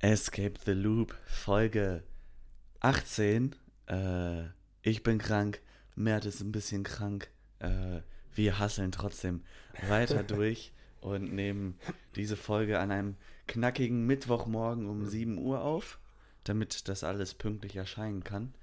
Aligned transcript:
Escape 0.00 0.54
the 0.64 0.72
Loop, 0.72 1.16
Folge 1.26 2.02
18. 2.80 3.56
Äh, 3.86 4.44
ich 4.82 5.02
bin 5.02 5.18
krank, 5.18 5.60
Mert 5.94 6.26
ist 6.26 6.40
ein 6.40 6.52
bisschen 6.52 6.84
krank. 6.84 7.28
Äh, 7.60 8.00
wir 8.34 8.58
hasseln 8.58 8.92
trotzdem 8.92 9.42
weiter 9.88 10.22
durch 10.22 10.72
und 11.00 11.32
nehmen 11.32 11.78
diese 12.14 12.36
Folge 12.36 12.78
an 12.78 12.90
einem 12.90 13.16
knackigen 13.46 14.06
Mittwochmorgen 14.06 14.86
um 14.86 15.06
7 15.06 15.38
Uhr 15.38 15.62
auf, 15.62 15.98
damit 16.44 16.88
das 16.88 17.02
alles 17.02 17.32
pünktlich 17.34 17.76
erscheinen 17.76 18.22
kann. 18.22 18.54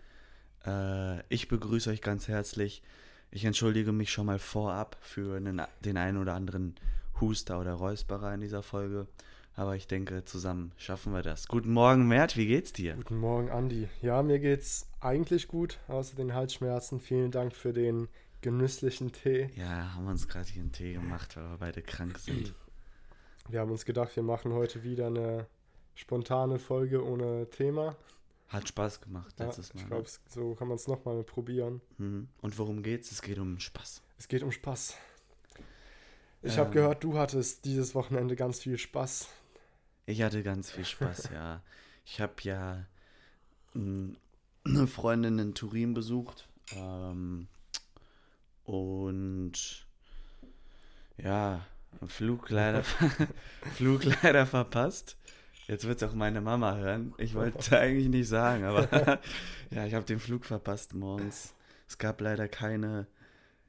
Äh, 0.65 1.23
ich 1.29 1.47
begrüße 1.47 1.89
euch 1.89 2.02
ganz 2.02 2.27
herzlich. 2.27 2.84
Ich 3.31 3.45
entschuldige 3.45 3.91
mich 3.91 4.11
schon 4.11 4.27
mal 4.27 4.39
vorab 4.39 4.97
für 5.02 5.38
einen, 5.38 5.61
den 5.84 5.97
einen 5.97 6.20
oder 6.20 6.36
anderen 6.36 6.75
Huster 7.20 7.59
oder 7.59 7.73
Räusperer 7.73 8.36
in 8.36 8.41
dieser 8.41 8.61
Folge. 8.61 9.07
Aber 9.55 9.75
ich 9.75 9.85
denke, 9.88 10.25
zusammen 10.25 10.71
schaffen 10.77 11.13
wir 11.13 11.21
das. 11.21 11.47
Guten 11.47 11.71
Morgen, 11.71 12.07
Mert, 12.07 12.38
wie 12.38 12.47
geht's 12.47 12.73
dir? 12.73 12.95
Guten 12.95 13.17
Morgen, 13.17 13.52
Andi. 13.52 13.88
Ja, 14.02 14.23
mir 14.23 14.39
geht's 14.39 14.88
eigentlich 14.99 15.48
gut, 15.48 15.77
außer 15.88 16.16
den 16.16 16.34
Halsschmerzen. 16.34 16.99
Vielen 16.99 17.29
Dank 17.29 17.53
für 17.55 17.71
den 17.71 18.07
genüsslichen 18.41 19.12
Tee. 19.12 19.52
Ja, 19.55 19.93
haben 19.93 20.05
wir 20.05 20.12
uns 20.12 20.27
gerade 20.27 20.49
hier 20.49 20.63
einen 20.63 20.71
Tee 20.71 20.93
gemacht, 20.93 21.38
weil 21.38 21.43
wir 21.52 21.57
beide 21.57 21.81
krank 21.84 22.17
sind. 22.17 22.53
Wir 23.49 23.59
haben 23.59 23.71
uns 23.71 23.84
gedacht, 23.84 24.16
wir 24.16 24.23
machen 24.23 24.53
heute 24.53 24.84
wieder 24.84 25.07
eine 25.07 25.48
spontane 25.95 26.59
Folge 26.59 27.05
ohne 27.05 27.49
Thema. 27.49 27.98
Hat 28.48 28.70
Spaß 28.70 29.01
gemacht 29.01 29.38
letztes 29.38 29.67
ja, 29.67 29.76
Mal. 29.76 29.81
Ich 29.81 29.88
glaube, 29.90 30.09
so 30.29 30.55
kann 30.55 30.70
man 30.70 30.76
es 30.76 30.88
nochmal 30.88 31.26
probieren. 31.26 31.81
Mhm. 31.98 32.29
Und 32.40 32.57
worum 32.57 32.84
geht's? 32.84 33.12
Es 33.12 33.21
geht 33.21 33.40
um 33.40 33.59
Spaß. 33.59 34.01
Es 34.17 34.29
geht 34.29 34.43
um 34.43 34.54
Spaß. 34.54 34.95
Ich 36.41 36.54
Ähm. 36.54 36.59
habe 36.59 36.70
gehört, 36.71 37.04
du 37.04 37.17
hattest 37.17 37.65
dieses 37.65 37.95
Wochenende 37.95 38.38
ganz 38.38 38.62
viel 38.62 38.77
Spaß. 38.77 39.27
Ich 40.05 40.21
hatte 40.21 40.43
ganz 40.43 40.71
viel 40.71 40.85
Spaß, 40.85 41.30
ja. 41.34 41.62
Ich 42.05 42.20
habe 42.20 42.34
ja 42.41 42.85
mm, 43.73 44.12
eine 44.65 44.87
Freundin 44.87 45.40
in 45.40 45.54
Turin 45.54 45.93
besucht 45.93 46.48
ähm, 46.76 47.48
und 48.65 49.85
ja, 51.18 51.65
Flug 52.07 52.49
leider, 52.49 52.84
Flug 53.76 54.04
leider 54.21 54.46
verpasst. 54.46 55.18
Jetzt 55.68 55.87
wird 55.87 56.01
es 56.01 56.09
auch 56.09 56.13
meine 56.13 56.41
Mama 56.41 56.76
hören. 56.76 57.13
Ich 57.18 57.35
wollte 57.35 57.79
eigentlich 57.79 58.09
nicht 58.09 58.27
sagen, 58.27 58.65
aber 58.65 59.20
ja, 59.70 59.85
ich 59.85 59.93
habe 59.93 60.05
den 60.05 60.20
Flug 60.20 60.43
verpasst 60.46 60.93
morgens. 60.93 61.54
Es 61.87 61.98
gab 61.98 62.20
leider 62.20 62.49
keine, 62.49 63.07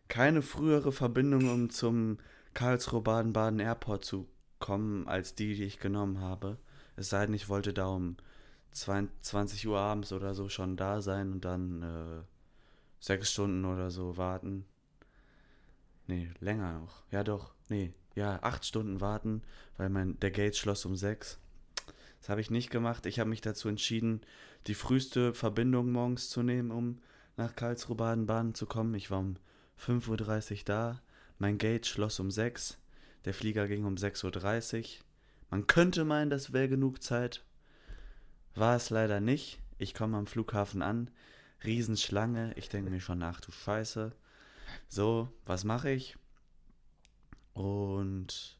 keine 0.08 0.42
frühere 0.42 0.90
Verbindung, 0.90 1.48
um 1.50 1.70
zum 1.70 2.18
Karlsruhe 2.54 3.02
Baden-Baden 3.02 3.60
Airport 3.60 4.04
zu 4.04 4.26
kommen, 4.64 5.06
als 5.06 5.34
die, 5.34 5.54
die 5.54 5.64
ich 5.64 5.78
genommen 5.78 6.20
habe. 6.20 6.56
Es 6.96 7.10
sei 7.10 7.26
denn, 7.26 7.34
ich 7.34 7.50
wollte 7.50 7.74
da 7.74 7.88
um 7.88 8.16
20 8.72 9.68
Uhr 9.68 9.78
abends 9.78 10.10
oder 10.10 10.32
so 10.32 10.48
schon 10.48 10.78
da 10.78 11.02
sein 11.02 11.32
und 11.32 11.44
dann 11.44 11.82
äh, 11.82 12.22
sechs 12.98 13.30
Stunden 13.30 13.66
oder 13.66 13.90
so 13.90 14.16
warten. 14.16 14.64
Nee, 16.06 16.30
länger 16.40 16.80
noch. 16.80 17.02
Ja 17.10 17.22
doch, 17.24 17.52
nee, 17.68 17.92
ja, 18.14 18.38
acht 18.42 18.64
Stunden 18.64 19.02
warten, 19.02 19.42
weil 19.76 19.90
mein, 19.90 20.18
der 20.20 20.30
Gate 20.30 20.56
schloss 20.56 20.86
um 20.86 20.96
sechs. 20.96 21.38
Das 22.20 22.30
habe 22.30 22.40
ich 22.40 22.50
nicht 22.50 22.70
gemacht. 22.70 23.04
Ich 23.04 23.18
habe 23.18 23.28
mich 23.28 23.42
dazu 23.42 23.68
entschieden, 23.68 24.22
die 24.66 24.74
früheste 24.74 25.34
Verbindung 25.34 25.92
morgens 25.92 26.30
zu 26.30 26.42
nehmen, 26.42 26.70
um 26.70 27.00
nach 27.36 27.54
Karlsruhe 27.54 27.96
Baden-Baden 27.96 28.54
zu 28.54 28.64
kommen. 28.64 28.94
Ich 28.94 29.10
war 29.10 29.18
um 29.18 29.36
5.30 29.78 30.52
Uhr 30.52 30.58
da. 30.64 31.02
Mein 31.38 31.58
Gate 31.58 31.86
schloss 31.86 32.18
um 32.18 32.30
6. 32.30 32.78
Der 33.24 33.34
Flieger 33.34 33.68
ging 33.68 33.84
um 33.84 33.94
6.30 33.94 34.78
Uhr. 34.80 35.04
Man 35.50 35.66
könnte 35.66 36.04
meinen, 36.04 36.30
das 36.30 36.52
wäre 36.52 36.68
genug 36.68 37.02
Zeit. 37.02 37.44
War 38.54 38.76
es 38.76 38.90
leider 38.90 39.20
nicht. 39.20 39.60
Ich 39.78 39.94
komme 39.94 40.16
am 40.16 40.26
Flughafen 40.26 40.82
an. 40.82 41.10
Riesenschlange. 41.64 42.52
Ich 42.56 42.68
denke 42.68 42.90
mir 42.90 43.00
schon, 43.00 43.22
ach 43.22 43.40
du 43.40 43.50
Scheiße. 43.50 44.12
So, 44.88 45.28
was 45.44 45.64
mache 45.64 45.90
ich? 45.90 46.16
Und 47.52 48.58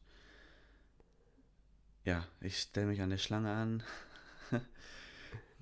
ja, 2.03 2.25
ich 2.39 2.59
stelle 2.59 2.87
mich 2.87 3.01
an 3.01 3.09
der 3.09 3.17
Schlange 3.17 3.51
an. 3.51 3.83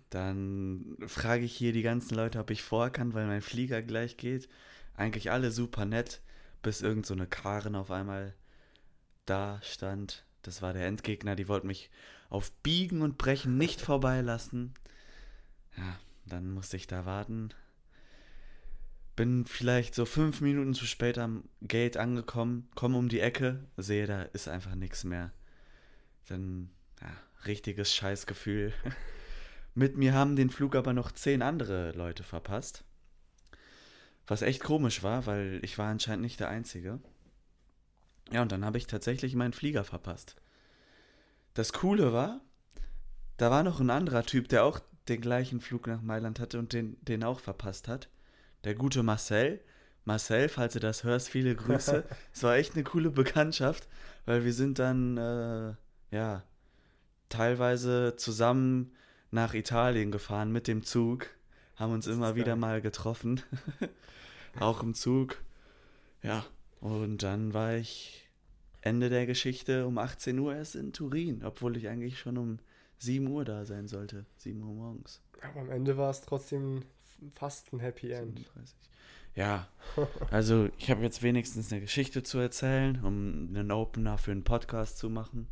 Dann 0.09 0.97
frage 1.08 1.46
ich 1.46 1.56
hier 1.56 1.74
die 1.74 1.81
ganzen 1.81 2.16
Leute, 2.16 2.40
ob 2.40 2.52
ich 2.52 2.62
vor 2.62 2.90
kann, 2.92 3.13
weil 3.13 3.25
mein 3.25 3.42
Flieger 3.42 3.81
gleich 3.81 4.18
geht. 4.18 4.47
Eigentlich 4.96 5.31
alle 5.31 5.52
super 5.52 5.86
nett, 5.86 6.22
bis 6.62 6.81
irgend 6.81 7.06
so 7.06 7.16
eine 7.16 7.25
Karen 7.25 7.75
auf 7.75 7.90
einmal 7.90 8.36
da 9.25 9.59
stand. 9.61 10.25
Das 10.41 10.61
war 10.61 10.73
der 10.73 10.88
Endgegner, 10.88 11.35
die 11.35 11.47
wollten 11.47 11.67
mich 11.67 11.89
auf 12.29 12.51
Biegen 12.63 13.01
und 13.01 13.17
Brechen 13.17 13.57
nicht 13.57 13.81
vorbeilassen. 13.81 14.73
Ja, 15.78 16.00
dann 16.25 16.51
musste 16.51 16.78
ich 16.78 16.88
da 16.88 17.06
warten. 17.06 17.50
Bin 19.16 19.45
vielleicht 19.45 19.94
so 19.94 20.06
fünf 20.06 20.41
Minuten 20.41 20.73
zu 20.73 20.85
spät 20.85 21.17
am 21.17 21.44
Gate 21.62 21.97
angekommen, 21.97 22.67
komme 22.73 22.97
um 22.97 23.09
die 23.09 23.19
Ecke, 23.19 23.63
sehe, 23.78 24.07
da 24.07 24.23
ist 24.23 24.47
einfach 24.47 24.73
nichts 24.73 25.03
mehr. 25.03 25.31
Dann, 26.28 26.72
ja, 27.00 27.12
richtiges 27.45 27.94
Scheißgefühl. 27.94 28.73
Mit 29.75 29.97
mir 29.97 30.13
haben 30.13 30.35
den 30.35 30.50
Flug 30.50 30.75
aber 30.75 30.94
noch 30.94 31.12
zehn 31.12 31.41
andere 31.41 31.91
Leute 31.91 32.23
verpasst. 32.23 32.83
Was 34.25 34.41
echt 34.41 34.63
komisch 34.63 35.03
war, 35.03 35.25
weil 35.25 35.59
ich 35.63 35.78
war 35.78 35.89
anscheinend 35.89 36.23
nicht 36.23 36.39
der 36.39 36.50
Einzige. 36.50 37.00
Ja, 38.33 38.41
und 38.41 38.51
dann 38.51 38.66
habe 38.66 38.79
ich 38.79 38.88
tatsächlich 38.88 39.35
meinen 39.35 39.53
Flieger 39.53 39.83
verpasst. 39.83 40.35
Das 41.53 41.71
Coole 41.71 42.13
war, 42.13 42.41
da 43.38 43.51
war 43.51 43.61
noch 43.61 43.79
ein 43.79 43.91
anderer 43.91 44.23
Typ, 44.23 44.49
der 44.49 44.66
auch 44.66 44.79
den 45.07 45.21
gleichen 45.21 45.61
Flug 45.61 45.85
nach 45.85 46.01
Mailand 46.01 46.39
hatte 46.39 46.57
und 46.57 46.73
den, 46.73 46.97
den 47.05 47.23
auch 47.23 47.39
verpasst 47.39 47.88
hat. 47.88 48.09
Der 48.63 48.73
gute 48.73 49.03
Marcel. 49.03 49.61
Marcel, 50.05 50.49
falls 50.49 50.73
du 50.73 50.79
das 50.79 51.03
hörst, 51.03 51.29
viele 51.29 51.55
Grüße. 51.55 52.03
es 52.33 52.41
war 52.41 52.55
echt 52.55 52.73
eine 52.73 52.83
coole 52.83 53.11
Bekanntschaft, 53.11 53.88
weil 54.25 54.44
wir 54.45 54.53
sind 54.53 54.79
dann, 54.79 55.17
äh, 55.17 55.75
ja, 56.09 56.44
teilweise 57.29 58.15
zusammen 58.17 58.94
nach 59.29 59.53
Italien 59.53 60.11
gefahren 60.11 60.51
mit 60.51 60.67
dem 60.67 60.83
Zug, 60.83 61.27
haben 61.75 61.94
uns 61.94 62.07
immer 62.07 62.35
wieder 62.35 62.55
mal 62.55 62.81
getroffen, 62.81 63.41
auch 64.59 64.81
im 64.81 64.95
Zug. 64.95 65.38
Ja, 66.23 66.45
und 66.79 67.23
dann 67.23 67.53
war 67.53 67.75
ich 67.75 68.22
Ende 68.83 69.09
der 69.09 69.25
Geschichte 69.25 69.88
um 69.88 69.97
18 69.97 70.38
Uhr 70.38 70.55
erst 70.55 70.75
in 70.75 70.91
Turin, 70.91 71.44
obwohl 71.45 71.77
ich 71.77 71.88
eigentlich 71.88 72.19
schon 72.19 72.38
um 72.38 72.59
7 72.97 73.25
Uhr 73.27 73.45
da 73.45 73.63
sein 73.63 73.88
sollte, 73.88 74.25
7 74.35 74.61
Uhr 74.61 74.73
morgens. 74.73 75.21
Aber 75.41 75.61
am 75.61 75.71
Ende 75.71 75.95
war 75.95 76.09
es 76.09 76.21
trotzdem 76.21 76.83
fast 77.31 77.71
ein 77.71 77.79
Happy 77.79 78.11
End. 78.11 78.38
37. 78.39 78.75
Ja, 79.35 79.67
also 80.31 80.69
ich 80.77 80.91
habe 80.91 81.01
jetzt 81.01 81.23
wenigstens 81.23 81.71
eine 81.71 81.81
Geschichte 81.81 82.23
zu 82.23 82.38
erzählen, 82.39 83.01
um 83.03 83.49
einen 83.55 83.71
Opener 83.71 84.17
für 84.17 84.31
einen 84.31 84.44
Podcast 84.44 84.97
zu 84.97 85.09
machen. 85.09 85.47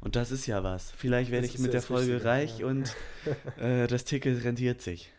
Und 0.00 0.14
das 0.14 0.30
ist 0.30 0.46
ja 0.46 0.62
was. 0.62 0.92
Vielleicht 0.92 1.32
werde 1.32 1.48
Das 1.48 1.56
ich 1.56 1.60
mit 1.60 1.72
der 1.72 1.82
Folge 1.82 2.12
Wichtige, 2.12 2.24
reich 2.24 2.60
ja. 2.60 2.66
und 2.66 2.94
äh, 3.58 3.88
das 3.88 4.04
Ticket 4.04 4.44
rentiert 4.44 4.80
sich. 4.80 5.12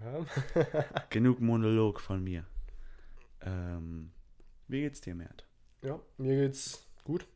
Ja. 0.00 1.02
Genug 1.08 1.40
Monolog 1.40 1.98
von 2.00 2.22
mir. 2.22 2.44
Ähm, 3.40 4.10
wie 4.68 4.82
geht's 4.82 5.00
dir, 5.00 5.14
Mert? 5.14 5.43
Ja, 5.84 6.00
mir 6.18 6.36
geht's 6.46 6.86
gut. 7.04 7.26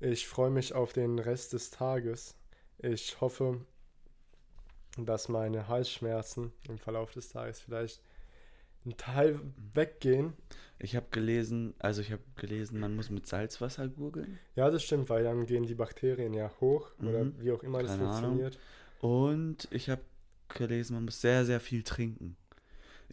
Ich 0.00 0.26
freue 0.26 0.50
mich 0.50 0.74
auf 0.74 0.92
den 0.92 1.18
Rest 1.18 1.52
des 1.52 1.70
Tages. 1.70 2.34
Ich 2.78 3.20
hoffe, 3.20 3.60
dass 4.98 5.28
meine 5.28 5.68
Halsschmerzen 5.68 6.52
im 6.68 6.78
Verlauf 6.78 7.12
des 7.12 7.28
Tages 7.30 7.60
vielleicht 7.60 8.02
ein 8.84 8.96
Teil 8.96 9.38
weggehen. 9.74 10.32
Ich 10.80 10.96
habe 10.96 11.06
gelesen, 11.12 11.74
also 11.78 12.00
ich 12.00 12.10
habe 12.10 12.22
gelesen, 12.36 12.80
man 12.80 12.96
muss 12.96 13.08
mit 13.10 13.26
Salzwasser 13.26 13.86
gurgeln. 13.88 14.38
Ja, 14.56 14.68
das 14.70 14.82
stimmt, 14.82 15.08
weil 15.08 15.22
dann 15.22 15.46
gehen 15.46 15.64
die 15.66 15.76
Bakterien 15.76 16.34
ja 16.34 16.50
hoch 16.60 16.90
oder 16.98 17.24
Mhm. 17.24 17.34
wie 17.38 17.52
auch 17.52 17.62
immer 17.62 17.80
das 17.82 17.92
Keine 17.92 18.08
Ahnung. 18.08 18.40
funktioniert. 18.40 18.58
Und 19.00 19.68
ich 19.70 19.88
habe 19.88 20.02
gelesen, 20.48 20.94
man 20.94 21.04
muss 21.04 21.20
sehr, 21.20 21.44
sehr 21.44 21.60
viel 21.60 21.84
trinken. 21.84 22.36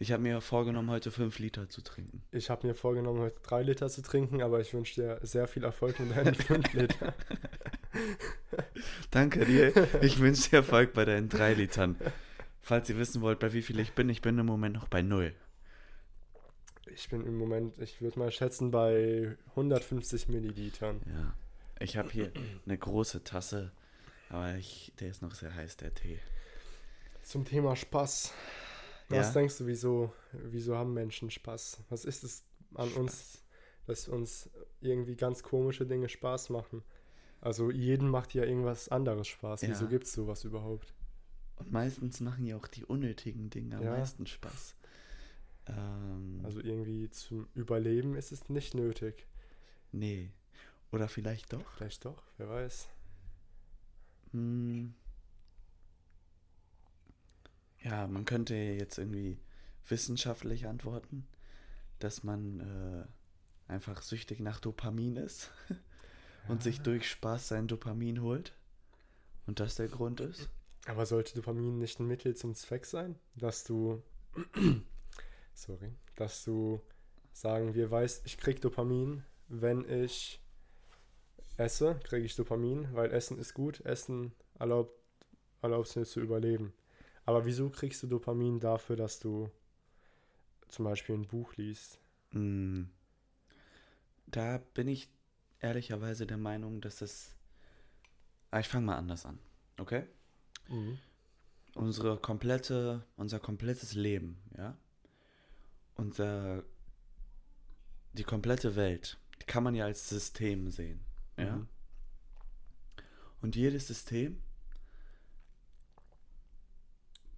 Ich 0.00 0.12
habe 0.12 0.22
mir 0.22 0.40
vorgenommen, 0.40 0.88
heute 0.88 1.10
5 1.10 1.38
Liter 1.40 1.68
zu 1.68 1.82
trinken. 1.82 2.22
Ich 2.32 2.48
habe 2.48 2.66
mir 2.66 2.74
vorgenommen, 2.74 3.20
heute 3.20 3.38
drei 3.42 3.62
Liter 3.62 3.90
zu 3.90 4.00
trinken, 4.00 4.40
aber 4.40 4.58
ich 4.58 4.72
wünsche 4.72 4.94
dir 4.94 5.20
sehr 5.20 5.46
viel 5.46 5.62
Erfolg 5.62 6.00
mit 6.00 6.16
deinen 6.16 6.34
fünf 6.46 6.72
Liter. 6.72 7.12
Danke 9.10 9.44
dir. 9.44 9.74
Ich 10.00 10.18
wünsche 10.20 10.48
dir 10.48 10.56
Erfolg 10.56 10.94
bei 10.94 11.04
deinen 11.04 11.28
3 11.28 11.52
Litern. 11.52 11.96
Falls 12.62 12.88
ihr 12.88 12.96
wissen 12.96 13.20
wollt, 13.20 13.40
bei 13.40 13.52
wie 13.52 13.60
viel 13.60 13.78
ich 13.78 13.92
bin, 13.92 14.08
ich 14.08 14.22
bin 14.22 14.38
im 14.38 14.46
Moment 14.46 14.74
noch 14.74 14.88
bei 14.88 15.02
0. 15.02 15.34
Ich 16.94 17.10
bin 17.10 17.26
im 17.26 17.36
Moment, 17.36 17.78
ich 17.78 18.00
würde 18.00 18.20
mal 18.20 18.32
schätzen, 18.32 18.70
bei 18.70 19.36
150 19.50 20.28
Millilitern. 20.28 21.02
Ja. 21.14 21.34
Ich 21.78 21.98
habe 21.98 22.08
hier 22.08 22.32
eine 22.64 22.78
große 22.78 23.22
Tasse, 23.22 23.70
aber 24.30 24.54
ich, 24.54 24.94
der 24.98 25.10
ist 25.10 25.20
noch 25.20 25.34
sehr 25.34 25.54
heiß, 25.54 25.76
der 25.76 25.92
Tee. 25.92 26.18
Zum 27.22 27.44
Thema 27.44 27.76
Spaß. 27.76 28.32
Was 29.10 29.28
Ja? 29.28 29.32
denkst 29.40 29.58
du, 29.58 29.66
wieso, 29.66 30.12
wieso 30.32 30.76
haben 30.76 30.94
Menschen 30.94 31.30
Spaß? 31.30 31.82
Was 31.90 32.04
ist 32.04 32.24
es 32.24 32.44
an 32.74 32.92
uns, 32.92 33.12
Spaß. 33.12 33.44
dass 33.86 34.08
uns 34.08 34.50
irgendwie 34.80 35.16
ganz 35.16 35.42
komische 35.42 35.84
Dinge 35.86 36.08
Spaß 36.08 36.50
machen? 36.50 36.82
Also 37.40 37.70
jeden 37.70 38.08
macht 38.08 38.34
ja 38.34 38.44
irgendwas 38.44 38.88
anderes 38.88 39.26
Spaß. 39.28 39.62
Wieso 39.62 39.84
Ja. 39.84 39.90
gibt 39.90 40.04
es 40.04 40.12
sowas 40.12 40.44
überhaupt? 40.44 40.94
Und 41.56 41.72
meistens 41.72 42.20
machen 42.20 42.46
ja 42.46 42.56
auch 42.56 42.68
die 42.68 42.84
unnötigen 42.84 43.50
Dinge 43.50 43.76
am 43.76 43.84
Ja. 43.84 43.90
meisten 43.90 44.26
Spaß. 44.26 44.76
Ähm, 45.66 46.40
Also 46.44 46.60
irgendwie 46.60 47.10
zum 47.10 47.48
Überleben 47.54 48.14
ist 48.16 48.32
es 48.32 48.48
nicht 48.48 48.74
nötig. 48.74 49.26
nee. 49.92 50.30
Oder 50.92 51.08
vielleicht 51.08 51.52
doch? 51.52 51.70
Vielleicht 51.76 52.04
doch, 52.04 52.22
wer 52.36 52.48
weiß. 52.48 52.88
Hm. 54.32 54.94
Ja, 57.82 58.06
man 58.06 58.24
könnte 58.24 58.54
jetzt 58.54 58.98
irgendwie 58.98 59.38
wissenschaftlich 59.88 60.66
antworten, 60.66 61.26
dass 61.98 62.22
man 62.22 62.60
äh, 62.60 63.72
einfach 63.72 64.02
süchtig 64.02 64.40
nach 64.40 64.60
Dopamin 64.60 65.16
ist 65.16 65.50
und 66.48 66.62
sich 66.62 66.78
Ja. 66.78 66.82
durch 66.84 67.08
Spaß 67.10 67.48
sein 67.48 67.68
Dopamin 67.68 68.22
holt. 68.22 68.54
Und 69.46 69.58
das 69.60 69.74
der 69.76 69.88
Grund 69.88 70.20
ist. 70.20 70.48
Aber 70.86 71.06
sollte 71.06 71.34
Dopamin 71.34 71.78
nicht 71.78 71.98
ein 71.98 72.06
Mittel 72.06 72.36
zum 72.36 72.54
Zweck 72.54 72.86
sein? 72.86 73.18
Dass 73.36 73.64
du, 73.64 74.02
sorry, 75.54 75.92
dass 76.16 76.44
du 76.44 76.80
sagen 77.32 77.74
wir 77.74 77.90
weißt, 77.90 78.26
ich 78.26 78.38
krieg 78.38 78.60
Dopamin, 78.60 79.24
wenn 79.48 79.88
ich 79.88 80.40
esse, 81.56 81.98
kriege 82.04 82.24
ich 82.26 82.36
Dopamin, 82.36 82.88
weil 82.94 83.10
Essen 83.12 83.38
ist 83.38 83.54
gut, 83.54 83.80
Essen 83.80 84.32
erlaubt, 84.58 84.92
erlaubt 85.62 85.88
es 85.88 85.96
mir 85.96 86.04
zu 86.04 86.20
überleben. 86.20 86.72
Aber 87.30 87.44
wieso 87.44 87.70
kriegst 87.70 88.02
du 88.02 88.08
Dopamin 88.08 88.58
dafür, 88.58 88.96
dass 88.96 89.20
du 89.20 89.48
zum 90.66 90.84
Beispiel 90.84 91.14
ein 91.14 91.28
Buch 91.28 91.54
liest? 91.54 92.00
Mm. 92.32 92.86
Da 94.26 94.58
bin 94.74 94.88
ich 94.88 95.08
ehrlicherweise 95.60 96.26
der 96.26 96.38
Meinung, 96.38 96.80
dass 96.80 97.02
es. 97.02 97.36
Ah, 98.50 98.58
ich 98.58 98.66
fange 98.66 98.86
mal 98.86 98.96
anders 98.96 99.26
an, 99.26 99.38
okay? 99.78 100.08
Unsere 101.76 102.16
komplette, 102.16 103.06
unser 103.16 103.38
komplettes 103.38 103.94
Leben, 103.94 104.42
ja? 104.56 104.76
Unser. 105.94 106.64
Die 108.12 108.24
komplette 108.24 108.74
Welt, 108.74 109.20
die 109.40 109.46
kann 109.46 109.62
man 109.62 109.76
ja 109.76 109.84
als 109.84 110.08
System 110.08 110.68
sehen, 110.68 110.98
ja? 111.36 111.58
Mhm. 111.58 111.68
Und 113.40 113.54
jedes 113.54 113.86
System 113.86 114.42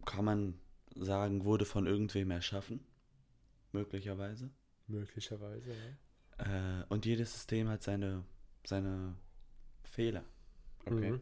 kann 0.04 0.24
man 0.24 0.54
sagen, 0.96 1.44
wurde 1.44 1.64
von 1.64 1.86
irgendwem 1.86 2.30
erschaffen, 2.30 2.80
möglicherweise. 3.72 4.50
Möglicherweise, 4.88 5.70
ja. 5.70 6.80
Äh, 6.80 6.84
und 6.88 7.06
jedes 7.06 7.32
System 7.32 7.68
hat 7.68 7.82
seine, 7.82 8.24
seine 8.66 9.14
Fehler. 9.84 10.24
Okay. 10.86 11.12
Mhm. 11.12 11.20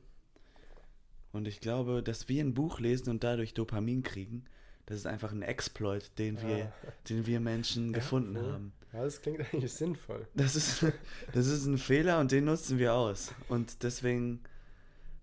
Und 1.32 1.47
ich 1.47 1.61
glaube, 1.61 2.03
dass 2.03 2.29
wir 2.29 2.43
ein 2.43 2.55
Buch 2.55 2.81
lesen 2.81 3.11
und 3.11 3.23
dadurch 3.23 3.55
Dopamin 3.55 4.03
kriegen, 4.03 4.44
das 4.87 4.97
ist 4.99 5.06
einfach 5.06 5.31
ein 5.31 5.43
Exploit, 5.43 6.19
den 6.19 6.41
wir, 6.43 6.65
Ah. 6.67 6.93
den 7.09 7.27
wir 7.27 7.38
Menschen 7.38 7.88
Ja, 7.91 7.93
gefunden 7.99 8.35
voll. 8.37 8.53
haben. 8.53 8.73
Ja, 8.93 9.05
das 9.05 9.23
klingt 9.23 9.41
eigentlich 9.41 9.73
sinnvoll. 9.73 10.27
Das 10.35 10.56
ist, 10.56 10.85
das 11.32 11.47
ist 11.47 11.67
ein 11.67 11.79
Fehler 11.79 12.19
und 12.19 12.32
den 12.32 12.47
nutzen 12.47 12.79
wir 12.79 12.94
aus. 12.94 13.32
Und 13.49 13.85
deswegen, 13.85 14.41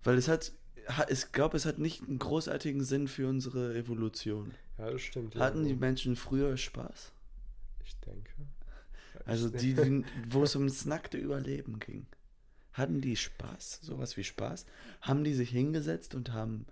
weil 0.04 0.16
es 0.16 0.28
hat, 0.28 0.52
ha- 0.52 0.52
ich 1.08 1.32
glaube, 1.32 1.56
es 1.56 1.66
hat 1.66 1.78
nicht 1.78 2.02
einen 2.02 2.18
großartigen 2.18 2.82
Sinn 2.82 3.08
für 3.08 3.28
unsere 3.28 3.74
Evolution. 3.74 4.54
Ja, 4.78 4.90
das 4.90 5.02
stimmt. 5.02 5.34
ja. 5.34 5.40
Hatten 5.40 5.64
die 5.64 5.74
Menschen 5.74 6.16
früher 6.16 6.56
Spaß? 6.56 7.12
Ich 7.84 7.96
denke. 8.00 8.30
Ja, 9.14 9.20
ich 9.20 9.26
Also 9.26 9.48
die, 9.50 9.74
die 9.74 10.04
wo 10.28 10.42
es 10.44 10.54
ums 10.56 10.84
nackte 10.86 11.18
Überleben 11.18 11.78
ging. 11.78 12.06
Hatten 12.72 13.00
die 13.00 13.16
Spaß? 13.16 13.80
Sowas 13.82 14.16
wie 14.16 14.24
Spaß? 14.24 14.64
Haben 15.00 15.24
die 15.24 15.34
sich 15.34 15.50
hingesetzt 15.50 16.14
und 16.14 16.32
haben 16.32 16.66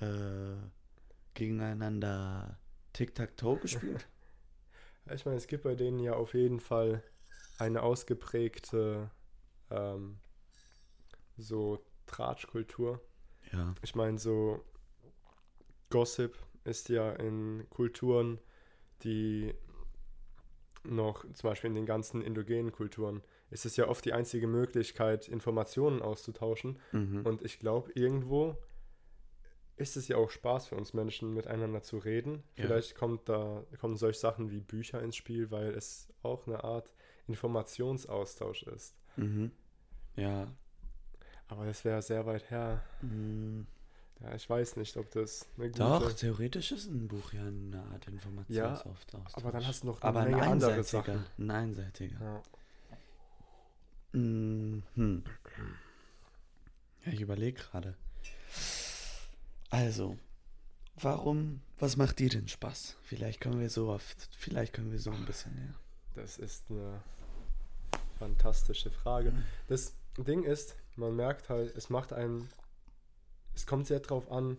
äh, 0.00 0.56
gegeneinander 1.34 2.58
Tic-Tac-Toe 2.92 3.58
gespielt? 3.58 4.06
Ja, 5.06 5.14
Ich 5.14 5.24
meine, 5.24 5.36
es 5.36 5.48
gibt 5.48 5.64
bei 5.64 5.74
denen 5.74 5.98
ja 5.98 6.12
auf 6.14 6.32
jeden 6.32 6.60
Fall 6.60 7.02
eine 7.58 7.82
ausgeprägte 7.82 9.10
ähm, 9.68 10.18
so 11.36 11.84
Tratschkultur. 12.06 13.00
Ja. 13.52 13.74
Ich 13.82 13.94
meine, 13.94 14.18
so 14.18 14.64
Gossip 15.90 16.36
ist 16.64 16.88
ja 16.88 17.12
in 17.12 17.66
Kulturen, 17.70 18.38
die 19.02 19.54
noch, 20.84 21.24
zum 21.32 21.50
Beispiel 21.50 21.68
in 21.68 21.74
den 21.74 21.86
ganzen 21.86 22.22
indogenen 22.22 22.72
Kulturen, 22.72 23.22
ist 23.50 23.66
es 23.66 23.76
ja 23.76 23.88
oft 23.88 24.04
die 24.04 24.12
einzige 24.12 24.46
Möglichkeit, 24.46 25.28
Informationen 25.28 26.02
auszutauschen. 26.02 26.78
Mhm. 26.92 27.24
Und 27.24 27.42
ich 27.42 27.58
glaube, 27.58 27.92
irgendwo 27.94 28.56
ist 29.76 29.96
es 29.96 30.08
ja 30.08 30.16
auch 30.16 30.30
Spaß 30.30 30.68
für 30.68 30.76
uns 30.76 30.94
Menschen, 30.94 31.34
miteinander 31.34 31.82
zu 31.82 31.98
reden. 31.98 32.42
Ja. 32.56 32.64
Vielleicht 32.64 32.94
kommt 32.94 33.28
da, 33.28 33.64
kommen 33.80 33.96
solche 33.96 34.18
Sachen 34.18 34.50
wie 34.50 34.60
Bücher 34.60 35.02
ins 35.02 35.16
Spiel, 35.16 35.50
weil 35.50 35.74
es 35.74 36.08
auch 36.22 36.46
eine 36.46 36.64
Art 36.64 36.92
Informationsaustausch 37.26 38.64
ist. 38.64 38.96
Mhm. 39.16 39.50
Ja. 40.16 40.48
Aber 41.52 41.66
das 41.66 41.84
wäre 41.84 42.00
sehr 42.00 42.24
weit 42.24 42.50
her. 42.50 42.82
Mhm. 43.02 43.66
Ja, 44.20 44.34
ich 44.34 44.48
weiß 44.48 44.76
nicht, 44.76 44.96
ob 44.96 45.10
das 45.10 45.46
eine 45.56 45.68
gute... 45.68 45.78
Doch, 45.80 46.12
theoretisch 46.12 46.72
ist 46.72 46.86
ein 46.86 47.08
Buch 47.08 47.32
ja 47.32 47.42
eine 47.42 47.82
Art 47.92 48.06
Informationsaustausch. 48.06 49.34
aber 49.34 49.52
dann 49.52 49.66
hast 49.66 49.82
du 49.82 49.88
noch 49.88 50.00
eine 50.00 50.08
aber 50.08 50.20
ein 50.20 50.30
Menge 50.30 50.42
andere 50.42 50.72
einseitiger. 50.74 51.14
Sachen. 51.14 51.26
Ein 51.38 51.50
einseitiger. 51.50 52.20
Ja. 52.20 52.42
Mhm. 54.18 54.82
Ja, 57.04 57.12
ich 57.12 57.20
überlege 57.20 57.60
gerade. 57.60 57.96
Also, 59.70 60.16
warum, 60.96 61.60
was 61.78 61.96
macht 61.96 62.18
dir 62.18 62.28
denn 62.28 62.48
Spaß? 62.48 62.96
Vielleicht 63.02 63.40
können 63.40 63.60
wir 63.60 63.70
so 63.70 63.88
oft, 63.88 64.28
vielleicht 64.38 64.72
können 64.72 64.92
wir 64.92 65.00
so 65.00 65.10
ein 65.10 65.26
bisschen, 65.26 65.56
ja. 65.56 65.74
Das 66.14 66.38
ist 66.38 66.64
eine 66.70 67.02
fantastische 68.18 68.90
Frage. 68.90 69.32
Das 69.66 69.94
Ding 70.18 70.44
ist, 70.44 70.76
man 70.96 71.16
merkt 71.16 71.48
halt, 71.48 71.74
es 71.76 71.90
macht 71.90 72.12
einen, 72.12 72.48
es 73.54 73.66
kommt 73.66 73.86
sehr 73.86 74.00
drauf 74.00 74.30
an, 74.30 74.58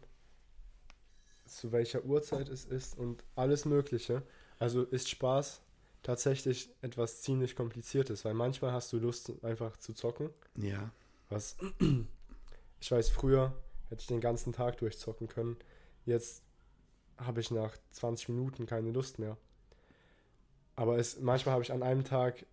zu 1.45 1.71
welcher 1.71 2.03
Uhrzeit 2.03 2.49
es 2.49 2.65
ist 2.65 2.97
und 2.97 3.23
alles 3.35 3.65
Mögliche. 3.65 4.23
Also 4.59 4.83
ist 4.83 5.09
Spaß 5.09 5.61
tatsächlich 6.01 6.69
etwas 6.81 7.21
ziemlich 7.21 7.55
Kompliziertes, 7.55 8.25
weil 8.25 8.33
manchmal 8.33 8.71
hast 8.71 8.91
du 8.93 8.97
Lust 8.97 9.31
einfach 9.43 9.77
zu 9.77 9.93
zocken. 9.93 10.29
Ja. 10.55 10.91
Was 11.29 11.57
ich 12.79 12.91
weiß, 12.91 13.09
früher 13.09 13.53
hätte 13.89 14.01
ich 14.01 14.07
den 14.07 14.21
ganzen 14.21 14.53
Tag 14.53 14.77
durchzocken 14.77 15.27
können. 15.27 15.57
Jetzt 16.05 16.43
habe 17.17 17.41
ich 17.41 17.51
nach 17.51 17.77
20 17.91 18.29
Minuten 18.29 18.65
keine 18.65 18.91
Lust 18.91 19.19
mehr. 19.19 19.37
Aber 20.75 20.97
es, 20.97 21.19
manchmal 21.19 21.53
habe 21.53 21.63
ich 21.63 21.71
an 21.71 21.83
einem 21.83 22.03
Tag 22.03 22.45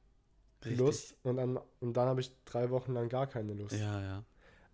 Richtig. 0.63 0.79
Lust 0.79 1.15
und, 1.23 1.39
an, 1.39 1.59
und 1.81 1.95
dann 1.95 2.09
habe 2.09 2.21
ich 2.21 2.33
drei 2.45 2.71
Wochen 2.71 2.93
lang 2.93 3.09
gar 3.09 3.27
keine 3.27 3.55
Lust. 3.55 3.75
Ja, 3.79 4.01
ja. 4.03 4.25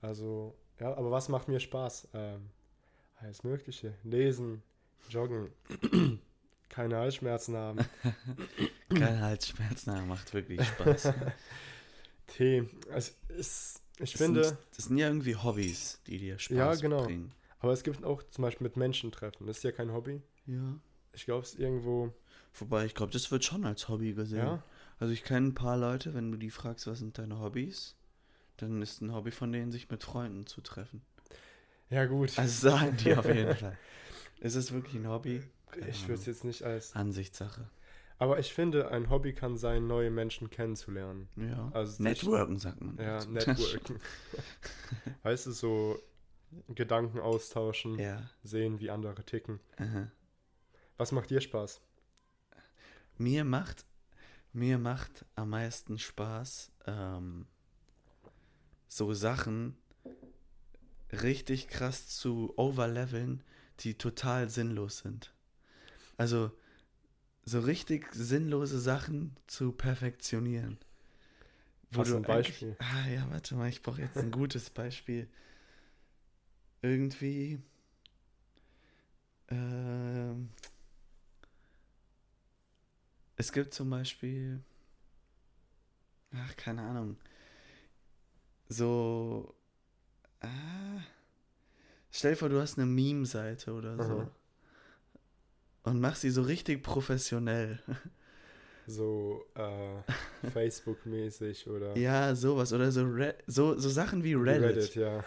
Also, 0.00 0.56
ja, 0.80 0.94
aber 0.96 1.10
was 1.10 1.28
macht 1.28 1.48
mir 1.48 1.60
Spaß? 1.60 2.08
Ähm, 2.14 2.50
alles 3.16 3.44
Mögliche. 3.44 3.94
Lesen, 4.02 4.62
joggen, 5.08 5.50
keine 6.68 6.96
Halsschmerzen 6.96 7.56
haben, 7.56 7.78
Keine 8.88 9.20
Halsschmerzen, 9.20 9.90
aber 9.90 10.06
macht 10.06 10.32
wirklich 10.34 10.62
Spaß. 10.66 11.12
Tee. 12.26 12.68
Es 12.92 13.16
ist, 13.28 13.82
ich 13.98 14.12
Das 14.12 14.20
finde, 14.20 14.44
Sind, 14.44 14.58
das 14.76 14.84
sind 14.86 14.96
ja 14.98 15.06
irgendwie 15.08 15.36
Hobbys, 15.36 16.00
die 16.06 16.18
dir 16.18 16.38
Spaß 16.38 16.56
Ja, 16.56 16.74
genau. 16.74 17.04
bringen. 17.04 17.32
aber 17.60 17.72
es 17.72 17.82
gibt 17.82 18.04
auch 18.04 18.22
zum 18.24 18.42
Beispiel 18.42 18.66
mit 18.66 18.76
Menschen 18.76 19.12
treffen. 19.12 19.46
Das 19.46 19.58
ist 19.58 19.62
ja 19.62 19.72
kein 19.72 19.92
Hobby. 19.92 20.20
Ja. 20.46 20.78
Ich 21.12 21.24
glaube, 21.24 21.42
es 21.42 21.54
ist 21.54 21.60
irgendwo, 21.60 22.12
Wobei, 22.54 22.86
ich 22.86 22.94
glaube, 22.94 23.12
das 23.12 23.30
wird 23.30 23.44
schon 23.44 23.64
als 23.64 23.88
Hobby 23.88 24.12
gesehen. 24.14 24.38
ja, 24.38 24.62
Also 24.98 25.12
ich 25.12 25.24
kenne 25.24 25.48
ein 25.48 25.54
paar 25.54 25.76
Leute, 25.76 26.14
wenn 26.14 26.30
du 26.30 26.38
die 26.38 26.50
fragst, 26.50 26.86
was 26.86 26.98
sind 26.98 27.18
deine 27.18 27.38
Hobbys, 27.40 27.96
dann 28.56 28.80
ist 28.80 29.02
ein 29.02 29.12
Hobby 29.12 29.30
von 29.30 29.52
denen, 29.52 29.70
sich 29.70 29.90
mit 29.90 30.02
Freunden 30.02 30.46
zu 30.46 30.60
treffen. 30.60 31.02
ja 31.90 32.06
gut. 32.06 32.38
Also 32.38 32.68
sagen 32.70 32.96
die 32.96 33.14
auf 33.14 33.26
jeden 33.26 33.54
Fall. 33.56 33.76
Ist 34.40 34.54
es 34.54 34.72
wirklich 34.72 34.94
ein 34.94 35.08
Hobby? 35.08 35.42
Keine 35.70 35.88
ich 35.88 36.08
würde 36.08 36.20
es 36.20 36.26
jetzt 36.26 36.44
nicht 36.44 36.62
als. 36.62 36.94
Ansichtssache. 36.94 37.68
Aber 38.18 38.38
ich 38.38 38.54
finde, 38.54 38.90
ein 38.90 39.10
Hobby 39.10 39.34
kann 39.34 39.58
sein, 39.58 39.86
neue 39.86 40.10
Menschen 40.10 40.48
kennenzulernen. 40.48 41.28
Ja. 41.36 41.70
Also 41.74 42.02
Networken, 42.02 42.58
sagt 42.58 42.80
man. 42.80 42.96
Ja. 42.96 43.22
Networken. 43.28 44.00
weißt 45.22 45.46
du, 45.46 45.50
so 45.52 46.00
Gedanken 46.68 47.20
austauschen, 47.20 47.98
ja. 47.98 48.22
sehen, 48.42 48.80
wie 48.80 48.90
andere 48.90 49.22
ticken. 49.24 49.60
Aha. 49.76 50.10
Was 50.96 51.12
macht 51.12 51.28
dir 51.28 51.42
Spaß? 51.42 51.82
Mir 53.18 53.44
macht, 53.44 53.84
mir 54.56 54.78
macht 54.78 55.26
am 55.34 55.50
meisten 55.50 55.98
Spaß, 55.98 56.72
ähm, 56.86 57.46
so 58.88 59.12
Sachen 59.12 59.76
richtig 61.12 61.68
krass 61.68 62.08
zu 62.08 62.54
overleveln, 62.56 63.44
die 63.80 63.94
total 63.94 64.48
sinnlos 64.48 64.98
sind. 64.98 65.34
Also 66.16 66.50
so 67.44 67.60
richtig 67.60 68.12
sinnlose 68.14 68.80
Sachen 68.80 69.36
zu 69.46 69.72
perfektionieren. 69.72 70.78
Wo 71.90 72.00
Hast 72.00 72.10
du 72.12 72.16
ein 72.16 72.22
Beispiel? 72.22 72.76
Ah 72.78 73.08
ja, 73.08 73.30
warte 73.30 73.54
mal, 73.54 73.68
ich 73.68 73.82
brauche 73.82 74.00
jetzt 74.00 74.16
ein 74.16 74.30
gutes 74.30 74.70
Beispiel. 74.70 75.28
Irgendwie. 76.80 77.60
Ähm, 79.48 80.48
es 83.36 83.52
gibt 83.52 83.74
zum 83.74 83.90
Beispiel. 83.90 84.60
Ach, 86.34 86.56
keine 86.56 86.82
Ahnung. 86.82 87.16
So. 88.68 89.54
Ah, 90.40 91.00
stell 92.10 92.32
dir 92.32 92.36
vor, 92.36 92.48
du 92.48 92.60
hast 92.60 92.78
eine 92.78 92.86
Meme-Seite 92.86 93.72
oder 93.72 94.02
so. 94.02 94.18
Mhm. 94.20 94.28
Und 95.84 96.00
machst 96.00 96.22
sie 96.22 96.30
so 96.30 96.42
richtig 96.42 96.82
professionell. 96.82 97.80
So 98.86 99.44
äh, 99.54 100.02
Facebook-mäßig 100.52 101.68
oder 101.68 101.96
Ja, 101.96 102.34
sowas. 102.34 102.72
Oder 102.72 102.90
so, 102.92 103.04
Red, 103.04 103.42
so, 103.46 103.78
so 103.78 103.88
Sachen 103.88 104.22
wie 104.24 104.34
Reddit. 104.34 104.94
ja. 104.96 105.24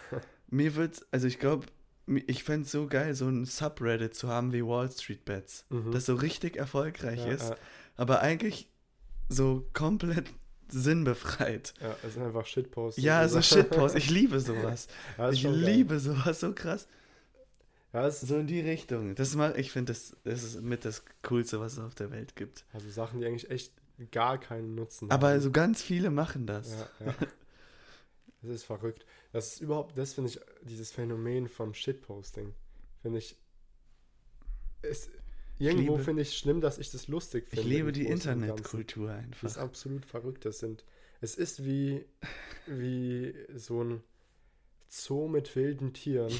Mir 0.49 0.75
wird, 0.75 1.05
also 1.11 1.27
ich 1.27 1.39
glaube, 1.39 1.65
ich 2.07 2.43
fände 2.43 2.65
es 2.65 2.71
so 2.71 2.87
geil, 2.87 3.13
so 3.15 3.27
ein 3.27 3.45
Subreddit 3.45 4.15
zu 4.15 4.27
haben 4.29 4.51
wie 4.51 4.65
Wall 4.65 4.89
Street 4.91 5.23
Bets, 5.25 5.65
Mhm. 5.69 5.91
das 5.91 6.05
so 6.07 6.15
richtig 6.15 6.57
erfolgreich 6.57 7.19
ja, 7.19 7.31
ist, 7.31 7.49
ja, 7.49 7.57
aber 7.99 8.21
eigentlich 8.21 8.69
so 9.29 9.67
komplett 9.73 10.29
sinnbefreit. 10.69 11.73
ja, 11.81 11.95
es 12.03 12.13
sind 12.13 12.23
einfach 12.23 12.45
Shitposts. 12.45 13.01
Ja, 13.01 13.27
so 13.27 13.41
Shitpost. 13.41 13.95
Ich 13.95 14.09
liebe 14.09 14.39
sowas. 14.39 14.87
ja, 15.17 15.29
Ich 15.31 15.41
schon 15.41 15.53
geil. 15.53 15.61
liebe 15.63 15.99
sowas 15.99 16.39
so 16.39 16.53
krass. 16.53 16.87
Ja, 17.93 18.05
es, 18.07 18.21
So 18.21 18.37
in 18.37 18.45
die 18.47 18.59
Richtung. 18.59 19.15
Das 19.15 19.35
mal, 19.35 19.57
ich 19.59 19.71
finde, 19.71 19.93
das, 19.93 20.15
das 20.23 20.43
ist 20.43 20.61
mit 20.61 20.85
das 20.85 21.03
Coolste, 21.23 21.59
was 21.59 21.73
es 21.73 21.79
auf 21.79 21.95
der 21.95 22.11
Welt 22.11 22.35
gibt. 22.35 22.65
also 22.71 22.87
Sachen, 22.89 23.19
die 23.19 23.25
eigentlich 23.25 23.49
echt 23.49 23.73
gar 24.11 24.39
keinen 24.39 24.75
Nutzen 24.75 25.09
Aber 25.11 25.29
haben. 25.31 25.41
so 25.41 25.51
ganz 25.51 25.81
viele 25.81 26.09
machen 26.11 26.45
das. 26.45 26.71
Ja, 26.99 27.05
ja. 27.07 27.15
Das 28.41 28.51
ist 28.51 28.63
verrückt. 28.63 29.05
Das 29.33 29.47
ist 29.55 29.59
überhaupt, 29.61 29.97
das 29.97 30.13
finde 30.13 30.29
ich, 30.29 30.39
dieses 30.61 30.91
Phänomen 30.91 31.49
von 31.49 31.73
Shitposting, 31.73 32.53
finde 33.01 33.17
ich, 33.17 33.35
ist, 34.81 35.09
irgendwo 35.59 35.97
finde 35.97 36.21
ich 36.23 36.37
schlimm, 36.37 36.61
dass 36.61 36.77
ich 36.77 36.91
das 36.91 37.07
lustig 37.07 37.47
finde. 37.47 37.61
Ich 37.61 37.67
liebe 37.67 37.89
im 37.89 37.93
die. 37.93 38.07
Internetkultur 38.07 39.07
Das 39.09 39.43
ist 39.51 39.57
einfach. 39.57 39.61
absolut 39.69 40.05
verrückt. 40.05 40.45
Das 40.45 40.59
sind, 40.59 40.85
es 41.21 41.35
ist 41.35 41.63
wie, 41.65 42.05
wie 42.67 43.33
so 43.55 43.83
ein 43.83 44.03
Zoo 44.87 45.27
mit 45.27 45.55
wilden 45.55 45.93
Tieren, 45.93 46.33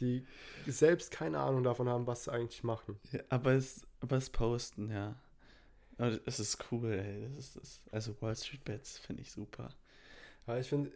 die 0.00 0.26
selbst 0.66 1.10
keine 1.10 1.38
Ahnung 1.38 1.62
davon 1.62 1.88
haben, 1.88 2.06
was 2.06 2.24
sie 2.24 2.32
eigentlich 2.32 2.62
machen. 2.64 2.98
Ja, 3.12 3.20
aber 3.30 3.52
es, 3.52 3.86
aber 4.00 4.16
es 4.16 4.28
posten, 4.30 4.90
ja. 4.90 5.16
Aber 5.96 6.18
es 6.26 6.40
ist 6.40 6.58
cool, 6.72 6.92
ey. 6.92 7.28
Das 7.36 7.46
ist 7.46 7.56
das. 7.56 7.80
Also 7.90 8.14
Wall 8.20 8.34
Street 8.36 8.64
Bets 8.64 8.98
finde 8.98 9.22
ich 9.22 9.30
super. 9.32 9.68
Ja, 10.46 10.58
ich 10.58 10.68
finde, 10.68 10.90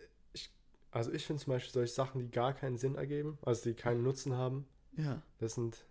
also 0.91 1.13
ich 1.13 1.27
finde 1.27 1.43
zum 1.43 1.53
Beispiel 1.53 1.73
solche 1.73 1.93
Sachen, 1.93 2.21
die 2.21 2.31
gar 2.31 2.55
keinen 2.55 2.79
Sinn 2.79 2.95
ergeben, 2.95 3.39
also 3.43 3.63
die 3.65 3.75
keinen 3.75 4.03
Nutzen 4.03 4.35
haben, 4.35 4.67
Ja. 4.97 5.23
das 5.39 5.55
sind 5.55 5.85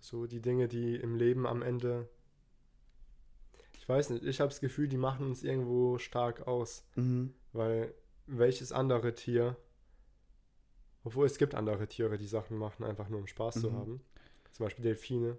so 0.00 0.26
die 0.26 0.40
Dinge, 0.40 0.66
die 0.68 0.96
im 0.96 1.14
Leben 1.16 1.46
am 1.46 1.62
Ende, 1.62 2.08
ich 3.76 3.88
weiß 3.88 4.10
nicht, 4.10 4.24
ich 4.24 4.40
habe 4.40 4.48
das 4.50 4.60
Gefühl, 4.60 4.88
die 4.88 4.96
machen 4.96 5.26
uns 5.26 5.42
irgendwo 5.42 5.98
stark 5.98 6.46
aus, 6.46 6.84
Mhm. 6.96 7.34
weil 7.52 7.94
welches 8.26 8.72
andere 8.72 9.14
Tier, 9.14 9.56
obwohl 11.04 11.26
es 11.26 11.38
gibt 11.38 11.54
andere 11.54 11.86
Tiere, 11.88 12.16
die 12.18 12.26
Sachen 12.26 12.56
machen, 12.56 12.84
einfach 12.84 13.08
nur 13.08 13.20
um 13.20 13.26
Spaß 13.26 13.60
zu 13.60 13.70
Mhm. 13.70 13.74
haben, 13.76 14.00
zum 14.52 14.64
Beispiel 14.66 14.84
Delfine, 14.84 15.38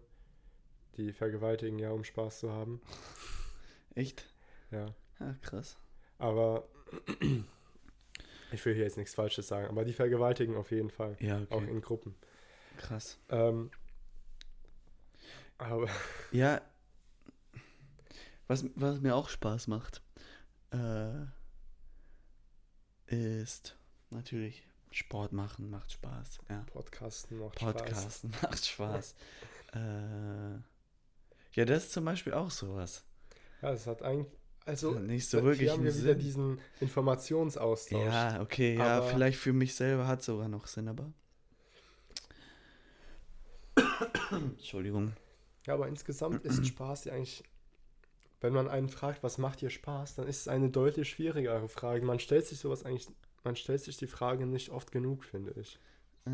die 0.98 1.14
vergewaltigen 1.14 1.80
ja, 1.80 1.92
um 1.92 2.04
Spaß 2.04 2.40
zu 2.40 2.52
haben, 2.52 2.82
Echt? 3.96 4.34
ja. 4.72 4.94
Ja, 5.20 5.36
krass. 5.42 5.78
Aber 6.18 6.68
ich 8.52 8.66
will 8.66 8.74
hier 8.74 8.84
jetzt 8.84 8.98
nichts 8.98 9.14
Falsches 9.16 9.48
sagen, 9.48 9.68
aber 9.68 9.86
die 9.86 9.94
vergewaltigen 9.94 10.56
auf 10.56 10.72
jeden 10.72 10.90
Fall. 10.90 11.16
Ja, 11.20 11.42
okay. 11.42 11.54
Auch 11.54 11.62
in 11.68 11.82
Gruppen. 11.82 12.16
krass. 12.78 13.20
Ähm, 13.30 13.70
aber 15.62 15.88
Ja. 16.32 16.62
Was, 18.48 18.66
was 18.76 19.00
mir 19.00 19.16
auch 19.16 19.30
Spaß 19.30 19.68
macht, 19.68 20.02
äh, 20.74 21.26
ist 23.08 23.78
natürlich 24.10 24.68
Sport 24.92 25.32
machen, 25.32 25.70
macht 25.70 25.92
Spaß. 25.94 26.40
Ja. 26.50 26.66
Podcasten 26.74 27.40
macht 27.40 27.60
Spaß. 27.60 27.74
Podcasten 27.74 28.32
macht 28.42 28.66
Spaß. 28.66 29.16
äh, 29.74 30.56
ja, 31.54 31.66
das 31.66 31.86
ist 31.86 31.94
zum 31.94 32.04
Beispiel 32.06 32.34
auch 32.34 32.52
sowas. 32.52 33.06
Ja, 33.62 33.72
es 33.72 33.88
hat 33.88 34.02
eigentlich. 34.02 34.32
Also, 34.66 34.92
Nicht 34.92 35.28
so 35.30 35.40
hier 35.40 35.46
wirklich 35.46 35.70
haben 35.70 35.80
einen 35.80 35.86
wir 35.86 35.96
wieder 35.96 36.12
Sinn. 36.14 36.20
diesen 36.20 36.60
Informationsaustausch. 36.82 38.06
Ja, 38.06 38.42
okay, 38.42 38.76
ja, 38.76 39.02
vielleicht 39.02 39.40
für 39.40 39.54
mich 39.54 39.74
selber 39.76 40.08
hat 40.08 40.22
sogar 40.24 40.48
noch 40.50 40.68
Sinn, 40.68 40.88
aber. 40.88 41.12
Entschuldigung. 44.32 45.14
Ja, 45.68 45.74
aber 45.76 45.88
insgesamt 45.88 46.44
ist 46.46 46.66
Spaß 46.68 47.06
ja 47.06 47.14
eigentlich. 47.14 47.44
Wenn 48.42 48.54
man 48.54 48.68
einen 48.68 48.90
fragt, 48.90 49.22
was 49.24 49.38
macht 49.38 49.62
dir 49.62 49.70
Spaß, 49.70 50.16
dann 50.16 50.28
ist 50.28 50.42
es 50.42 50.48
eine 50.48 50.70
deutlich 50.72 51.10
schwierigere 51.10 51.70
Frage. 51.70 52.06
Man 52.06 52.20
stellt 52.20 52.48
sich 52.48 52.60
sowas 52.60 52.84
eigentlich. 52.84 53.08
Man 53.44 53.56
stellt 53.56 53.82
sich 53.82 53.98
die 53.98 54.08
Frage 54.08 54.46
nicht 54.48 54.70
oft 54.72 54.92
genug, 54.92 55.24
finde 55.24 55.54
ich. 55.60 55.80
Äh, 56.26 56.32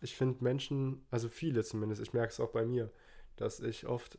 ich 0.00 0.14
finde 0.16 0.42
Menschen, 0.44 1.04
also 1.10 1.28
viele 1.28 1.64
zumindest, 1.64 2.02
ich 2.02 2.12
merke 2.12 2.32
es 2.32 2.40
auch 2.40 2.50
bei 2.50 2.64
mir, 2.64 2.90
dass 3.36 3.60
ich 3.60 3.86
oft 3.86 4.18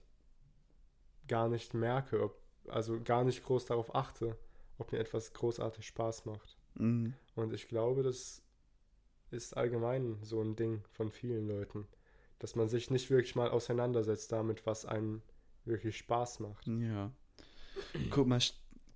gar 1.28 1.48
nicht 1.50 1.74
merke, 1.74 2.22
ob, 2.24 2.40
also 2.68 3.02
gar 3.02 3.24
nicht 3.24 3.44
groß 3.44 3.66
darauf 3.66 3.96
achte, 3.96 4.38
ob 4.78 4.92
mir 4.92 5.00
etwas 5.00 5.34
großartig 5.34 5.86
Spaß 5.88 6.26
macht. 6.26 6.58
mh, 6.76 7.14
Und 7.36 7.54
ich 7.54 7.68
glaube, 7.68 8.04
das 8.04 8.42
ist 9.32 9.56
allgemein 9.56 10.20
so 10.24 10.42
ein 10.42 10.56
Ding 10.56 10.84
von 10.92 11.12
vielen 11.12 11.48
Leuten, 11.48 11.88
dass 12.42 12.56
man 12.56 12.68
sich 12.68 12.90
nicht 12.90 13.12
wirklich 13.12 13.36
mal 13.36 13.52
auseinandersetzt 13.52 14.32
damit, 14.32 14.66
was 14.66 14.86
einem 14.86 15.22
wirklich 15.64 15.96
Spaß 15.98 16.40
macht. 16.40 16.66
ja. 16.66 17.12
Guck 18.10 18.28
mal, 18.28 18.42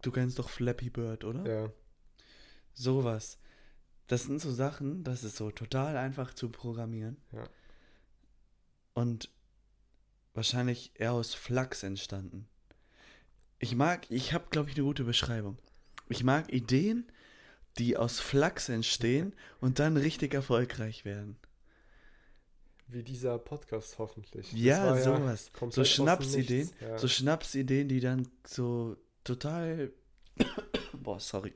du 0.02 0.12
kennst 0.12 0.40
doch 0.40 0.50
Flappy 0.50 0.90
Bird, 0.90 1.24
oder? 1.24 1.46
Ja, 1.48 1.72
Sowas. 2.74 3.38
Das 4.08 4.24
sind 4.24 4.42
so 4.42 4.52
Sachen, 4.52 5.04
das 5.04 5.24
ist 5.24 5.38
so 5.38 5.52
total 5.52 5.96
einfach 5.96 6.34
zu 6.34 6.50
programmieren. 6.50 7.18
Ja. 7.32 7.48
Und 8.96 9.30
wahrscheinlich 10.34 10.92
eher 10.96 11.14
aus 11.14 11.36
Flachs 11.36 11.84
entstanden. 11.84 12.48
Ich 13.60 13.76
mag, 13.76 14.10
ich 14.10 14.34
habe, 14.34 14.48
glaube 14.50 14.70
ich, 14.72 14.76
eine 14.76 14.86
gute 14.86 15.04
Beschreibung. 15.04 15.60
Ich 16.10 16.24
mag 16.24 16.52
Ideen, 16.52 17.06
die 17.78 17.96
aus 17.96 18.20
Flachs 18.20 18.70
entstehen 18.70 19.36
und 19.62 19.78
dann 19.78 19.98
richtig 19.98 20.34
erfolgreich 20.34 21.06
werden. 21.06 21.38
Wie 22.88 23.04
dieser 23.04 23.38
Podcast 23.40 23.98
hoffentlich. 24.00 24.52
Ja, 24.54 24.96
sowas. 24.98 25.52
komplett 25.54 25.74
So 25.74 25.84
Schnapsideen. 25.86 26.70
Ja. 26.82 26.98
So 26.98 27.08
Schnapsideen, 27.08 27.88
die 27.88 28.00
dann 28.00 28.28
so 28.46 28.96
total. 29.24 29.92
Boah, 30.94 31.20
sorry. 31.20 31.54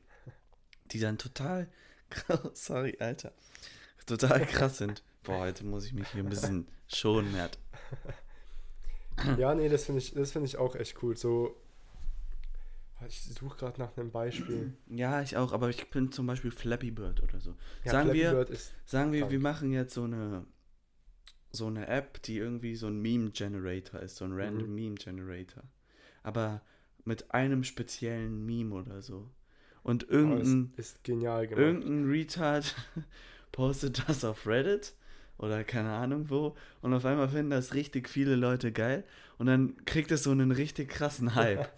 Die 0.92 1.00
dann 1.00 1.18
total. 1.18 1.70
sorry, 2.54 2.98
Alter. 3.00 3.34
Total 4.06 4.46
krass 4.46 4.80
sind. 4.80 5.04
Boah, 5.24 5.42
heute 5.42 5.64
muss 5.66 5.86
ich 5.86 5.94
mich 5.94 6.08
hier 6.10 6.24
ein 6.24 6.30
bisschen 6.30 6.68
schonen, 6.88 7.32
Mert. 7.32 7.60
Ja, 9.38 9.54
nee, 9.54 9.70
das 9.70 9.86
finde 9.86 10.00
ich, 10.00 10.14
das 10.14 10.32
finde 10.32 10.48
ich 10.48 10.58
auch 10.58 10.76
echt 10.76 11.04
cool. 11.04 11.16
So, 11.16 11.56
ich 13.08 13.22
suche 13.22 13.58
gerade 13.58 13.80
nach 13.80 13.96
einem 13.98 14.12
Beispiel. 14.12 14.74
Ja, 14.88 15.22
ich 15.22 15.38
auch, 15.38 15.52
aber 15.54 15.70
ich 15.70 15.90
bin 15.90 16.12
zum 16.12 16.26
Beispiel 16.26 16.52
Flappy 16.52 16.90
Bird 16.92 17.22
oder 17.22 17.40
so. 17.40 17.56
Ja, 17.84 17.92
Sagen 17.92 18.10
Flappy 18.12 18.20
wir- 18.20 18.58
Sagen 18.86 19.12
wir, 19.12 19.20
Krank. 19.22 19.32
wir 19.32 19.40
machen 19.40 19.72
jetzt 19.72 19.94
so 19.94 20.04
eine 20.06 20.46
so 21.52 21.68
eine 21.68 21.88
App, 21.88 22.22
die 22.24 22.38
irgendwie 22.38 22.76
so 22.76 22.88
ein 22.88 23.02
Meme-Generator 23.02 24.00
ist, 24.02 24.18
so 24.18 24.26
ein 24.26 24.34
random 24.34 24.70
Mhm. 24.70 24.76
Meme-Generator. 24.76 25.64
Aber 26.24 26.62
mit 27.06 27.32
einem 27.34 27.64
speziellen 27.64 28.46
Meme 28.46 28.76
oder 28.76 29.02
so. 29.02 29.30
Und 29.84 30.04
es 30.04 30.10
irgendein, 30.10 30.74
ist 30.76 31.04
genial 31.04 31.48
gemacht. 31.48 31.58
irgendein 31.58 32.06
Retard 32.10 32.76
postet 33.52 34.08
das 34.08 34.24
auf 34.26 34.46
Reddit 34.48 34.94
oder 35.38 35.64
keine 35.64 35.92
Ahnung 35.94 36.30
wo 36.30 36.56
und 36.82 36.94
auf 36.94 37.06
einmal 37.06 37.30
finden 37.30 37.52
das 37.52 37.74
richtig 37.74 38.10
viele 38.10 38.36
Leute 38.36 38.72
geil 38.72 39.04
und 39.38 39.48
dann 39.48 39.86
kriegt 39.86 40.12
es 40.12 40.24
so 40.24 40.32
einen 40.32 40.52
richtig 40.52 40.90
krassen 40.90 41.36
Hype. 41.36 41.70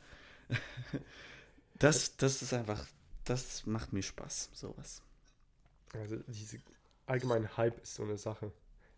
das, 1.79 2.17
das 2.17 2.41
ist 2.41 2.53
einfach, 2.53 2.85
das 3.25 3.65
macht 3.65 3.93
mir 3.93 4.03
Spaß, 4.03 4.49
sowas. 4.53 5.01
Also 5.93 6.17
diese 6.27 6.59
allgemein 7.05 7.55
Hype 7.57 7.81
ist 7.81 7.95
so 7.95 8.03
eine 8.03 8.17
Sache. 8.17 8.51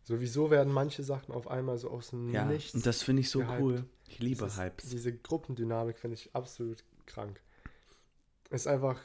Sowieso 0.03 0.51
werden 0.51 0.71
manche 0.73 1.01
Sachen 1.03 1.33
auf 1.33 1.47
einmal 1.47 1.77
so 1.77 1.89
aus 1.89 2.09
dem 2.09 2.29
Ja, 2.29 2.45
Nichts. 2.45 2.73
und 2.73 2.85
das 2.85 3.01
finde 3.03 3.21
ich 3.21 3.29
so 3.29 3.39
gehypt. 3.39 3.61
cool. 3.61 3.85
Ich 4.07 4.19
liebe 4.19 4.45
ist- 4.45 4.59
Hypes. 4.59 4.89
Diese 4.89 5.15
Gruppendynamik 5.17 5.97
finde 5.97 6.15
ich 6.15 6.35
absolut 6.35 6.83
krank. 7.05 7.41
Ist 8.49 8.67
einfach. 8.67 8.99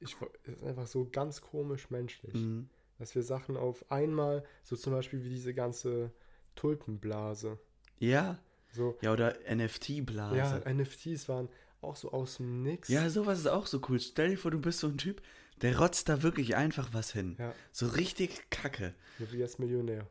Ich, 0.00 0.16
ist 0.44 0.62
einfach 0.64 0.86
so 0.86 1.08
ganz 1.10 1.40
komisch 1.42 1.90
menschlich, 1.90 2.34
Mhm. 2.34 2.68
dass 2.98 3.14
wir 3.14 3.22
Sachen 3.22 3.56
auf 3.56 3.90
einmal, 3.90 4.44
so 4.62 4.74
zum 4.76 4.92
Beispiel 4.94 5.22
wie 5.24 5.28
diese 5.28 5.52
ganze 5.52 6.10
Tulpenblase, 6.54 7.58
Ja, 7.98 8.38
so 8.72 8.96
ja, 9.02 9.12
oder 9.12 9.36
NFT-Blase. 9.46 10.36
Ja, 10.36 10.58
NFTs 10.72 11.28
waren 11.28 11.48
auch 11.82 11.96
so 11.96 12.12
aus 12.12 12.36
dem 12.38 12.62
Nix. 12.62 12.88
Ja, 12.88 13.10
sowas 13.10 13.40
ist 13.40 13.46
auch 13.46 13.66
so 13.66 13.80
cool. 13.88 14.00
Stell 14.00 14.30
dir 14.30 14.38
vor, 14.38 14.50
du 14.50 14.58
bist 14.60 14.78
so 14.78 14.86
ein 14.86 14.96
Typ, 14.96 15.20
der 15.62 15.78
rotzt 15.78 16.08
da 16.08 16.22
wirklich 16.22 16.56
einfach 16.56 16.90
was 16.92 17.12
hin. 17.12 17.36
Ja. 17.38 17.52
So 17.72 17.86
richtig 17.88 18.50
kacke. 18.50 18.94
Du 19.18 19.30
wirst 19.32 19.58
Millionär. 19.58 20.06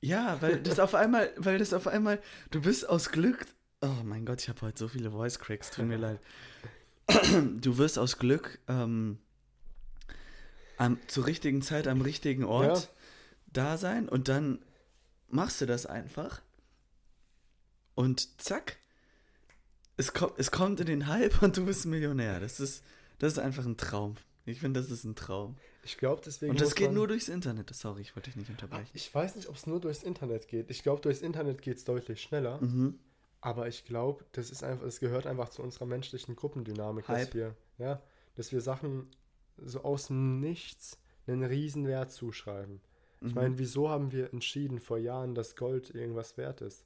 Ja, 0.00 0.40
weil 0.40 0.60
das 0.62 0.78
auf 0.78 0.94
einmal, 0.94 1.32
weil 1.36 1.58
das 1.58 1.72
auf 1.74 1.86
einmal, 1.86 2.20
du 2.50 2.60
bist 2.62 2.88
aus 2.88 3.10
Glück. 3.10 3.46
Oh 3.82 4.02
mein 4.04 4.24
Gott, 4.24 4.40
ich 4.42 4.48
habe 4.48 4.60
heute 4.62 4.78
so 4.78 4.88
viele 4.88 5.10
Voice 5.10 5.38
Cracks, 5.38 5.70
tut 5.70 5.86
mir 5.86 5.96
leid. 5.98 6.20
Du 7.60 7.78
wirst 7.78 7.98
aus 8.00 8.18
Glück 8.18 8.58
ähm, 8.66 9.18
am, 10.76 10.98
zur 11.06 11.26
richtigen 11.26 11.62
Zeit 11.62 11.86
am 11.86 12.00
richtigen 12.00 12.44
Ort 12.44 12.78
Ja. 12.80 12.88
da 13.52 13.76
sein 13.78 14.08
und 14.08 14.28
dann 14.28 14.58
machst 15.28 15.60
du 15.60 15.66
das 15.66 15.86
einfach 15.86 16.42
und 17.94 18.40
zack, 18.42 18.76
es, 19.96 20.12
kommt 20.12 20.34
es 20.38 20.50
kommt 20.50 20.80
in 20.80 20.86
den 20.86 21.06
Hype 21.06 21.42
und 21.42 21.56
du 21.56 21.64
bist 21.66 21.86
Millionär. 21.86 22.40
Das 22.40 22.58
ist, 22.60 22.82
das 23.18 23.34
ist 23.34 23.38
einfach 23.38 23.64
ein 23.64 23.76
Traum. 23.76 24.16
Ich 24.46 24.60
finde, 24.60 24.80
das 24.80 24.90
ist 24.90 25.04
ein 25.04 25.14
Traum. 25.16 25.56
Ich 25.84 25.98
glaube, 25.98 26.22
deswegen. 26.24 26.52
Und 26.52 26.60
das 26.60 26.74
geht 26.74 26.92
nur 26.92 27.06
durchs 27.08 27.28
Internet. 27.28 27.74
Sorry, 27.74 28.00
ich 28.02 28.14
wollte 28.16 28.30
dich 28.30 28.36
nicht 28.36 28.48
Ah, 28.48 28.52
unterbrechen. 28.52 28.90
Ich 28.94 29.14
weiß 29.14 29.36
nicht, 29.36 29.48
ob 29.48 29.56
es 29.56 29.66
nur 29.66 29.80
durchs 29.80 30.02
Internet 30.02 30.48
geht. 30.48 30.70
Ich 30.70 30.82
glaube, 30.82 31.02
durchs 31.02 31.20
Internet 31.20 31.60
geht 31.62 31.76
es 31.76 31.84
deutlich 31.84 32.22
schneller. 32.22 32.60
Mhm. 32.62 32.98
Aber 33.40 33.68
ich 33.68 33.84
glaube, 33.84 34.24
das 34.32 34.50
ist 34.50 34.62
einfach, 34.64 34.86
es 34.86 34.98
gehört 35.00 35.26
einfach 35.26 35.48
zu 35.50 35.62
unserer 35.62 35.86
menschlichen 35.86 36.34
Gruppendynamik, 36.36 37.06
Hype. 37.08 37.26
dass 37.26 37.34
wir, 37.34 37.56
ja, 37.78 38.02
dass 38.34 38.50
wir 38.52 38.60
Sachen 38.60 39.08
so 39.58 39.82
aus 39.82 40.06
dem 40.08 40.40
Nichts 40.40 40.98
einen 41.26 41.44
riesen 41.44 41.86
Wert 41.86 42.10
zuschreiben. 42.12 42.80
Ich 43.20 43.28
Mhm. 43.28 43.34
meine, 43.34 43.58
wieso 43.58 43.88
haben 43.88 44.12
wir 44.12 44.32
entschieden 44.32 44.78
vor 44.80 44.98
Jahren, 44.98 45.34
dass 45.34 45.56
Gold 45.56 45.90
irgendwas 45.94 46.36
wert 46.36 46.60
ist? 46.60 46.84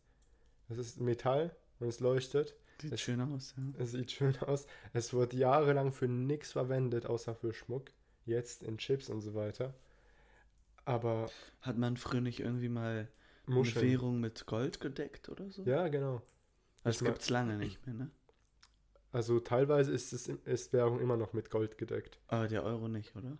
Es 0.68 0.78
ist 0.78 1.00
Metall 1.00 1.54
und 1.78 1.88
es 1.88 2.00
leuchtet. 2.00 2.54
Sieht 2.82 2.92
es- 2.92 3.00
schön 3.00 3.20
aus, 3.20 3.54
ja. 3.56 3.62
Es 3.82 3.92
sieht 3.92 4.10
schön 4.12 4.36
aus. 4.40 4.66
Es 4.92 5.12
wird 5.12 5.32
jahrelang 5.34 5.92
für 5.92 6.08
nichts 6.08 6.52
verwendet, 6.52 7.06
außer 7.06 7.34
für 7.34 7.52
Schmuck. 7.52 7.90
Jetzt 8.26 8.62
in 8.62 8.78
Chips 8.78 9.08
und 9.08 9.20
so 9.22 9.34
weiter. 9.34 9.74
Aber 10.84 11.30
Hat 11.60 11.76
man 11.78 11.96
früher 11.96 12.20
nicht 12.20 12.40
irgendwie 12.40 12.68
mal 12.68 13.08
eine 13.46 13.54
Muscheln. 13.54 13.86
Währung 13.88 14.20
mit 14.20 14.46
Gold 14.46 14.80
gedeckt 14.80 15.28
oder 15.28 15.50
so? 15.50 15.62
Ja, 15.64 15.88
genau. 15.88 16.22
Das 16.82 16.96
ich 16.96 17.02
mein- 17.02 17.12
gibt's 17.12 17.30
lange 17.30 17.56
nicht 17.58 17.84
mehr, 17.86 17.94
ne? 17.94 18.10
Also 19.12 19.40
teilweise 19.40 19.90
ist, 19.92 20.12
es, 20.12 20.28
ist 20.28 20.72
Währung 20.72 21.00
immer 21.00 21.16
noch 21.16 21.32
mit 21.32 21.50
Gold 21.50 21.78
gedeckt. 21.78 22.20
Aber 22.28 22.46
der 22.46 22.62
Euro 22.62 22.86
nicht, 22.88 23.14
oder? 23.16 23.36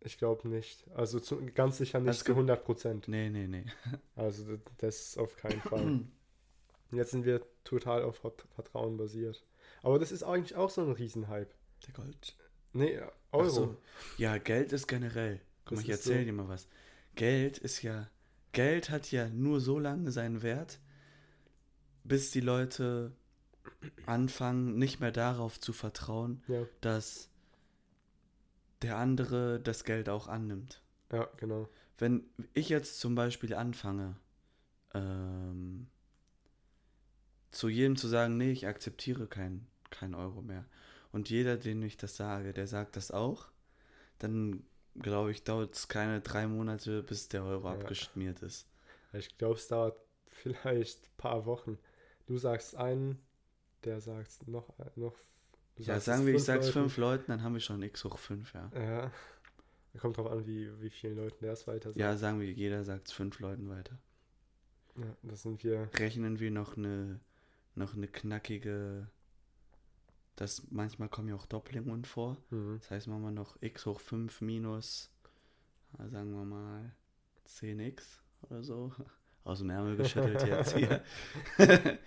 Ich 0.00 0.18
glaube 0.18 0.46
nicht. 0.48 0.86
Also 0.94 1.18
zu, 1.20 1.40
ganz 1.54 1.78
sicher 1.78 1.98
nicht 2.00 2.08
Also 2.08 2.18
es 2.18 2.24
zu 2.24 2.24
gibt- 2.26 2.36
100 2.36 2.64
Prozent. 2.64 3.08
Nee, 3.08 3.30
nee, 3.30 3.46
nee. 3.46 3.64
Also 4.14 4.58
das 4.78 5.16
auf 5.16 5.36
keinen 5.36 5.60
Fall. 5.62 6.00
Und 6.94 6.98
Jetzt 6.98 7.10
sind 7.10 7.24
wir 7.24 7.40
total 7.64 8.04
auf 8.04 8.18
Vert- 8.20 8.46
Vertrauen 8.54 8.96
basiert. 8.96 9.44
Aber 9.82 9.98
das 9.98 10.12
ist 10.12 10.22
eigentlich 10.22 10.54
auch 10.54 10.70
so 10.70 10.80
ein 10.82 10.92
Riesenhype. 10.92 11.50
Der 11.86 11.92
Gold. 11.92 12.36
Nee, 12.72 13.00
Euro. 13.32 13.48
so. 13.50 13.76
Ja, 14.16 14.38
Geld 14.38 14.72
ist 14.72 14.86
generell. 14.86 15.40
Guck 15.64 15.76
mal, 15.78 15.82
ich 15.82 15.88
ist 15.88 15.98
erzähl 16.06 16.20
so. 16.20 16.24
dir 16.26 16.32
mal 16.32 16.48
was. 16.48 16.68
Geld 17.16 17.58
ist 17.58 17.82
ja. 17.82 18.08
Geld 18.52 18.90
hat 18.90 19.10
ja 19.10 19.28
nur 19.28 19.60
so 19.60 19.80
lange 19.80 20.12
seinen 20.12 20.42
Wert, 20.42 20.78
bis 22.04 22.30
die 22.30 22.40
Leute 22.40 23.10
anfangen, 24.06 24.78
nicht 24.78 25.00
mehr 25.00 25.10
darauf 25.10 25.58
zu 25.58 25.72
vertrauen, 25.72 26.44
Ja, 26.46 26.64
dass 26.80 27.28
der 28.82 28.98
andere 28.98 29.58
das 29.58 29.82
Geld 29.82 30.08
auch 30.08 30.28
annimmt. 30.28 30.80
ja, 31.12 31.28
genau. 31.38 31.68
Wenn 31.98 32.24
ich 32.52 32.68
jetzt 32.68 33.00
zum 33.00 33.14
Beispiel 33.16 33.54
anfange, 33.54 34.16
ähm, 34.94 35.88
zu 37.54 37.68
jedem 37.68 37.96
zu 37.96 38.08
sagen, 38.08 38.36
nee, 38.36 38.50
ich 38.52 38.66
akzeptiere 38.66 39.26
kein, 39.26 39.66
kein 39.90 40.14
Euro 40.14 40.42
mehr. 40.42 40.64
Und 41.12 41.30
jeder, 41.30 41.56
den 41.56 41.82
ich 41.82 41.96
das 41.96 42.16
sage, 42.16 42.52
der 42.52 42.66
sagt 42.66 42.96
das 42.96 43.10
auch, 43.10 43.48
dann 44.18 44.64
glaube 45.00 45.30
ich, 45.30 45.44
dauert 45.44 45.74
es 45.74 45.88
keine 45.88 46.20
drei 46.20 46.46
Monate, 46.46 47.02
bis 47.02 47.28
der 47.28 47.44
Euro 47.44 47.68
Ja. 47.68 47.74
abgeschmiert 47.74 48.42
ist. 48.42 48.66
Ich 49.12 49.36
glaube, 49.38 49.54
es 49.56 49.68
dauert 49.68 49.96
vielleicht 50.28 51.04
ein 51.06 51.16
paar 51.16 51.46
Wochen. 51.46 51.78
Du 52.26 52.36
sagst 52.38 52.74
einen, 52.76 53.20
der 53.84 54.00
sagt 54.00 54.46
noch. 54.48 54.68
noch 54.96 55.14
du 55.76 55.82
Ja, 55.82 56.00
sagen 56.00 56.20
es 56.22 56.26
wir, 56.26 56.34
ich 56.34 56.44
sag's 56.44 56.66
Leuten. 56.66 56.72
fünf 56.80 56.96
Leuten, 56.96 57.24
dann 57.28 57.42
haben 57.42 57.54
wir 57.54 57.60
schon 57.60 57.82
x 57.82 58.04
hoch 58.04 58.18
fünf, 58.18 58.52
ja. 58.54 58.70
Ja. 58.74 59.12
Kommt 60.00 60.16
drauf 60.16 60.26
an, 60.30 60.44
wie, 60.46 60.68
wie 60.80 60.90
vielen 60.90 61.16
Leuten 61.16 61.44
der 61.44 61.52
es 61.52 61.66
weiter 61.68 61.90
sagt. 61.90 61.96
Ja, 61.96 62.16
sagen 62.16 62.40
wir, 62.40 62.50
jeder 62.50 62.82
sagt 62.82 63.06
es 63.08 63.12
fünf 63.12 63.38
Leuten 63.38 63.68
weiter. 63.68 63.96
ja, 64.96 65.16
das 65.22 65.42
sind 65.42 65.62
wir. 65.62 65.88
Rechnen 65.94 66.40
wir 66.40 66.50
noch 66.50 66.76
eine, 66.76 67.20
noch 67.76 67.94
eine 67.94 68.08
knackige, 68.08 69.08
das 70.36 70.66
manchmal 70.70 71.08
kommen 71.08 71.28
ja 71.28 71.34
auch 71.34 71.46
Doppelungen 71.46 72.04
vor. 72.04 72.36
Mhm. 72.50 72.78
Das 72.80 72.90
heißt, 72.90 73.06
machen 73.08 73.22
wir 73.22 73.30
noch 73.30 73.56
x 73.60 73.86
hoch 73.86 74.00
5 74.00 74.40
minus, 74.40 75.10
sagen 75.98 76.32
wir 76.32 76.44
mal, 76.44 76.94
10x 77.48 78.02
oder 78.42 78.62
so. 78.62 78.92
Aus 79.44 79.58
dem 79.58 79.70
Ärmel 79.70 79.96
geschüttelt 79.96 80.46
jetzt 80.46 80.74
hier. 80.76 81.02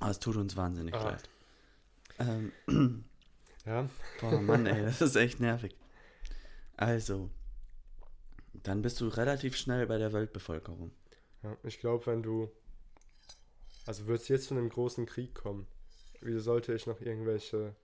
Aber 0.00 0.10
es 0.10 0.18
tut 0.18 0.36
uns 0.36 0.56
wahnsinnig 0.56 0.94
Ah. 0.94 1.04
leid. 1.10 1.28
Ähm, 2.18 2.52
Ja, 3.64 3.88
boah, 4.20 4.40
Mann, 4.42 4.66
ey, 4.66 4.82
das 4.82 5.00
ist 5.00 5.16
echt 5.16 5.40
nervig. 5.40 5.74
Also, 6.76 7.30
dann 8.52 8.82
bist 8.82 9.00
du 9.00 9.08
relativ 9.08 9.56
schnell 9.56 9.86
bei 9.86 9.96
der 9.96 10.12
Weltbevölkerung. 10.12 10.90
Ja 11.44 11.56
ich 11.62 11.78
glaube, 11.78 12.06
wenn 12.06 12.22
du. 12.22 12.50
Also 13.86 14.06
wird 14.06 14.22
es 14.22 14.28
jetzt 14.28 14.46
zu 14.46 14.54
einem 14.54 14.70
großen 14.70 15.04
Krieg 15.04 15.34
kommen, 15.34 15.66
wieso 16.22 16.40
sollte 16.40 16.72
ich 16.72 16.86
noch 16.86 17.02
irgendwelche 17.02 17.76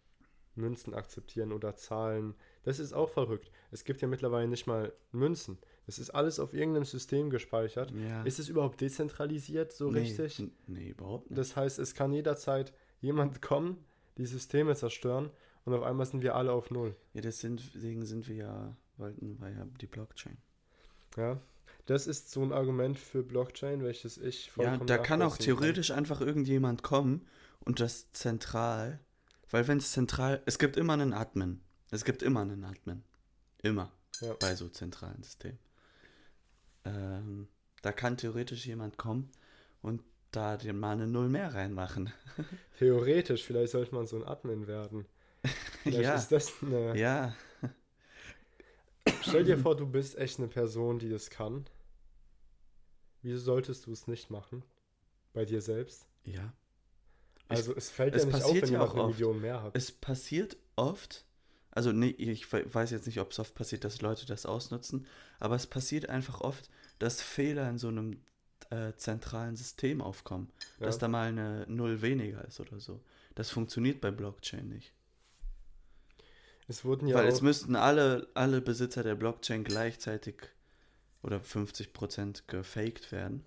Münzen 0.55 0.95
akzeptieren 0.95 1.53
oder 1.53 1.77
Zahlen? 1.77 2.35
Das 2.63 2.79
ist 2.79 2.95
auch 2.95 3.11
verrückt. 3.11 3.51
Es 3.71 3.85
gibt 3.85 4.01
ja 4.01 4.09
mittlerweile 4.09 4.49
nicht 4.49 4.67
mal 4.67 4.93
Münzen. 5.13 5.59
Das 5.87 5.99
ist 5.99 6.11
alles 6.11 6.41
auf 6.41 6.55
irgendeinem 6.55 6.85
System 6.85 7.31
gespeichert. 7.31 7.93
Ja. 7.93 8.23
Ist 8.23 8.39
es 8.39 8.49
überhaupt 8.49 8.81
dezentralisiert 8.81 9.73
so 9.73 9.91
nee, 9.91 10.01
richtig? 10.01 10.43
Nee, 10.67 10.89
überhaupt 10.89 11.31
nicht. 11.31 11.39
Das 11.39 11.57
heißt, 11.57 11.79
es 11.79 11.95
kann 11.95 12.13
jederzeit 12.13 12.73
jemand 13.01 13.43
kommen, 13.43 13.85
die 14.17 14.27
Systeme 14.27 14.75
zerstören 14.77 15.31
und 15.65 15.75
auf 15.75 15.83
einmal 15.83 16.07
sind 16.07 16.23
wir 16.23 16.35
alle 16.35 16.53
auf 16.53 16.71
Null. 16.71 16.97
Ja, 17.13 17.21
deswegen 17.21 18.07
sind 18.07 18.29
wir 18.29 18.37
ja, 18.37 18.77
wollten 18.97 19.39
wir 19.41 19.51
ja 19.51 19.67
die 19.81 19.87
Blockchain. 19.87 20.37
Ja, 21.17 21.41
das 21.91 22.07
ist 22.07 22.31
so 22.31 22.41
ein 22.41 22.53
Argument 22.53 22.97
für 22.97 23.25
Blockchain, 23.25 23.83
welches 23.83 24.17
ich 24.17 24.47
Ja, 24.47 24.53
vollkommen 24.53 24.87
da 24.87 24.97
kann 24.97 25.23
auch 25.23 25.37
theoretisch 25.37 25.91
einfach 25.91 26.21
irgendjemand 26.21 26.85
kommen 26.85 27.27
und 27.65 27.81
das 27.81 28.13
zentral, 28.13 29.01
weil 29.51 29.67
wenn 29.67 29.79
es 29.79 29.91
zentral, 29.91 30.41
es 30.47 30.61
gibt 30.61 30.77
immer 30.77 30.93
einen 30.93 31.13
Admin. 31.13 31.61
Es 31.91 32.05
gibt 32.05 32.23
immer 32.23 32.43
einen 32.43 32.63
Admin. 32.63 33.03
Immer. 33.65 33.91
Ja. 34.21 34.35
Bei 34.35 34.55
so 34.55 34.69
zentralen 34.69 35.21
Systemen. 35.25 35.59
Ähm, 36.85 37.49
da 37.83 37.91
kann 37.91 38.17
theoretisch 38.17 38.67
jemand 38.67 38.97
kommen 38.97 39.33
und 39.83 40.05
da 40.31 40.57
den 40.59 40.79
mal 40.79 40.93
eine 40.93 41.09
Null 41.09 41.29
mehr 41.29 41.53
reinmachen. 41.55 42.13
Theoretisch, 42.79 43.43
vielleicht 43.43 43.73
sollte 43.73 43.97
man 43.97 44.07
so 44.07 44.15
ein 44.15 44.25
Admin 44.25 44.69
werden. 44.69 45.07
Vielleicht 45.83 46.03
ja. 46.03 46.15
ist 46.15 46.31
das 46.31 46.53
eine. 46.63 46.97
Ja. 46.97 47.35
Stell 49.23 49.43
dir 49.43 49.59
vor, 49.59 49.77
du 49.77 49.87
bist 49.87 50.17
echt 50.19 50.39
eine 50.39 50.47
Person, 50.47 51.01
die 51.01 51.09
das 51.09 51.31
kann. 51.31 51.65
Wieso 53.23 53.39
solltest 53.39 53.87
du 53.87 53.93
es 53.93 54.07
nicht 54.07 54.31
machen? 54.31 54.63
Bei 55.33 55.45
dir 55.45 55.61
selbst? 55.61 56.07
Ja. 56.25 56.53
Also 57.49 57.75
es 57.75 57.91
fällt 57.91 58.15
es 58.15 58.23
ja 58.23 58.27
nicht 58.27 58.35
auf, 58.37 58.43
passiert 58.43 58.67
wenn 58.67 58.73
ja 58.75 58.81
auch 58.83 58.95
eine. 58.95 59.07
Million 59.09 59.41
mehr 59.41 59.63
hat. 59.63 59.77
Es 59.77 59.91
passiert 59.93 60.57
oft, 60.77 61.25
also 61.71 61.93
nee, 61.93 62.11
ich 62.11 62.51
we- 62.53 62.73
weiß 62.73 62.91
jetzt 62.93 63.07
nicht, 63.07 63.21
ob 63.21 63.33
es 63.33 63.39
oft 63.39 63.55
passiert, 63.55 63.85
dass 63.85 64.01
Leute 64.03 64.25
das 64.27 64.47
ausnutzen, 64.47 65.07
aber 65.41 65.57
es 65.57 65.67
passiert 65.67 66.09
einfach 66.09 66.41
oft, 66.41 66.71
dass 66.99 67.21
Fehler 67.23 67.69
in 67.69 67.79
so 67.79 67.89
einem 67.89 68.21
äh, 68.71 68.93
zentralen 68.97 69.57
System 69.57 70.01
aufkommen, 70.01 70.53
Ja. 70.79 70.87
dass 70.87 70.99
da 70.99 71.09
mal 71.09 71.29
eine 71.29 71.67
Null 71.69 72.03
weniger 72.03 72.45
ist 72.45 72.61
oder 72.61 72.79
so. 72.79 73.01
Das 73.35 73.51
funktioniert 73.51 74.01
bei 74.01 74.11
Blockchain 74.13 74.69
nicht. 74.69 74.93
Es 76.69 76.85
wurden 76.85 77.09
ja 77.09 77.17
Weil 77.17 77.27
es 77.27 77.41
müssten 77.41 77.75
alle, 77.75 78.29
alle 78.35 78.61
Besitzer 78.61 79.03
der 79.03 79.17
Blockchain 79.17 79.65
gleichzeitig 79.65 80.37
oder 81.23 81.39
50% 81.41 82.43
gefaked 82.47 83.13
werden. 83.13 83.45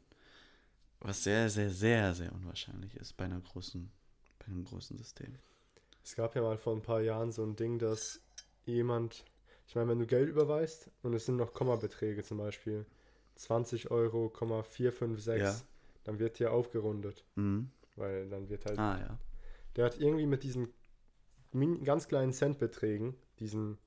Was 1.00 1.24
sehr, 1.24 1.50
sehr, 1.50 1.70
sehr, 1.70 2.14
sehr 2.14 2.32
unwahrscheinlich 2.34 2.96
ist 2.96 3.18
bei 3.18 3.26
einer 3.26 3.42
großen, 3.42 3.92
bei 4.40 4.46
einem 4.46 4.64
großen 4.64 4.98
System. 4.98 5.36
Es 6.04 6.16
gab 6.16 6.36
ja 6.36 6.42
mal 6.42 6.58
vor 6.58 6.76
ein 6.76 6.82
paar 6.82 7.02
Jahren 7.02 7.32
so 7.32 7.44
ein 7.44 7.56
Ding, 7.56 7.80
dass 7.80 8.22
jemand, 8.66 9.26
ich 9.68 9.76
meine, 9.76 9.90
wenn 9.90 10.00
du 10.00 10.06
Geld 10.06 10.30
überweist 10.30 10.90
und 11.02 11.14
es 11.14 11.26
sind 11.26 11.36
noch 11.38 11.54
Kommabeträge 11.54 12.24
zum 12.24 12.38
Beispiel, 12.38 12.86
20 13.36 13.90
Euro, 13.92 14.30
456, 14.30 15.42
Ja. 15.42 15.60
dann 16.04 16.20
wird 16.20 16.38
hier 16.38 16.52
aufgerundet, 16.54 17.26
Mhm. 17.36 17.72
weil 17.96 18.30
dann 18.30 18.48
wird 18.50 18.66
halt, 18.66 18.80
Ah 18.80 19.00
ja. 19.00 19.18
der 19.76 19.86
hat 19.86 20.00
irgendwie 20.00 20.26
mit 20.28 20.44
diesen 20.44 20.74
ganz 21.84 22.08
kleinen 22.08 22.32
Centbeträgen, 22.34 23.16
diesen 23.40 23.78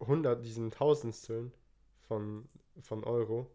100, 0.00 0.44
diesen 0.44 0.70
Tausendsteln 0.70 1.52
von, 2.06 2.48
von 2.80 3.04
Euro, 3.04 3.50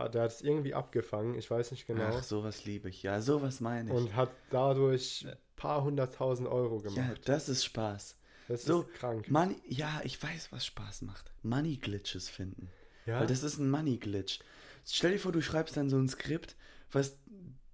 hat, 0.00 0.14
der 0.14 0.22
hat 0.22 0.32
es 0.32 0.40
irgendwie 0.40 0.74
abgefangen, 0.74 1.34
ich 1.34 1.48
weiß 1.50 1.70
nicht 1.72 1.86
genau. 1.86 2.04
Ach, 2.04 2.22
sowas 2.22 2.64
liebe 2.64 2.88
ich. 2.88 3.02
Ja, 3.02 3.20
sowas 3.20 3.60
meine 3.60 3.90
ich. 3.90 3.96
und 3.96 4.16
hat 4.16 4.30
dadurch 4.50 5.26
ein 5.26 5.36
paar 5.56 5.84
hunderttausend 5.84 6.48
Euro 6.48 6.80
ja, 6.82 6.90
gemacht. 6.90 7.20
das 7.26 7.48
ist 7.48 7.64
Spaß. 7.64 8.16
das 8.48 8.64
so, 8.64 8.82
ist 8.82 8.94
krank. 8.94 9.30
Money, 9.30 9.56
ja, 9.66 10.00
ich 10.04 10.22
weiß, 10.22 10.52
was 10.52 10.66
Spaß 10.66 11.02
macht. 11.02 11.32
Money 11.42 11.76
Glitches 11.76 12.28
finden. 12.28 12.70
Ja, 13.06 13.20
Weil 13.20 13.26
das 13.26 13.42
ist 13.42 13.58
ein 13.58 13.70
Money 13.70 13.96
Glitch. 13.98 14.40
Stell 14.84 15.12
dir 15.12 15.18
vor, 15.18 15.32
du 15.32 15.40
schreibst 15.42 15.76
dann 15.76 15.90
so 15.90 15.98
ein 15.98 16.08
Skript, 16.08 16.56
was 16.90 17.18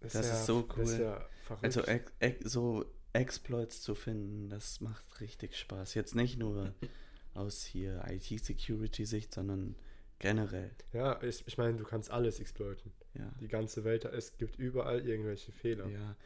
Das, 0.00 0.14
das 0.14 0.26
ja, 0.28 0.32
ist 0.32 0.46
so 0.46 0.62
Das 0.62 0.88
ist 0.90 0.98
cool. 1.00 1.04
ja. 1.04 1.28
Also 1.60 1.82
ex 1.82 2.12
ex 2.20 2.50
so 2.50 2.86
Exploits 3.12 3.82
zu 3.82 3.94
finden, 3.94 4.48
das 4.48 4.80
macht 4.80 5.20
richtig 5.20 5.54
Spaß. 5.58 5.92
Jetzt 5.92 6.14
nicht 6.14 6.38
nur 6.38 6.72
aus 7.34 7.62
hier 7.62 8.02
IT-Security-Sicht, 8.08 9.34
sondern 9.34 9.76
generell. 10.18 10.70
ja, 10.92 11.22
ich, 11.22 11.44
ich 11.46 11.58
meine, 11.58 11.76
du 11.76 11.84
kannst 11.84 12.10
alles 12.10 12.40
exploiten. 12.40 12.92
Ja. 13.14 13.30
Die 13.40 13.48
ganze 13.48 13.84
Welt, 13.84 14.04
es 14.04 14.36
gibt 14.38 14.58
überall 14.58 15.06
irgendwelche 15.06 15.52
Fehler. 15.52 15.88
ja. 15.88 16.16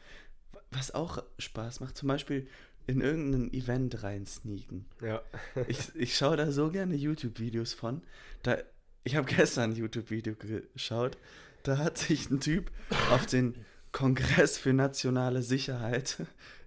Was 0.71 0.91
auch 0.93 1.23
Spaß 1.37 1.79
macht, 1.79 1.95
zum 1.97 2.07
Beispiel 2.07 2.47
in 2.87 3.01
irgendein 3.01 3.53
Event 3.53 4.01
reinsneaken. 4.03 4.85
Ja. 5.01 5.21
Ich, 5.67 5.95
ich 5.95 6.17
schaue 6.17 6.37
da 6.37 6.51
so 6.51 6.71
gerne 6.71 6.95
YouTube-Videos 6.95 7.73
von. 7.73 8.01
Da, 8.43 8.57
ich 9.03 9.15
habe 9.15 9.27
gestern 9.35 9.71
ein 9.71 9.75
YouTube-Video 9.75 10.35
geschaut. 10.35 11.17
Da 11.63 11.77
hat 11.77 11.97
sich 11.97 12.29
ein 12.31 12.39
Typ 12.39 12.71
auf 13.11 13.25
den 13.25 13.53
Kongress 13.91 14.57
für 14.57 14.71
nationale 14.73 15.41
Sicherheit 15.41 16.17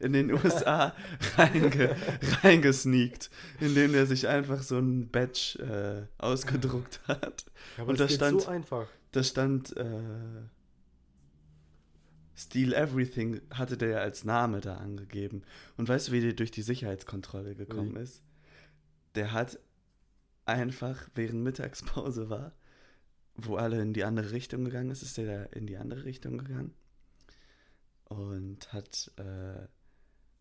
in 0.01 0.13
den 0.13 0.33
USA 0.33 0.95
reinge, 1.37 1.95
reingesneakt, 2.43 3.31
indem 3.61 3.95
er 3.95 4.07
sich 4.07 4.27
einfach 4.29 4.63
so 4.63 4.79
ein 4.79 5.09
Badge 5.11 6.09
äh, 6.19 6.23
ausgedruckt 6.23 7.01
hat. 7.07 7.45
Ja, 7.77 7.83
aber 7.85 7.91
Und 7.91 8.01
das 8.01 8.19
da 8.19 8.31
geht 8.31 8.41
stand- 8.41 8.43
so 8.43 8.49
einfach. 8.49 8.87
Da 9.13 9.23
stand 9.23 9.77
äh, 9.77 9.85
Steal 12.35 12.73
Everything, 12.73 13.41
hatte 13.51 13.77
der 13.77 13.89
ja 13.91 13.99
als 13.99 14.25
Name 14.25 14.61
da 14.61 14.77
angegeben. 14.79 15.43
Und 15.77 15.89
weißt 15.89 16.09
du, 16.09 16.13
wie 16.13 16.21
der 16.21 16.33
durch 16.33 16.51
die 16.51 16.63
Sicherheitskontrolle 16.63 17.55
gekommen 17.55 17.95
Wie? 17.97 18.01
ist? 18.03 18.23
Der 19.15 19.33
hat 19.33 19.59
einfach, 20.47 21.09
während 21.15 21.43
Mittagspause 21.43 22.31
war, 22.31 22.53
wo 23.35 23.57
alle 23.57 23.81
in 23.81 23.93
die 23.93 24.05
andere 24.05 24.33
Richtung 24.33 24.65
gegangen 24.65 24.91
ist, 24.91 25.03
ist 25.03 25.17
der 25.19 25.27
da 25.27 25.43
in 25.57 25.67
die 25.67 25.77
andere 25.77 26.05
Richtung 26.05 26.39
gegangen 26.39 26.75
und 28.19 28.73
hat, 28.73 29.11
äh, 29.17 29.67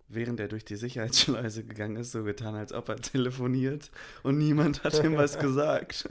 während 0.07 0.39
er 0.39 0.47
durch 0.47 0.65
die 0.65 0.75
Sicherheitsschleuse 0.75 1.63
gegangen 1.63 1.97
ist, 1.97 2.11
so 2.11 2.23
getan, 2.23 2.55
als 2.55 2.73
ob 2.73 2.89
er 2.89 2.97
telefoniert 2.97 3.91
und 4.23 4.37
niemand 4.37 4.83
hat 4.83 5.03
ihm 5.03 5.17
was 5.17 5.39
gesagt. 5.39 6.09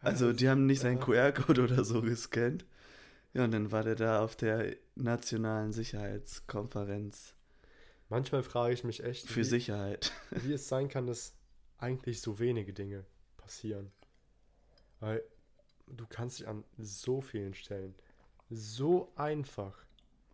Also 0.00 0.32
die 0.32 0.48
haben 0.48 0.66
nicht 0.66 0.80
seinen. 0.80 1.00
QR-Code 1.00 1.62
oder 1.62 1.84
so 1.84 2.00
gescannt. 2.00 2.64
Ja, 3.34 3.44
und 3.44 3.52
dann 3.52 3.70
war 3.70 3.84
der 3.84 3.96
da 3.96 4.22
auf 4.22 4.34
der 4.34 4.76
nationalen 4.96 5.72
Sicherheitskonferenz 5.72 7.34
Manchmal 8.10 8.42
frage 8.42 8.74
ich 8.74 8.82
mich 8.82 9.04
echt, 9.04 9.28
für 9.28 9.40
wie, 9.40 9.44
Sicherheit. 9.44 10.12
wie 10.32 10.52
es 10.52 10.68
sein 10.68 10.88
kann, 10.88 11.06
dass 11.06 11.32
eigentlich 11.78 12.20
so 12.20 12.40
wenige 12.40 12.72
Dinge 12.72 13.06
passieren. 13.36 13.92
Weil 14.98 15.22
du 15.86 16.04
kannst 16.08 16.40
dich 16.40 16.48
an 16.48 16.64
so 16.76 17.20
vielen 17.20 17.54
Stellen 17.54 17.94
so 18.50 19.12
einfach 19.14 19.78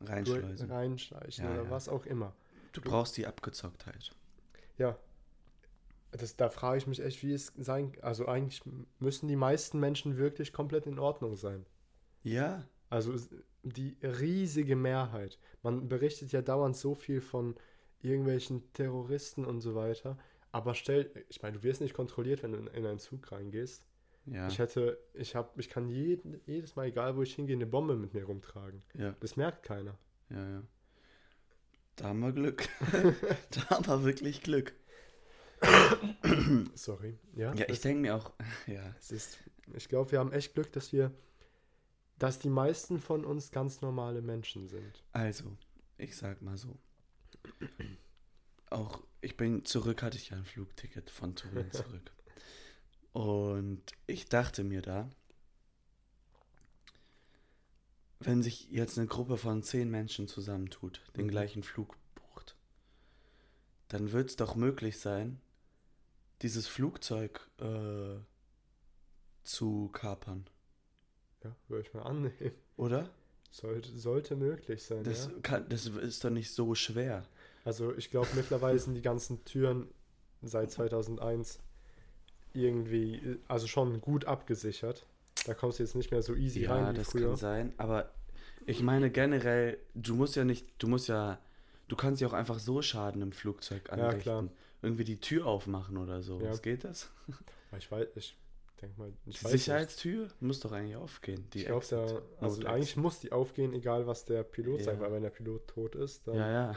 Reinschleusen. 0.00 0.70
reinschleichen 0.70 1.44
Ja, 1.44 1.52
oder 1.52 1.64
ja. 1.64 1.70
was 1.70 1.88
auch 1.88 2.06
immer. 2.06 2.34
Du 2.72 2.80
brauchst 2.80 3.16
die 3.16 3.26
Abgezocktheit. 3.26 4.10
Ja. 4.78 4.98
Das, 6.12 6.36
da 6.36 6.48
frage 6.48 6.78
ich 6.78 6.86
mich 6.86 7.00
echt, 7.02 7.22
wie 7.22 7.32
es 7.32 7.52
sein 7.56 7.92
Also 8.00 8.26
eigentlich 8.26 8.62
müssen 8.98 9.28
die 9.28 9.36
meisten 9.36 9.80
Menschen 9.80 10.16
wirklich 10.16 10.52
komplett 10.52 10.86
in 10.86 10.98
Ordnung 10.98 11.36
sein. 11.36 11.66
Ja, 12.22 12.64
Also 12.90 13.14
die 13.62 13.96
riesige 14.02 14.76
Mehrheit. 14.76 15.38
Man 15.62 15.88
berichtet 15.88 16.32
ja 16.32 16.42
dauernd 16.42 16.76
so 16.76 16.94
viel 16.94 17.20
von 17.20 17.56
irgendwelchen 18.00 18.72
Terroristen 18.72 19.44
und 19.44 19.60
so 19.60 19.74
weiter. 19.74 20.18
Aber 20.52 20.74
stell, 20.74 21.10
ich 21.28 21.42
meine, 21.42 21.58
du 21.58 21.62
wirst 21.64 21.80
nicht 21.80 21.94
kontrolliert, 21.94 22.42
wenn 22.42 22.52
du 22.52 22.58
in, 22.58 22.66
in 22.68 22.86
einen 22.86 22.98
Zug 22.98 23.30
reingehst. 23.32 23.84
Ja, 24.26 24.48
Ich 24.48 24.58
hätte, 24.58 24.98
ich 25.14 25.34
habe, 25.34 25.50
ich 25.60 25.68
kann 25.68 25.88
jeden, 25.88 26.40
jedes 26.46 26.76
Mal, 26.76 26.86
egal 26.86 27.16
wo 27.16 27.22
ich 27.22 27.34
hingehe, 27.34 27.56
eine 27.56 27.66
Bombe 27.66 27.96
mit 27.96 28.14
mir 28.14 28.24
rumtragen. 28.24 28.82
ja, 28.94 29.14
Das 29.20 29.36
merkt 29.36 29.62
keiner. 29.62 29.98
ja, 30.30 30.48
ja. 30.48 30.62
Da 31.96 32.08
haben 32.08 32.20
wir 32.20 32.32
Glück. 32.32 32.68
da 33.50 33.70
haben 33.70 33.86
wir 33.86 34.04
wirklich 34.04 34.42
Glück. 34.42 34.74
Sorry. 36.74 37.18
Ja, 37.34 37.54
Ja, 37.54 37.66
ich 37.68 37.80
denke 37.80 38.02
mir 38.02 38.14
auch, 38.16 38.32
ja, 38.66 38.94
Es 38.98 39.10
ist, 39.10 39.38
ich 39.74 39.88
glaube, 39.88 40.12
wir 40.12 40.18
haben 40.18 40.32
echt 40.32 40.52
Glück, 40.54 40.70
dass 40.72 40.92
wir, 40.92 41.10
dass 42.18 42.38
die 42.38 42.50
meisten 42.50 43.00
von 43.00 43.24
uns 43.24 43.50
ganz 43.50 43.80
normale 43.80 44.20
Menschen 44.20 44.68
sind. 44.68 45.02
also, 45.12 45.56
ich 45.96 46.16
sag 46.16 46.42
mal 46.42 46.58
so. 46.58 46.76
Auch, 48.68 49.02
ich 49.22 49.36
bin 49.36 49.64
zurück, 49.64 50.02
hatte 50.02 50.18
ich 50.18 50.30
ja 50.30 50.36
ein 50.36 50.44
Flugticket 50.44 51.10
von 51.10 51.34
Turin 51.34 51.70
zurück. 51.70 52.12
Und 53.16 53.80
ich 54.06 54.28
dachte 54.28 54.62
mir 54.62 54.82
da, 54.82 55.08
wenn 58.20 58.42
sich 58.42 58.70
jetzt 58.70 58.98
eine 58.98 59.06
Gruppe 59.06 59.38
von 59.38 59.62
zehn 59.62 59.90
Menschen 59.90 60.28
zusammentut, 60.28 61.00
den 61.16 61.24
Mhm. 61.24 61.30
gleichen 61.30 61.62
Flug 61.62 61.96
bucht, 62.14 62.56
dann 63.88 64.12
wird 64.12 64.28
es 64.28 64.36
doch 64.36 64.54
möglich 64.54 64.98
sein, 64.98 65.40
dieses 66.42 66.66
Flugzeug 66.68 67.48
äh, 67.58 68.18
zu 69.44 69.88
kapern, 69.94 70.44
Ja, 71.42 71.56
würde 71.68 71.86
ich 71.88 71.94
mal 71.94 72.02
annehmen. 72.02 72.52
oder? 72.76 73.08
Sollte, 73.50 73.96
sollte 73.96 74.36
möglich 74.36 74.82
sein. 74.84 75.04
Das, 75.04 75.24
ja. 75.28 75.32
kann, 75.40 75.66
das 75.70 75.86
ist 75.86 76.22
doch 76.22 76.28
nicht 76.28 76.52
so 76.52 76.74
schwer. 76.74 77.26
Also 77.64 77.96
ich 77.96 78.10
glaube, 78.10 78.28
mittlerweile 78.34 78.78
sind 78.78 78.92
die 78.92 79.00
ganzen 79.00 79.42
Türen 79.46 79.88
seit 80.42 80.70
2001 80.70 81.60
irgendwie, 82.56 83.38
also 83.48 83.66
schon 83.66 84.00
gut 84.00 84.24
abgesichert. 84.24 85.06
Da 85.46 85.54
kommst 85.54 85.78
du 85.78 85.82
jetzt 85.84 85.94
nicht 85.94 86.10
mehr 86.10 86.22
so 86.22 86.34
easy 86.34 86.62
Ja, 86.62 86.74
rein 86.74 86.94
wie 86.94 86.98
das 86.98 87.10
früher. 87.10 87.28
kann 87.28 87.36
sein, 87.36 87.72
aber 87.76 88.10
ich 88.64 88.82
meine 88.82 89.10
generell, 89.10 89.78
du 89.94 90.14
musst 90.16 90.34
ja 90.36 90.44
nicht, 90.44 90.66
du 90.78 90.88
musst 90.88 91.08
ja, 91.08 91.38
du 91.88 91.94
kannst 91.96 92.20
ja 92.20 92.26
auch 92.28 92.32
einfach 92.32 92.58
so 92.58 92.82
Schaden 92.82 93.22
im 93.22 93.32
Flugzeug 93.32 93.82
Ja, 93.88 93.92
anrichten. 93.94 94.20
klar. 94.22 94.48
Irgendwie 94.82 95.04
die 95.04 95.20
Tür 95.20 95.46
aufmachen 95.46 95.96
oder 95.96 96.22
so. 96.22 96.40
Ja. 96.40 96.50
Was 96.50 96.62
geht 96.62 96.84
das? 96.84 97.10
Ich 97.78 97.90
weiß, 97.90 98.06
ich 98.14 98.34
denke 98.80 98.98
mal, 98.98 99.12
ich 99.26 99.38
Die 99.38 99.44
weiß 99.44 99.52
nicht. 99.52 99.64
Sicherheitstür 99.64 100.28
muss 100.40 100.60
doch 100.60 100.72
eigentlich 100.72 100.96
aufgehen. 100.96 101.46
Die 101.52 101.58
Ich 101.60 101.66
glaube, 101.66 102.22
also 102.40 102.60
Not 102.62 102.66
eigentlich 102.70 102.96
muss 102.96 103.18
die 103.20 103.32
aufgehen, 103.32 103.74
egal 103.74 104.06
was 104.06 104.24
der 104.24 104.44
Pilot 104.44 104.82
sagt, 104.82 104.96
Ja. 104.98 105.02
weil 105.04 105.12
wenn 105.12 105.22
der 105.22 105.30
Pilot 105.30 105.66
tot 105.68 105.94
ist, 105.94 106.26
dann, 106.26 106.36
Ja, 106.36 106.50
ja. 106.50 106.76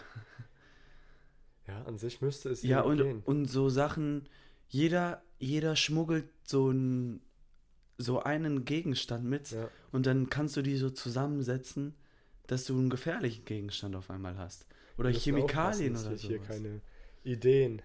ja, 1.67 1.83
an 1.83 1.97
sich 1.97 2.21
müsste 2.21 2.49
es 2.49 2.63
Ja, 2.63 2.81
und, 2.81 2.97
gehen. 2.97 3.21
und 3.25 3.45
so 3.45 3.69
Sachen, 3.69 4.27
jeder, 4.67 5.21
jeder 5.39 5.75
schmuggelt 5.75 6.25
so, 6.43 6.69
ein, 6.69 7.21
so 7.97 8.21
einen 8.21 8.65
Gegenstand 8.65 9.25
mit 9.25 9.52
Ja. 9.52 9.69
und 9.91 10.06
dann 10.06 10.30
kannst 10.30 10.56
du 10.58 10.62
die 10.62 10.78
so 10.78 10.89
zusammensetzen, 10.89 11.95
dass 12.47 12.65
du 12.65 12.78
einen 12.78 12.89
gefährlichen 12.89 13.45
Gegenstand 13.45 13.95
auf 13.95 14.10
einmal 14.10 14.38
hast. 14.38 14.65
Oder 14.97 15.12
Chemikalien 15.12 15.93
oder 15.93 16.17
so. 16.17 16.30
wir 16.30 16.38
hier 16.38 16.39
keine 16.39 16.82
Ideen. 17.23 17.82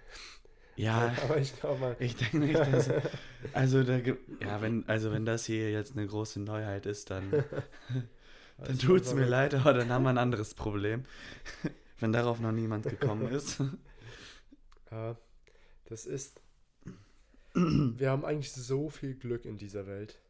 Ja, 0.76 1.14
Aber 1.22 1.38
ich 1.38 1.54
glaube 1.60 1.78
mal, 1.80 1.96
ich 2.00 2.16
denke 2.16 2.38
nicht, 2.38 2.58
dass. 2.58 2.90
Also, 3.52 3.84
da 3.84 3.98
ja, 3.98 4.60
wenn, 4.60 4.88
also 4.88 5.12
wenn 5.12 5.24
das 5.24 5.44
hier 5.44 5.70
jetzt 5.70 5.96
eine 5.96 6.06
große 6.06 6.40
Neuheit 6.40 6.86
ist, 6.86 7.10
dann, 7.10 7.30
dann 8.58 8.78
tut 8.78 9.02
es 9.02 9.14
mir 9.14 9.26
leid, 9.26 9.54
aber 9.54 9.74
dann 9.74 9.90
haben 9.90 10.02
wir 10.02 10.08
ein 10.10 10.18
anderes 10.18 10.54
Problem. 10.54 11.04
Wenn 12.00 12.12
darauf 12.12 12.40
noch 12.40 12.50
niemand 12.52 12.86
gekommen 12.86 13.28
ist. 13.28 13.62
Ja, 14.90 15.16
das 15.84 16.06
ist. 16.06 16.40
wir 17.98 18.10
haben 18.10 18.24
eigentlich 18.24 18.52
so 18.52 18.88
viel 18.90 19.14
Glück 19.14 19.44
in 19.44 19.58
dieser 19.58 19.86
Welt. 19.86 20.20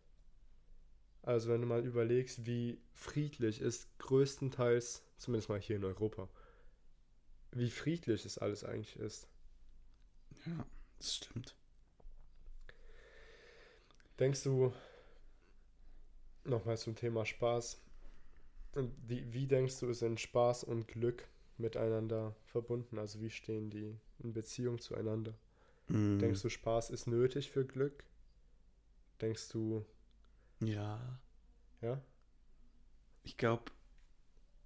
Also 1.22 1.48
wenn 1.48 1.62
du 1.62 1.66
mal 1.66 1.84
überlegst, 1.84 2.44
wie 2.46 2.78
friedlich 2.92 3.60
es 3.62 3.88
größtenteils, 3.98 5.02
zumindest 5.16 5.48
mal 5.48 5.60
hier 5.60 5.76
in 5.76 5.84
Europa, 5.84 6.28
wie 7.52 7.70
friedlich 7.70 8.26
es 8.26 8.36
alles 8.36 8.62
eigentlich 8.64 8.96
ist. 8.96 9.26
Ja, 10.44 10.66
das 10.98 11.16
stimmt. 11.16 11.56
Denkst 14.18 14.42
du, 14.44 14.72
nochmal 16.44 16.76
zum 16.78 16.94
Thema 16.94 17.24
Spaß, 17.24 17.80
wie, 19.06 19.32
wie 19.32 19.46
denkst 19.46 19.80
du, 19.80 19.92
sind 19.92 20.20
Spaß 20.20 20.64
und 20.64 20.88
Glück 20.88 21.26
miteinander 21.58 22.36
verbunden? 22.44 22.98
Also 22.98 23.20
wie 23.20 23.30
stehen 23.30 23.70
die 23.70 23.96
in 24.18 24.32
Beziehung 24.32 24.78
zueinander? 24.78 25.34
Mm, 25.90 26.18
Denkst 26.20 26.42
du, 26.42 26.48
Spaß 26.48 26.90
ist 26.90 27.06
nötig 27.06 27.52
für 27.52 27.64
Glück? 27.64 28.02
Denkst 29.20 29.48
du, 29.48 29.84
Ja, 30.60 31.20
ja? 31.82 32.00
ich 33.24 33.36
glaube, 33.36 33.72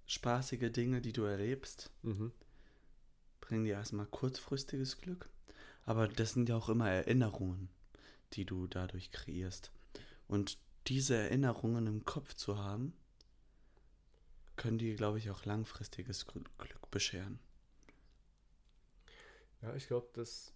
spaßige 0.07 0.69
Dinge, 0.73 0.99
die 1.01 1.13
du 1.13 1.23
erlebst, 1.23 1.89
Mhm. 2.03 2.31
bringen 3.41 3.65
dir 3.65 3.73
erstmal 3.73 4.05
kurzfristiges 4.05 4.97
Glück. 4.99 5.29
Aber 5.85 6.07
das 6.07 6.33
sind 6.33 6.49
ja 6.49 6.55
auch 6.57 6.69
immer 6.69 6.89
Erinnerungen, 6.89 7.69
die 8.33 8.45
du 8.45 8.67
dadurch 8.67 9.11
kreierst. 9.11 9.71
Und 10.27 10.59
diese 10.87 11.15
Erinnerungen 11.15 11.87
im 11.87 12.05
Kopf 12.05 12.35
zu 12.35 12.57
haben, 12.59 12.93
können 14.57 14.77
dir, 14.77 14.95
glaube 14.95 15.17
ich, 15.17 15.31
auch 15.31 15.43
langfristiges 15.45 16.27
Gl- 16.27 16.45
Glück 16.59 16.91
bescheren. 16.91 17.39
Ja, 19.61 19.73
ich 19.75 19.87
glaube, 19.87 20.09
das 20.13 20.53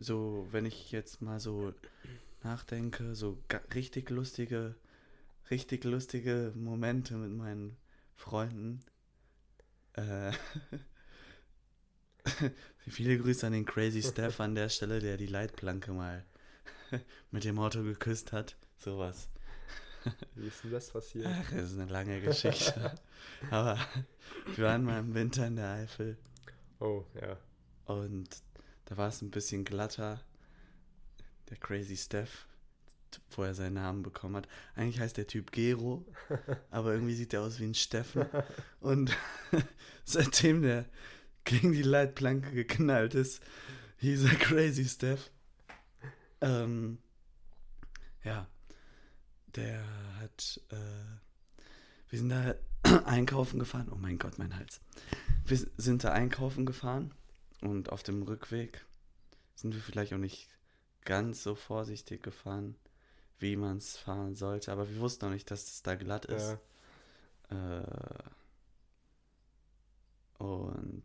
So, 0.00 0.46
wenn 0.50 0.66
ich 0.66 0.90
jetzt 0.90 1.22
mal 1.22 1.38
so 1.40 1.72
nachdenke, 2.42 3.14
so 3.14 3.38
richtig 3.74 4.10
lustige, 4.10 4.74
richtig 5.50 5.84
lustige 5.84 6.52
Momente 6.54 7.14
mit 7.14 7.30
meinen 7.30 7.76
Freunden. 8.16 8.80
Äh, 9.94 10.32
viele 12.88 13.18
Grüße 13.18 13.46
an 13.46 13.52
den 13.52 13.64
Crazy 13.64 14.02
Steph 14.02 14.40
an 14.40 14.54
der 14.54 14.68
Stelle, 14.68 15.00
der 15.00 15.16
die 15.16 15.26
Leitplanke 15.26 15.92
mal 15.92 16.24
mit 17.30 17.44
dem 17.44 17.58
Auto 17.58 17.82
geküsst 17.82 18.32
hat. 18.32 18.56
Sowas. 18.76 19.28
wie 20.34 20.48
ist 20.48 20.64
denn 20.64 20.72
das 20.72 20.90
passiert? 20.90 21.26
Ach, 21.28 21.50
das 21.50 21.72
ist 21.72 21.78
eine 21.78 21.90
lange 21.90 22.20
Geschichte. 22.20 22.94
Aber 23.50 23.78
wir 24.56 24.64
waren 24.64 24.84
mal 24.84 25.00
im 25.00 25.14
Winter 25.14 25.46
in 25.46 25.56
der 25.56 25.70
Eifel 25.70 26.18
Oh, 26.80 27.04
ja. 27.20 27.38
und 27.86 28.28
da 28.86 28.96
war 28.96 29.08
es 29.08 29.22
ein 29.22 29.30
bisschen 29.30 29.64
glatter. 29.64 30.20
Der 31.50 31.56
Crazy 31.58 31.96
Steph, 31.96 32.46
wo 33.30 33.42
er 33.42 33.54
seinen 33.54 33.74
Namen 33.74 34.02
bekommen 34.02 34.36
hat. 34.36 34.48
Eigentlich 34.74 35.00
heißt 35.00 35.16
der 35.16 35.26
Typ 35.26 35.52
Gero, 35.52 36.06
aber 36.70 36.94
irgendwie 36.94 37.14
sieht 37.14 37.34
er 37.34 37.42
aus 37.42 37.60
wie 37.60 37.64
ein 37.64 37.74
Steffen. 37.74 38.26
Und 38.80 39.16
seitdem 40.04 40.62
der 40.62 40.86
gegen 41.44 41.72
die 41.72 41.82
Leitplanke 41.82 42.50
geknallt 42.52 43.14
ist, 43.14 43.42
hieß 43.98 44.24
er 44.24 44.34
Crazy 44.36 44.86
Steph. 44.86 45.30
Ähm, 46.40 46.98
ja, 48.22 48.48
der 49.54 49.84
hat, 50.20 50.60
äh, 50.70 52.08
wir 52.08 52.18
sind 52.18 52.30
da 52.30 52.54
einkaufen 53.04 53.58
gefahren. 53.58 53.88
Oh 53.90 53.96
mein 53.96 54.18
Gott, 54.18 54.38
mein 54.38 54.56
Hals. 54.56 54.80
Wir 55.44 55.58
sind 55.76 56.04
da 56.04 56.12
einkaufen 56.12 56.64
gefahren 56.64 57.14
und 57.64 57.90
auf 57.90 58.02
dem 58.02 58.22
Rückweg 58.22 58.84
sind 59.54 59.74
wir 59.74 59.80
vielleicht 59.80 60.12
auch 60.12 60.18
nicht 60.18 60.48
ganz 61.04 61.42
so 61.42 61.54
vorsichtig 61.54 62.22
gefahren, 62.22 62.76
wie 63.38 63.56
man 63.56 63.78
es 63.78 63.96
fahren 63.96 64.34
sollte. 64.34 64.72
Aber 64.72 64.88
wir 64.88 65.00
wussten 65.00 65.26
noch 65.26 65.32
nicht, 65.32 65.50
dass 65.50 65.64
es 65.64 65.82
da 65.82 65.94
glatt 65.94 66.26
ist. 66.26 66.56
ja. 67.50 67.80
Äh, 67.80 68.24
und 70.38 71.04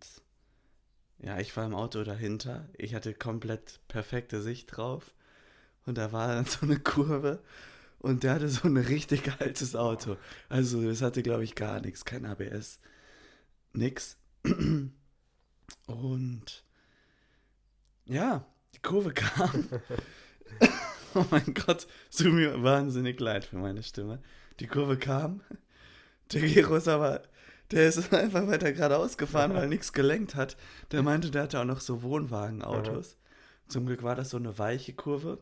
ja, 1.19 1.39
ich 1.39 1.55
war 1.55 1.65
im 1.65 1.75
Auto 1.75 2.03
dahinter. 2.03 2.67
Ich 2.77 2.95
hatte 2.95 3.13
komplett 3.13 3.79
perfekte 3.87 4.41
Sicht 4.41 4.75
drauf. 4.75 5.13
Und 5.85 5.97
da 5.97 6.11
war 6.11 6.27
dann 6.27 6.45
so 6.45 6.59
eine 6.61 6.79
Kurve. 6.79 7.41
Und 7.99 8.23
der 8.23 8.35
hatte 8.35 8.49
so 8.49 8.67
ein 8.67 8.77
richtig 8.77 9.29
altes 9.39 9.75
Auto. 9.75 10.17
Also 10.47 10.81
es 10.89 11.01
hatte, 11.01 11.23
glaube 11.23 11.43
ich, 11.43 11.55
gar 11.55 11.81
nichts. 11.81 12.05
Kein 12.05 12.25
ABS. 12.25 12.79
Nix. 13.73 14.17
Und 15.87 16.63
ja, 18.05 18.45
die 18.75 18.79
Kurve 18.81 19.13
kam. 19.13 19.67
oh 21.15 21.25
mein 21.31 21.53
Gott, 21.53 21.87
es 22.09 22.17
tut 22.17 22.33
mir 22.33 22.61
wahnsinnig 22.63 23.19
leid 23.19 23.45
für 23.45 23.57
meine 23.57 23.83
Stimme. 23.83 24.21
Die 24.59 24.67
Kurve 24.67 24.97
kam. 24.97 25.41
Der 26.33 26.41
Gero 26.41 26.75
ist 26.75 26.87
aber, 26.87 27.23
der 27.71 27.87
ist 27.87 28.13
einfach 28.13 28.47
weiter 28.47 28.71
geradeaus 28.71 29.17
gefahren, 29.17 29.53
weil 29.53 29.63
er 29.63 29.67
nichts 29.67 29.93
gelenkt 29.93 30.35
hat. 30.35 30.57
Der 30.91 31.01
meinte, 31.03 31.31
der 31.31 31.43
hatte 31.43 31.59
auch 31.59 31.65
noch 31.65 31.81
so 31.81 32.03
Wohnwagenautos. 32.03 33.17
Zum 33.67 33.85
Glück 33.85 34.03
war 34.03 34.15
das 34.15 34.31
so 34.31 34.37
eine 34.37 34.57
weiche 34.57 34.93
Kurve. 34.93 35.39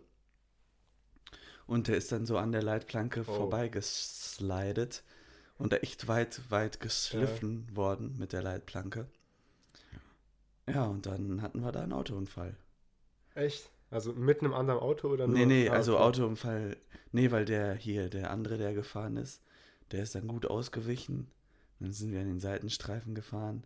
Und 1.65 1.87
der 1.89 1.97
ist 1.97 2.11
dann 2.11 2.25
so 2.25 2.37
an 2.37 2.51
der 2.53 2.63
Leitplanke 2.63 3.21
Oh. 3.21 3.33
vorbeigeslidet 3.35 5.03
und 5.57 5.73
echt 5.73 6.07
weit, 6.07 6.39
weit 6.49 6.79
geschliffen 6.79 7.67
worden 7.75 8.15
mit 8.17 8.31
der 8.31 8.41
Leitplanke. 8.41 9.07
Ja, 10.69 10.85
und 10.85 11.05
dann 11.05 11.41
hatten 11.41 11.61
wir 11.61 11.71
da 11.71 11.81
einen 11.81 11.93
Autounfall. 11.93 12.55
Echt? 13.35 13.69
Also 13.89 14.11
mit 14.13 14.41
einem 14.41 14.53
anderen 14.53 14.79
Auto 14.81 15.07
oder 15.09 15.27
nur? 15.27 15.37
Nee, 15.37 15.45
nee, 15.45 15.69
also. 15.69 15.97
Autounfall. 15.97 16.75
Nee, 17.11 17.31
weil 17.31 17.45
der 17.45 17.73
hier, 17.75 18.09
der 18.09 18.31
andere, 18.31 18.57
der 18.57 18.73
gefahren 18.73 19.15
ist, 19.15 19.41
der 19.91 20.03
ist 20.03 20.13
dann 20.15 20.27
gut 20.27 20.45
ausgewichen. 20.45 21.27
Dann 21.79 21.93
sind 21.93 22.11
wir 22.11 22.19
an 22.19 22.27
den 22.27 22.39
Seitenstreifen 22.39 23.15
gefahren. 23.15 23.63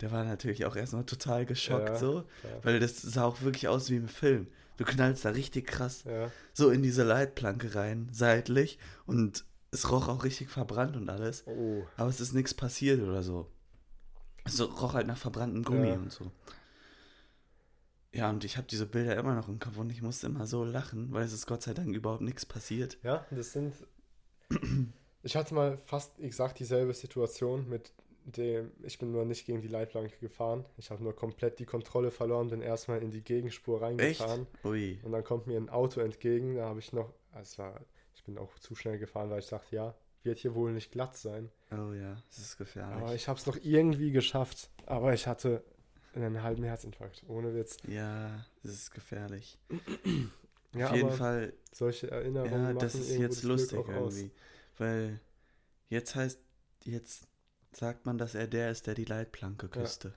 Der 0.00 0.10
war 0.10 0.24
natürlich 0.24 0.66
auch 0.66 0.76
erstmal 0.76 1.04
total 1.04 1.46
geschockt 1.46 1.88
Ja, 1.90 1.96
so, 1.96 2.24
klar. 2.40 2.60
weil 2.64 2.80
das 2.80 3.00
sah 3.00 3.24
auch 3.24 3.40
wirklich 3.42 3.68
aus 3.68 3.88
wie 3.90 3.96
im 3.96 4.08
Film. 4.08 4.48
Du 4.76 4.84
knallst 4.84 5.24
da 5.24 5.30
richtig 5.30 5.66
krass 5.66 6.04
Ja, 6.04 6.30
so 6.52 6.68
in 6.70 6.82
diese 6.82 7.02
Leitplanke 7.02 7.74
rein, 7.74 8.08
seitlich 8.12 8.78
und 9.06 9.44
es 9.70 9.90
roch 9.90 10.08
auch 10.08 10.24
richtig 10.24 10.50
verbrannt 10.50 10.96
und 10.96 11.08
alles. 11.08 11.44
oh, 11.46 11.82
Aber 11.96 12.10
es 12.10 12.20
ist 12.20 12.34
nichts 12.34 12.52
passiert 12.52 13.00
oder 13.00 13.22
so. 13.22 13.50
Es 14.46 14.60
roch 14.60 14.94
halt 14.94 15.06
nach 15.06 15.18
verbranntem 15.18 15.62
Gummi 15.64 15.88
Ja. 15.88 15.94
und 15.94 16.12
so. 16.12 16.30
Ja, 18.14 18.30
und 18.30 18.44
ich 18.44 18.56
habe 18.56 18.66
diese 18.66 18.86
Bilder 18.86 19.16
immer 19.16 19.34
noch 19.34 19.48
im 19.48 19.58
Kopf 19.58 19.76
und 19.76 19.90
ich 19.90 20.00
musste 20.00 20.26
immer 20.28 20.46
so 20.46 20.64
lachen, 20.64 21.12
weil 21.12 21.24
es 21.24 21.32
ist 21.32 21.46
Gott 21.46 21.62
sei 21.62 21.74
Dank 21.74 21.94
überhaupt 21.94 22.22
nichts 22.22 22.46
passiert. 22.46 22.96
ja, 23.02 23.26
das 23.30 23.52
sind. 23.52 23.74
Ich 25.22 25.34
hatte 25.34 25.54
mal 25.54 25.76
fast 25.76 26.20
exakt 26.20 26.60
dieselbe 26.60 26.94
Situation 26.94 27.68
mit 27.68 27.92
dem. 28.26 28.70
Ich 28.84 28.96
bin 29.00 29.10
nur 29.10 29.24
nicht 29.24 29.44
gegen 29.44 29.60
die 29.60 29.66
Leitplanke 29.66 30.16
gefahren. 30.20 30.64
Ich 30.76 30.88
habe 30.92 31.02
nur 31.02 31.16
komplett 31.16 31.58
die 31.58 31.64
Kontrolle 31.66 32.12
verloren, 32.12 32.48
bin 32.50 32.62
erstmal 32.62 33.02
in 33.02 33.10
die 33.10 33.22
Gegenspur 33.24 33.82
Echt? 33.82 34.20
reingefahren. 34.20 34.46
Ui. 34.62 35.00
Und 35.02 35.10
dann 35.10 35.24
kommt 35.24 35.48
mir 35.48 35.56
ein 35.56 35.68
Auto 35.68 36.00
entgegen. 36.00 36.54
Da 36.54 36.66
habe 36.68 36.78
ich 36.78 36.92
noch. 36.92 37.12
Es 37.34 37.58
war. 37.58 37.80
Ich 38.14 38.22
bin 38.22 38.38
auch 38.38 38.56
zu 38.60 38.76
schnell 38.76 39.00
gefahren, 39.00 39.30
weil 39.30 39.40
ich 39.40 39.48
dachte, 39.48 39.74
ja, 39.74 39.94
wird 40.22 40.38
hier 40.38 40.54
wohl 40.54 40.72
nicht 40.72 40.90
glatt 40.92 41.16
sein. 41.16 41.50
Oh 41.70 41.92
ja, 41.92 42.16
das 42.28 42.38
ist 42.38 42.56
gefährlich. 42.58 42.96
Aber 42.96 43.14
ich 43.14 43.28
habe 43.28 43.38
es 43.38 43.46
noch 43.46 43.56
irgendwie 43.62 44.10
geschafft. 44.10 44.70
Aber 44.86 45.12
ich 45.14 45.26
hatte 45.26 45.62
einen 46.14 46.42
halben 46.42 46.62
Herzinfarkt, 46.64 47.24
ohne 47.28 47.54
Witz. 47.54 47.76
ja, 47.88 48.44
das 48.62 48.72
ist 48.72 48.90
gefährlich. 48.92 49.58
Ja, 50.74 50.90
Auf 50.90 50.96
jeden 50.96 51.12
Fall, 51.12 51.54
solche 51.72 52.10
Erinnerungen 52.10 52.64
ja, 52.66 52.72
das 52.74 52.94
ist 52.96 53.16
jetzt 53.16 53.40
Glück 53.40 53.52
lustig 53.60 53.78
auch 53.78 53.88
aus. 53.88 54.16
irgendwie. 54.18 54.34
Weil 54.76 55.20
jetzt 55.88 56.14
heißt, 56.14 56.38
jetzt 56.84 57.28
sagt 57.72 58.04
man, 58.04 58.18
dass 58.18 58.34
er 58.34 58.46
der 58.46 58.70
ist, 58.72 58.86
der 58.86 58.94
die 58.94 59.06
Leitplanke 59.06 59.68
küsste. 59.68 60.12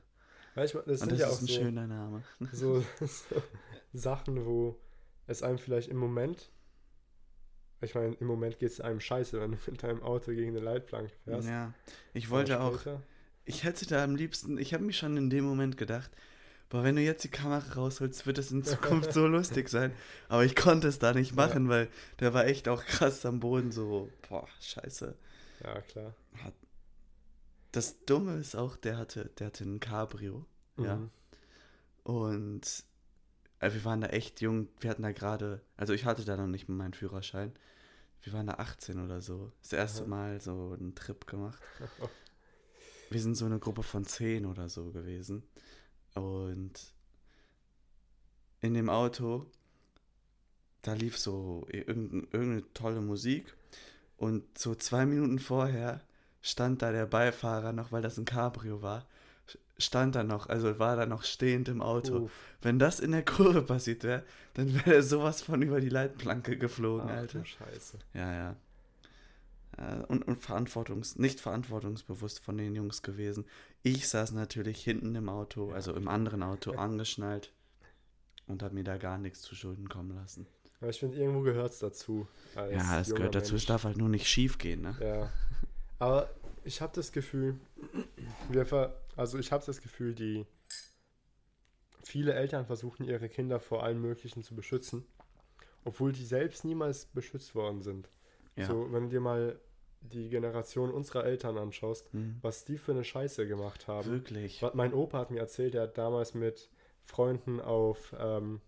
Ja, 0.56 0.66
ich, 0.66 0.74
mein, 0.74 0.84
das 0.86 1.02
Und 1.02 1.10
sind 1.10 1.12
das 1.14 1.20
ja 1.22 1.28
ist 1.28 1.34
auch 1.34 1.40
ein 1.42 1.48
so, 1.48 1.54
schöner 1.54 1.88
Name. 1.88 2.24
so, 2.52 2.82
so 3.00 3.42
Sachen, 3.94 4.46
wo 4.46 4.78
es 5.28 5.44
einem 5.44 5.60
vielleicht 5.60 5.88
im 5.88 5.98
Moment, 5.98 6.52
ich 7.82 7.96
meine, 7.96 8.16
im 8.16 8.28
Moment 8.28 8.60
geht 8.60 8.72
es 8.72 8.82
einem 8.82 9.00
scheiße, 9.00 9.40
wenn 9.40 9.52
du 9.52 9.58
mit 9.72 9.84
deinem 9.84 10.04
Auto 10.04 10.32
gegen 10.32 10.52
eine 10.52 10.60
Leitplanke 10.60 11.14
fährst. 11.24 11.48
Ja, 11.48 11.74
ich 12.14 12.30
wollte 12.30 12.62
auch, 12.62 12.80
ich 13.46 13.64
hätte 13.64 13.86
da 13.88 14.04
am 14.04 14.16
liebsten, 14.16 14.58
ich 14.58 14.74
habe 14.74 14.84
mich 14.84 14.98
schon 14.98 15.18
in 15.18 15.30
dem 15.30 15.46
Moment 15.46 15.78
gedacht, 15.78 16.12
boah, 16.70 16.84
wenn 16.84 16.96
du 16.96 17.02
jetzt 17.02 17.24
die 17.24 17.30
Kamera 17.30 17.74
rausholst, 17.74 18.26
wird 18.28 18.38
es 18.38 18.52
in 18.52 18.64
Zukunft 18.64 19.14
so 19.14 19.28
lustig 19.28 19.70
sein. 19.70 19.92
Aber 20.28 20.46
ich 20.46 20.56
konnte 20.56 20.88
es 20.88 21.00
da 21.00 21.14
nicht 21.14 21.36
machen, 21.36 21.68
weil 21.70 21.90
der 22.20 22.34
war 22.34 22.46
echt 22.46 22.68
auch 22.68 22.84
krass 22.86 23.26
am 23.26 23.40
Boden, 23.40 23.72
so, 23.72 24.10
boah, 24.28 24.48
scheiße. 24.62 25.16
Ja, 25.64 25.82
klar. 25.82 26.14
Das 27.72 28.04
Dumme 28.06 28.38
ist 28.38 28.56
auch, 28.56 28.78
der 28.78 28.98
hatte, 28.98 29.30
der 29.38 29.48
hatte 29.48 29.64
ein 29.64 29.80
Cabrio, 29.80 30.46
ja. 30.78 30.96
Mhm. 30.96 31.12
Und 32.04 32.84
äh, 33.60 33.74
wir 33.74 33.84
waren 33.86 34.02
da 34.02 34.08
echt 34.08 34.42
jung, 34.42 34.68
wir 34.80 34.90
hatten 34.90 35.04
da 35.04 35.12
gerade, 35.12 35.62
also 35.78 35.94
ich 35.94 36.06
hatte 36.06 36.26
da 36.26 36.38
noch 36.38 36.48
nicht 36.48 36.68
mal 36.70 36.76
meinen 36.76 36.94
Führerschein. 36.94 37.54
Wir 38.22 38.34
waren 38.34 38.48
da 38.48 38.56
18 38.56 39.00
oder 39.04 39.22
so. 39.22 39.52
Das 39.62 39.74
erste 39.74 40.02
Aha. 40.02 40.10
Mal 40.10 40.42
so 40.42 40.76
einen 40.78 40.96
Trip 40.96 41.26
gemacht. 41.26 41.62
Wir 43.10 43.22
sind 43.22 43.36
so 43.36 43.46
eine 43.46 43.60
Gruppe 43.60 43.82
von 43.82 44.06
10 44.06 44.46
oder 44.46 44.70
so 44.70 44.92
gewesen. 44.92 45.44
Und 46.16 46.94
in 48.62 48.74
dem 48.74 48.90
Auto, 48.90 49.46
da 50.82 50.94
lief 50.94 51.18
so 51.18 51.66
irgendeine, 51.70 52.24
irgendeine 52.32 52.74
tolle 52.74 53.02
Musik 53.02 53.56
und 54.18 54.58
so 54.58 54.76
zwei 54.76 55.06
Minuten 55.06 55.40
vorher 55.40 56.02
stand 56.42 56.82
da 56.82 56.92
der 56.92 57.06
Beifahrer 57.06 57.74
noch, 57.74 57.92
weil 57.92 58.02
das 58.02 58.18
ein 58.18 58.26
Cabrio 58.26 58.82
war, 58.82 59.08
stand 59.80 60.16
da 60.16 60.24
noch, 60.24 60.48
also 60.48 60.78
war 60.80 60.96
da 60.96 61.06
noch 61.06 61.24
stehend 61.24 61.68
im 61.70 61.82
Auto. 61.82 62.26
Uff. 62.26 62.32
Wenn 62.62 62.78
das 62.80 63.00
in 63.00 63.12
der 63.12 63.24
Kurve 63.26 63.62
passiert 63.64 64.04
wäre, 64.04 64.24
dann 64.54 64.74
wäre 64.76 64.96
er 64.96 65.04
sowas 65.04 65.42
von 65.42 65.62
über 65.62 65.82
die 65.82 65.90
Leitplanke 65.90 66.58
geflogen, 66.58 67.10
Ach, 67.10 67.16
Alter. 67.18 67.44
Scheiße. 67.46 67.98
Ja, 68.14 68.34
ja. 68.34 68.56
Äh, 69.78 70.04
Und, 70.08 70.28
und 70.28 70.42
verantwortungs, 70.42 71.18
nicht 71.18 71.40
verantwortungsbewusst 71.40 72.40
von 72.40 72.58
den 72.58 72.76
Jungs 72.76 73.02
gewesen. 73.02 73.46
Ich 73.84 74.08
saß 74.10 74.32
natürlich 74.34 74.84
hinten 74.84 75.16
im 75.16 75.30
Auto, 75.30 75.72
also 75.72 75.94
im 75.96 76.08
anderen 76.08 76.44
Auto, 76.44 76.72
angeschnallt 76.78 77.52
und 78.48 78.62
habe 78.64 78.76
mir 78.76 78.84
da 78.84 78.98
gar 78.98 79.18
nichts 79.18 79.42
zu 79.42 79.56
Schulden 79.56 79.88
kommen 79.90 80.16
lassen. 80.16 80.48
Aber 80.82 80.90
ich 80.90 81.00
finde, 81.00 81.18
irgendwo 81.18 81.42
gehört 81.42 81.72
es 81.74 81.80
dazu. 81.80 82.28
ja, 82.56 83.00
es 83.00 83.14
gehört 83.14 83.36
dazu, 83.36 83.48
es 83.48 83.52
Mensch. 83.62 83.66
darf 83.66 83.84
halt 83.84 83.98
nur 83.98 84.08
nicht 84.10 84.28
schief 84.28 84.58
gehen, 84.58 84.82
ne? 84.82 84.96
Ja. 85.02 85.30
Aber 86.00 86.30
ich 86.64 86.82
habe 86.82 86.94
das 86.96 87.12
Gefühl, 87.12 87.56
wir 88.50 88.66
ver 88.66 88.96
also 89.20 89.38
ich 89.38 89.52
habe 89.52 89.66
das 89.66 89.82
Gefühl, 89.82 90.16
die 90.16 90.46
viele 92.04 92.34
Eltern 92.34 92.66
versuchen 92.66 93.04
ihre 93.04 93.30
Kinder 93.30 93.60
vor 93.60 93.84
allem 93.84 94.02
Möglichen 94.02 94.44
zu 94.44 94.56
beschützen, 94.56 95.06
obwohl 95.84 96.14
die 96.14 96.26
selbst 96.26 96.64
niemals 96.64 97.06
beschützt 97.06 97.54
worden 97.54 97.82
sind. 97.82 98.10
Ja. 98.56 98.66
So, 98.66 98.92
wenn 98.92 99.04
du 99.04 99.10
dir 99.10 99.20
mal 99.20 99.60
die 100.02 100.30
Generation 100.30 100.92
unserer 100.92 101.26
Eltern 101.26 101.58
anschaust, 101.58 102.12
Hm. 102.14 102.38
was 102.42 102.64
die 102.64 102.78
für 102.78 102.94
eine 102.94 103.04
Scheiße 103.04 103.46
gemacht 103.46 103.88
haben. 103.90 104.10
Wirklich. 104.10 104.64
Mein 104.74 104.94
Opa 104.94 105.20
hat 105.20 105.32
mir 105.32 105.40
erzählt, 105.40 105.76
er 105.76 105.84
hat 105.84 105.98
damals 105.98 106.34
mit 106.34 106.70
Freunden 107.04 107.60
auf, 107.60 108.16
ähm, 108.18 108.62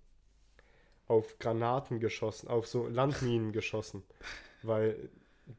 auf 1.08 1.40
Granaten 1.40 2.02
geschossen, 2.02 2.50
auf 2.50 2.68
so 2.68 2.88
Landminen 2.88 3.54
geschossen, 3.54 4.04
weil 4.64 5.10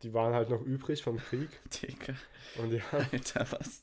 die 0.03 0.13
waren 0.13 0.35
halt 0.35 0.51
noch 0.51 0.63
übrig 0.63 1.03
vom 1.03 1.19
Krieg 1.19 1.49
Digga, 1.83 2.15
und 2.59 2.71
die 2.71 2.83
haben, 2.83 3.07
Alter, 3.13 3.47
was? 3.51 3.83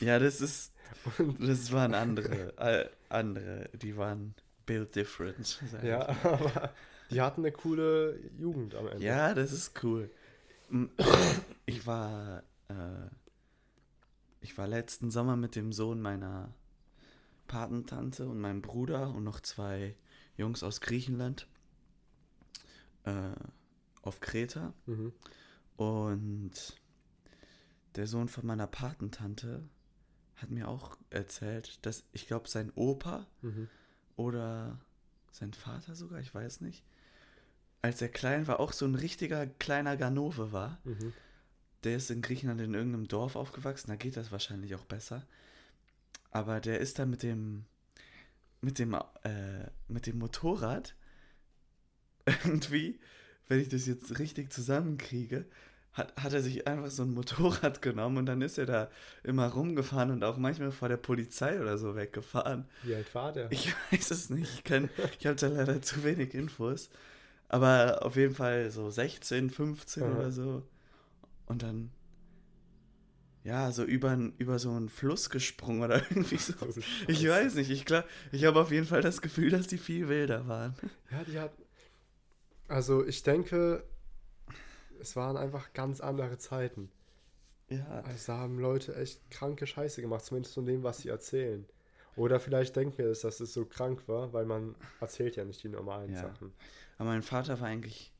Ja, 0.00 0.18
das 0.18 0.40
ist, 0.40 0.72
und, 1.18 1.40
das 1.46 1.72
waren 1.72 1.94
andere, 1.94 2.56
äh, 2.58 2.88
andere, 3.08 3.70
die 3.74 3.96
waren 3.96 4.34
built 4.66 4.94
different. 4.94 5.62
ja, 5.82 6.08
aber 6.24 6.72
die 7.10 7.20
hatten 7.20 7.42
eine 7.42 7.52
coole 7.52 8.18
Jugend 8.38 8.74
am 8.74 8.88
Ende. 8.88 9.04
Ja, 9.04 9.34
das 9.34 9.52
ist 9.52 9.82
cool. 9.82 10.10
Ich 11.66 11.86
war, 11.86 12.42
äh, 12.68 13.08
ich 14.40 14.56
war 14.56 14.66
letzten 14.66 15.10
Sommer 15.10 15.36
mit 15.36 15.56
dem 15.56 15.72
Sohn 15.72 16.00
meiner 16.00 16.54
Patentante 17.48 18.26
und 18.26 18.40
meinem 18.40 18.62
Bruder 18.62 19.10
und 19.10 19.24
noch 19.24 19.40
zwei 19.40 19.94
Jungs 20.36 20.62
aus 20.62 20.80
Griechenland 20.80 21.46
äh, 23.04 23.34
auf 24.02 24.20
Kreta. 24.20 24.72
Mhm. 24.86 25.12
Und 25.76 26.52
der 27.96 28.06
Sohn 28.06 28.28
von 28.28 28.46
meiner 28.46 28.66
Patentante 28.66 29.68
hat 30.36 30.50
mir 30.50 30.68
auch 30.68 30.96
erzählt, 31.10 31.84
dass 31.86 32.04
ich 32.12 32.26
glaube, 32.26 32.48
sein 32.48 32.72
Opa 32.74 33.26
Mhm. 33.42 33.68
oder 34.16 34.78
sein 35.30 35.52
Vater 35.52 35.94
sogar, 35.94 36.20
ich 36.20 36.34
weiß 36.34 36.60
nicht, 36.60 36.84
als 37.80 38.00
er 38.02 38.08
klein 38.08 38.46
war, 38.46 38.60
auch 38.60 38.72
so 38.72 38.84
ein 38.86 38.94
richtiger 38.94 39.46
kleiner 39.46 39.96
Ganove 39.96 40.52
war. 40.52 40.78
Mhm. 40.84 41.12
Der 41.84 41.96
ist 41.96 42.10
in 42.10 42.22
Griechenland 42.22 42.60
in 42.60 42.74
irgendeinem 42.74 43.08
Dorf 43.08 43.34
aufgewachsen, 43.34 43.88
da 43.88 43.96
geht 43.96 44.16
das 44.16 44.30
wahrscheinlich 44.30 44.74
auch 44.74 44.84
besser. 44.84 45.26
Aber 46.30 46.60
der 46.60 46.80
ist 46.80 46.98
da 46.98 47.06
mit 47.06 47.22
dem 47.22 47.64
mit 48.60 48.78
dem 48.78 48.94
äh, 48.94 49.68
mit 49.88 50.06
dem 50.06 50.18
Motorrad 50.18 50.94
irgendwie, 52.44 53.00
wenn 53.48 53.60
ich 53.60 53.68
das 53.68 53.86
jetzt 53.86 54.18
richtig 54.18 54.52
zusammenkriege, 54.52 55.44
hat, 55.92 56.14
hat 56.16 56.32
er 56.32 56.40
sich 56.42 56.66
einfach 56.66 56.90
so 56.90 57.02
ein 57.02 57.12
Motorrad 57.12 57.82
genommen 57.82 58.16
und 58.16 58.26
dann 58.26 58.40
ist 58.40 58.56
er 58.58 58.64
da 58.66 58.90
immer 59.24 59.48
rumgefahren 59.48 60.10
und 60.10 60.24
auch 60.24 60.38
manchmal 60.38 60.72
vor 60.72 60.88
der 60.88 60.96
Polizei 60.96 61.60
oder 61.60 61.76
so 61.76 61.94
weggefahren. 61.96 62.64
Wie 62.82 62.94
alt 62.94 63.14
war 63.14 63.32
der? 63.32 63.52
Ich 63.52 63.74
weiß 63.92 64.10
es 64.10 64.30
nicht. 64.30 64.54
Ich, 64.54 64.64
kann- 64.64 64.88
ich 65.18 65.26
habe 65.26 65.36
da 65.36 65.48
leider 65.48 65.82
zu 65.82 66.02
wenig 66.04 66.32
Infos. 66.34 66.88
Aber 67.48 68.02
auf 68.06 68.16
jeden 68.16 68.34
Fall 68.34 68.70
so 68.70 68.88
16, 68.90 69.50
15 69.50 70.02
Aha. 70.02 70.12
oder 70.18 70.32
so. 70.32 70.62
Und 71.44 71.62
dann, 71.62 71.90
ja, 73.44 73.70
so 73.72 73.84
über, 73.84 74.16
über 74.38 74.58
so 74.58 74.70
einen 74.70 74.88
Fluss 74.88 75.28
gesprungen 75.28 75.82
oder 75.82 75.96
irgendwie 76.10 76.38
so. 76.38 76.54
Ich 77.08 77.28
weiß 77.28 77.56
nicht. 77.56 77.70
Ich, 77.70 77.84
glaub, 77.84 78.04
ich 78.30 78.44
habe 78.46 78.60
auf 78.60 78.70
jeden 78.70 78.86
Fall 78.86 79.02
das 79.02 79.20
Gefühl, 79.20 79.50
dass 79.50 79.66
die 79.66 79.76
viel 79.78 80.08
wilder 80.08 80.46
waren. 80.48 80.74
Ja, 81.10 81.22
die 81.24 81.38
hat. 81.38 81.52
Also 82.72 83.04
ich 83.04 83.22
denke, 83.22 83.84
es 85.00 85.14
waren 85.14 85.36
einfach 85.36 85.72
ganz 85.74 86.00
andere 86.00 86.38
Zeiten. 86.38 86.90
Ja, 87.68 88.00
Also 88.04 88.32
da 88.32 88.38
haben 88.38 88.58
Leute 88.58 88.96
echt 88.96 89.30
kranke 89.30 89.66
Scheiße 89.66 90.00
gemacht, 90.00 90.24
zumindest 90.24 90.54
von 90.54 90.64
dem, 90.64 90.82
was 90.82 90.98
sie 90.98 91.08
erzählen. 91.10 91.66
Oder 92.16 92.40
vielleicht 92.40 92.74
denken 92.76 92.98
wir 92.98 93.06
es, 93.06 93.20
dass 93.20 93.40
es 93.40 93.52
so 93.54 93.64
krank 93.66 94.06
war, 94.06 94.32
weil 94.32 94.44
man 94.46 94.74
erzählt 95.00 95.36
ja 95.36 95.44
nicht 95.44 95.62
die 95.62 95.68
normalen 95.68 96.12
Ja. 96.12 96.20
Sachen. 96.22 96.52
aber 96.98 97.10
mein 97.10 97.22
Vater 97.22 97.60
war 97.60 97.68
eigentlich. 97.68 98.12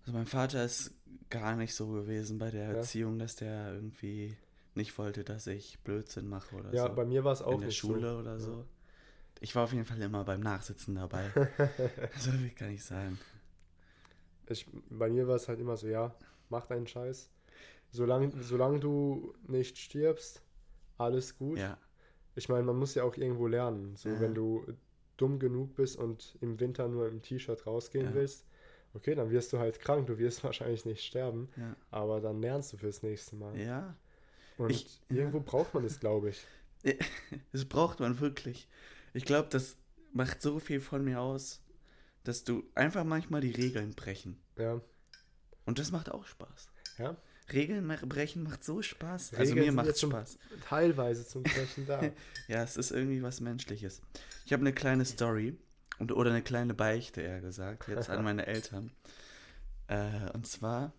Also 0.00 0.12
mein 0.12 0.26
Vater 0.26 0.64
ist 0.64 0.92
gar 1.30 1.56
nicht 1.56 1.74
so 1.74 1.88
gewesen 1.88 2.38
bei 2.38 2.50
der 2.50 2.70
Ja. 2.70 2.74
Erziehung, 2.74 3.18
dass 3.18 3.36
der 3.36 3.72
irgendwie 3.74 4.36
nicht 4.74 4.96
wollte, 4.98 5.22
dass 5.24 5.46
ich 5.46 5.78
Blödsinn 5.80 6.28
mache 6.28 6.54
oder 6.56 6.72
Ja, 6.74 6.88
so. 6.88 6.94
bei 6.94 7.04
mir 7.04 7.24
war 7.24 7.32
es 7.32 7.42
auch 7.42 7.52
in 7.54 7.58
der 7.60 7.68
nicht 7.68 7.78
Schule 7.78 8.12
so. 8.12 8.18
oder 8.18 8.38
so. 8.40 8.64
Ich 9.40 9.54
war 9.54 9.64
auf 9.64 9.72
jeden 9.72 9.84
Fall 9.84 10.00
immer 10.00 10.24
beim 10.24 10.40
Nachsitzen 10.40 10.94
dabei. 10.94 11.30
so 12.18 12.30
viel 12.32 12.50
kann 12.50 12.70
ich 12.70 12.84
sagen. 12.84 13.18
Ich, 14.48 14.66
bei 14.90 15.08
mir 15.10 15.26
war 15.28 15.36
es 15.36 15.48
halt 15.48 15.60
immer 15.60 15.76
so, 15.76 15.88
ja, 15.88 16.14
mach 16.48 16.66
deinen 16.66 16.86
Scheiß. 16.86 17.28
Solange 17.90 18.30
solang 18.42 18.80
du 18.80 19.34
nicht 19.46 19.78
stirbst, 19.78 20.42
alles 20.98 21.36
gut. 21.36 21.58
Ja, 21.58 21.78
Ich 22.34 22.48
meine, 22.48 22.62
man 22.64 22.76
muss 22.76 22.94
ja 22.94 23.04
auch 23.04 23.16
irgendwo 23.16 23.46
lernen. 23.46 23.96
So, 23.96 24.08
Ja. 24.10 24.20
wenn 24.20 24.34
du 24.34 24.64
dumm 25.16 25.38
genug 25.38 25.74
bist 25.74 25.96
und 25.96 26.36
im 26.40 26.60
Winter 26.60 26.88
nur 26.88 27.08
im 27.08 27.22
T-Shirt 27.22 27.66
rausgehen 27.66 28.06
Ja. 28.06 28.14
willst, 28.14 28.44
okay, 28.94 29.14
dann 29.14 29.30
wirst 29.30 29.52
du 29.52 29.58
halt 29.58 29.80
krank. 29.80 30.06
Du 30.06 30.18
wirst 30.18 30.44
wahrscheinlich 30.44 30.84
nicht 30.84 31.04
sterben, 31.04 31.48
aber 31.90 32.20
dann 32.20 32.40
lernst 32.40 32.72
du 32.72 32.76
fürs 32.78 33.02
nächste 33.02 33.36
Mal. 33.36 33.58
ja. 33.58 33.94
Und 34.58 34.70
Ich- 34.70 35.00
irgendwo 35.10 35.40
braucht 35.40 35.74
man 35.74 35.84
es, 35.84 36.00
glaube 36.00 36.30
ich. 36.30 36.46
Das 37.52 37.64
braucht 37.64 38.00
man 38.00 38.20
wirklich. 38.20 38.68
Ich 39.16 39.24
glaube, 39.24 39.48
das 39.50 39.76
macht 40.12 40.42
so 40.42 40.58
viel 40.58 40.80
von 40.80 41.02
mir 41.04 41.20
aus, 41.20 41.62
dass 42.24 42.44
du 42.44 42.64
einfach 42.74 43.04
manchmal 43.04 43.40
die 43.40 43.50
Regeln 43.52 43.94
brechen. 43.94 44.38
Ja. 44.56 44.80
Und 45.64 45.78
das 45.78 45.90
macht 45.90 46.10
auch 46.10 46.26
Spaß. 46.26 46.68
ja. 46.98 47.16
Regeln 47.52 47.86
brechen 48.08 48.42
macht 48.42 48.64
so 48.64 48.82
Spaß. 48.82 49.34
Also 49.34 49.40
Regeln 49.54 49.58
mir 49.58 49.64
sind 49.66 49.74
macht 49.76 49.96
zum- 49.96 50.10
Spaß. 50.10 50.38
Teilweise 50.68 51.24
zum 51.26 51.44
Brechen 51.44 51.86
da. 51.86 52.02
Ja, 52.48 52.64
es 52.64 52.76
ist 52.76 52.90
irgendwie 52.90 53.22
was 53.22 53.40
Menschliches. 53.40 54.02
Ich 54.44 54.52
habe 54.52 54.62
eine 54.62 54.72
kleine 54.72 55.04
Story 55.04 55.56
und, 56.00 56.10
oder 56.10 56.30
eine 56.30 56.42
kleine 56.42 56.74
Beichte, 56.74 57.20
eher 57.22 57.40
gesagt, 57.40 57.86
jetzt 57.86 58.10
an 58.10 58.24
meine 58.24 58.46
Eltern. 58.48 58.90
Äh, 59.86 60.28
und 60.34 60.46
zwar, 60.48 60.92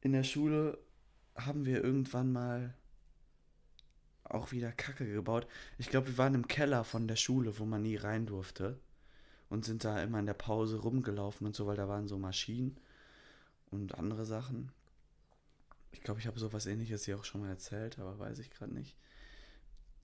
in 0.00 0.12
der 0.12 0.24
Schule 0.24 0.78
haben 1.36 1.66
wir 1.66 1.84
irgendwann 1.84 2.32
mal 2.32 2.74
auch 4.24 4.52
wieder 4.52 4.72
Kacke 4.72 5.06
gebaut. 5.06 5.46
Ich 5.78 5.90
glaube, 5.90 6.08
wir 6.08 6.18
waren 6.18 6.34
im 6.34 6.48
Keller 6.48 6.84
von 6.84 7.06
der 7.06 7.16
Schule, 7.16 7.58
wo 7.58 7.64
man 7.64 7.82
nie 7.82 7.96
rein 7.96 8.26
durfte. 8.26 8.78
Und 9.50 9.64
sind 9.64 9.84
da 9.84 10.02
immer 10.02 10.18
in 10.18 10.26
der 10.26 10.34
Pause 10.34 10.78
rumgelaufen 10.78 11.46
und 11.46 11.54
so, 11.54 11.66
weil 11.66 11.76
da 11.76 11.86
waren 11.86 12.08
so 12.08 12.18
Maschinen 12.18 12.76
und 13.70 13.94
andere 13.94 14.24
Sachen. 14.24 14.72
Ich 15.92 16.00
glaube, 16.00 16.18
ich 16.18 16.26
habe 16.26 16.40
sowas 16.40 16.66
ähnliches 16.66 17.04
hier 17.04 17.18
auch 17.18 17.24
schon 17.24 17.42
mal 17.42 17.50
erzählt, 17.50 17.98
aber 17.98 18.18
weiß 18.18 18.38
ich 18.40 18.50
gerade 18.50 18.72
nicht. 18.72 18.96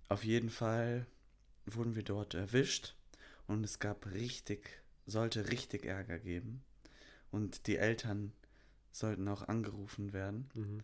Auf 0.09 0.25
jeden 0.25 0.51
Fall 0.51 1.07
wurden 1.67 1.97
wir 1.97 2.05
dort 2.05 2.35
erwischt 2.35 2.95
und 3.47 3.65
es 3.65 3.79
gab 3.79 4.07
richtig, 4.07 4.83
sollte 5.07 5.51
richtig 5.51 5.85
Ärger 5.85 6.19
geben. 6.19 6.63
Und 7.31 7.67
die 7.67 7.77
Eltern 7.77 8.33
sollten 8.93 9.27
auch 9.29 9.49
angerufen 9.49 10.13
werden. 10.13 10.51
Mhm. 10.55 10.83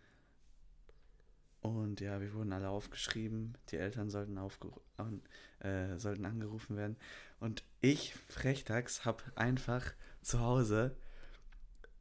Und 1.69 2.01
ja, 2.01 2.21
wir 2.21 2.33
wurden 2.35 2.53
alle 2.53 2.69
aufgeschrieben. 2.69 3.57
Die 3.71 3.77
Eltern 3.77 4.11
sollten, 4.11 4.39
äh, 5.61 5.99
sollten 5.99 6.25
angerufen 6.25 6.77
werden. 6.77 6.97
Und 7.41 7.62
ich, 7.81 8.14
Frechtags, 8.29 9.05
habe 9.05 9.23
einfach 9.35 9.93
zu 10.23 10.41
Hause 10.41 10.97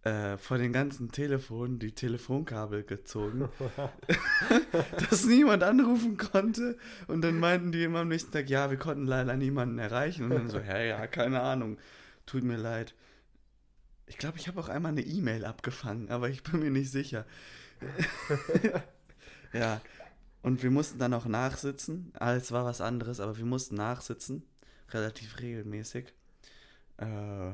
äh, 0.06 0.38
vor 0.38 0.60
den 0.60 0.72
ganzen 0.72 1.12
Telefonen 1.12 1.80
die 1.80 1.92
Telefonkabel 1.92 2.84
gezogen, 2.84 3.50
dass 5.10 5.26
niemand 5.26 5.64
anrufen 5.64 6.18
konnte. 6.18 6.78
Und 7.08 7.22
dann 7.22 7.40
meinten 7.40 7.72
die 7.72 7.84
immer 7.84 8.02
am 8.02 8.10
nächsten 8.10 8.32
Tag, 8.32 8.50
ja, 8.50 8.70
wir 8.70 8.78
konnten 8.78 9.08
leider 9.08 9.36
niemanden 9.36 9.80
erreichen. 9.80 10.26
Und 10.26 10.32
dann 10.32 10.50
so, 10.50 10.60
ja, 10.68 10.78
ja, 10.78 11.08
keine 11.08 11.42
Ahnung, 11.42 11.78
tut 12.28 12.44
mir 12.44 12.58
leid. 12.58 12.94
Ich 14.06 14.20
glaube, 14.20 14.38
ich 14.38 14.48
habe 14.48 14.60
auch 14.60 14.70
einmal 14.70 14.92
eine 14.92 15.02
E-Mail 15.02 15.44
abgefangen, 15.44 16.10
aber 16.10 16.30
ich 16.30 16.44
bin 16.44 16.60
mir 16.60 16.70
nicht 16.70 16.92
sicher. 16.92 17.26
Ja, 19.60 19.82
und 20.42 20.62
wir 20.64 20.70
mussten 20.72 21.00
dann 21.00 21.14
auch 21.14 21.26
nachsitzen. 21.26 22.12
Alles 22.20 22.52
war 22.52 22.66
was 22.66 22.82
anderes, 22.82 23.20
aber 23.20 23.38
wir 23.38 23.46
mussten 23.46 23.76
nachsitzen. 23.76 24.44
relativ 24.92 25.40
regelmäßig. 25.40 26.14
Äh, 26.98 27.52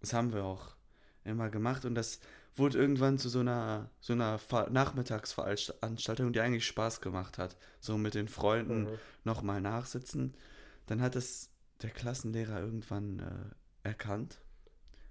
das 0.00 0.12
haben 0.14 0.32
wir 0.32 0.42
auch 0.44 0.74
immer 1.24 1.50
gemacht 1.50 1.84
und 1.84 1.94
das 1.94 2.18
wurde 2.56 2.78
irgendwann 2.78 3.18
zu 3.18 3.28
so 3.28 3.40
einer, 3.40 3.90
so 4.00 4.14
einer 4.14 4.38
Ver 4.38 4.70
Nachmittagsveranstaltung, 4.70 6.32
die 6.32 6.40
eigentlich 6.40 6.66
Spaß 6.66 7.00
gemacht 7.02 7.38
hat. 7.38 7.56
So 7.80 7.98
mit 7.98 8.14
den 8.14 8.28
Freunden 8.28 8.84
Mhm. 8.84 8.98
nochmal 9.24 9.60
nachsitzen. 9.60 10.34
Dann 10.86 11.02
hat 11.02 11.14
es 11.16 11.50
der 11.82 11.90
Klassenlehrer 11.90 12.60
irgendwann 12.60 13.20
äh, 13.20 13.88
erkannt. 13.88 14.38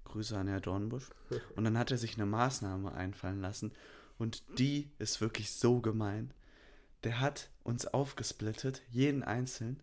Grüße 0.05 0.35
an 0.37 0.47
Herr 0.47 0.59
Dornbusch. 0.61 1.09
Und 1.55 1.63
dann 1.63 1.77
hat 1.77 1.91
er 1.91 1.97
sich 1.97 2.15
eine 2.15 2.25
Maßnahme 2.25 2.91
einfallen 2.93 3.39
lassen. 3.41 3.71
Und 4.19 4.43
die 4.59 4.91
ist 4.99 5.21
wirklich 5.21 5.51
so 5.51 5.79
gemein. 5.81 6.31
Der 7.03 7.19
hat 7.21 7.49
uns 7.63 7.87
aufgesplittet, 7.87 8.83
jeden 8.91 9.23
einzeln. 9.23 9.81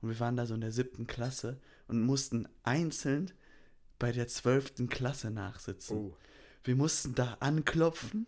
Und 0.00 0.08
wir 0.08 0.18
waren 0.20 0.36
da 0.36 0.46
so 0.46 0.54
in 0.54 0.60
der 0.62 0.72
siebten 0.72 1.06
Klasse 1.06 1.60
und 1.86 2.00
mussten 2.00 2.48
einzeln 2.64 3.30
bei 3.98 4.10
der 4.10 4.26
zwölften 4.26 4.88
Klasse 4.88 5.30
nachsitzen. 5.30 5.96
Oh. 5.98 6.16
Wir 6.64 6.76
mussten 6.76 7.14
da 7.14 7.36
anklopfen, 7.40 8.26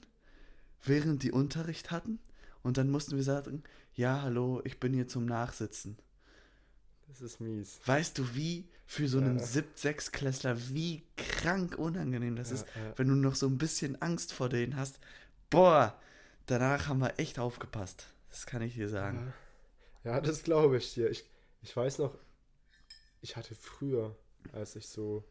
während 0.85 1.23
die 1.23 1.33
Unterricht 1.33 1.91
hatten. 1.91 2.19
Und 2.63 2.77
dann 2.77 2.91
mussten 2.91 3.17
wir 3.17 3.23
sagen, 3.25 3.63
ja, 3.95 4.23
hallo, 4.23 4.61
ich 4.65 4.79
bin 4.79 4.93
hier 4.93 5.09
zum 5.09 5.25
Nachsitzen. 5.25 5.97
Das 7.09 7.21
ist 7.23 7.41
mies. 7.41 7.81
Weißt 7.87 8.19
du, 8.19 8.35
wie 8.35 8.69
für 8.85 9.09
so 9.09 9.19
einen 9.19 9.39
Ja. 9.39 9.45
sieb 9.45 9.67
sechs 9.77 10.13
klässler 10.13 10.59
wie 10.71 11.03
krank 11.17 11.79
unangenehm 11.79 12.37
das 12.37 12.51
Ja, 12.51 12.55
ist, 12.57 12.67
ja. 12.75 12.93
wenn 12.97 13.09
du 13.09 13.15
noch 13.15 13.35
so 13.37 13.47
ein 13.47 13.59
bisschen 13.59 14.01
Angst 14.03 14.33
vor 14.33 14.49
denen 14.49 14.77
hast. 14.77 14.99
Boah, 15.51 15.99
danach 16.47 16.89
haben 16.89 17.01
wir 17.01 17.19
echt 17.19 17.39
aufgepasst. 17.39 18.07
Das 18.31 18.47
kann 18.47 18.63
ich 18.63 18.75
dir 18.75 18.89
sagen. 18.89 19.33
Ja, 20.05 20.21
das 20.21 20.43
glaube 20.43 20.77
ich 20.77 20.95
dir. 20.95 21.11
Ich, 21.11 21.29
ich 21.63 21.77
weiß 21.77 21.99
noch, 21.99 22.17
ich 23.21 23.37
hatte 23.37 23.55
früher, 23.55 24.17
als 24.53 24.77
ich 24.77 24.89
so, 24.89 25.25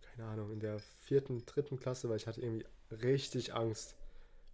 keine 0.00 0.28
Ahnung, 0.28 0.52
in 0.52 0.60
der 0.60 0.78
vierten, 0.98 1.44
dritten 1.46 1.78
Klasse 1.78 2.08
war, 2.08 2.16
ich 2.16 2.26
hatte 2.26 2.40
irgendwie 2.40 2.66
richtig 2.90 3.54
Angst 3.54 3.96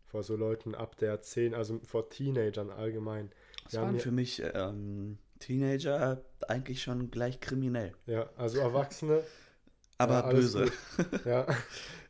vor 0.04 0.22
so 0.22 0.36
Leuten 0.36 0.74
ab 0.74 0.96
der 0.96 1.20
10, 1.20 1.54
also 1.54 1.80
vor 1.84 2.08
Teenagern 2.08 2.70
allgemein. 2.70 3.30
Das 3.64 3.74
haben 3.74 3.86
waren 3.86 4.00
für 4.00 4.12
mich 4.12 4.42
ähm, 4.54 5.18
Teenager 5.40 6.22
eigentlich 6.46 6.82
schon 6.82 7.10
gleich 7.10 7.40
kriminell. 7.40 7.92
Ja, 8.06 8.30
also 8.36 8.58
Erwachsene. 8.60 9.22
Aber 9.98 10.14
ja, 10.14 10.30
böse. 10.30 10.72
Ja, 11.24 11.46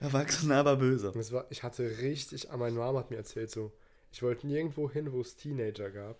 Erwachsene, 0.01 0.57
aber 0.57 0.77
böse. 0.77 1.15
war, 1.33 1.47
ich 1.51 1.63
hatte 1.63 1.99
richtig, 1.99 2.51
ah, 2.51 2.57
meine 2.57 2.77
Mama 2.77 2.99
hat 3.01 3.11
mir 3.11 3.17
erzählt, 3.17 3.51
so, 3.51 3.73
ich 4.13 4.23
wollte 4.23 4.47
nirgendwo 4.47 4.91
hin, 4.91 5.13
wo 5.13 5.21
es 5.21 5.37
Teenager 5.37 5.91
gab. 5.91 6.19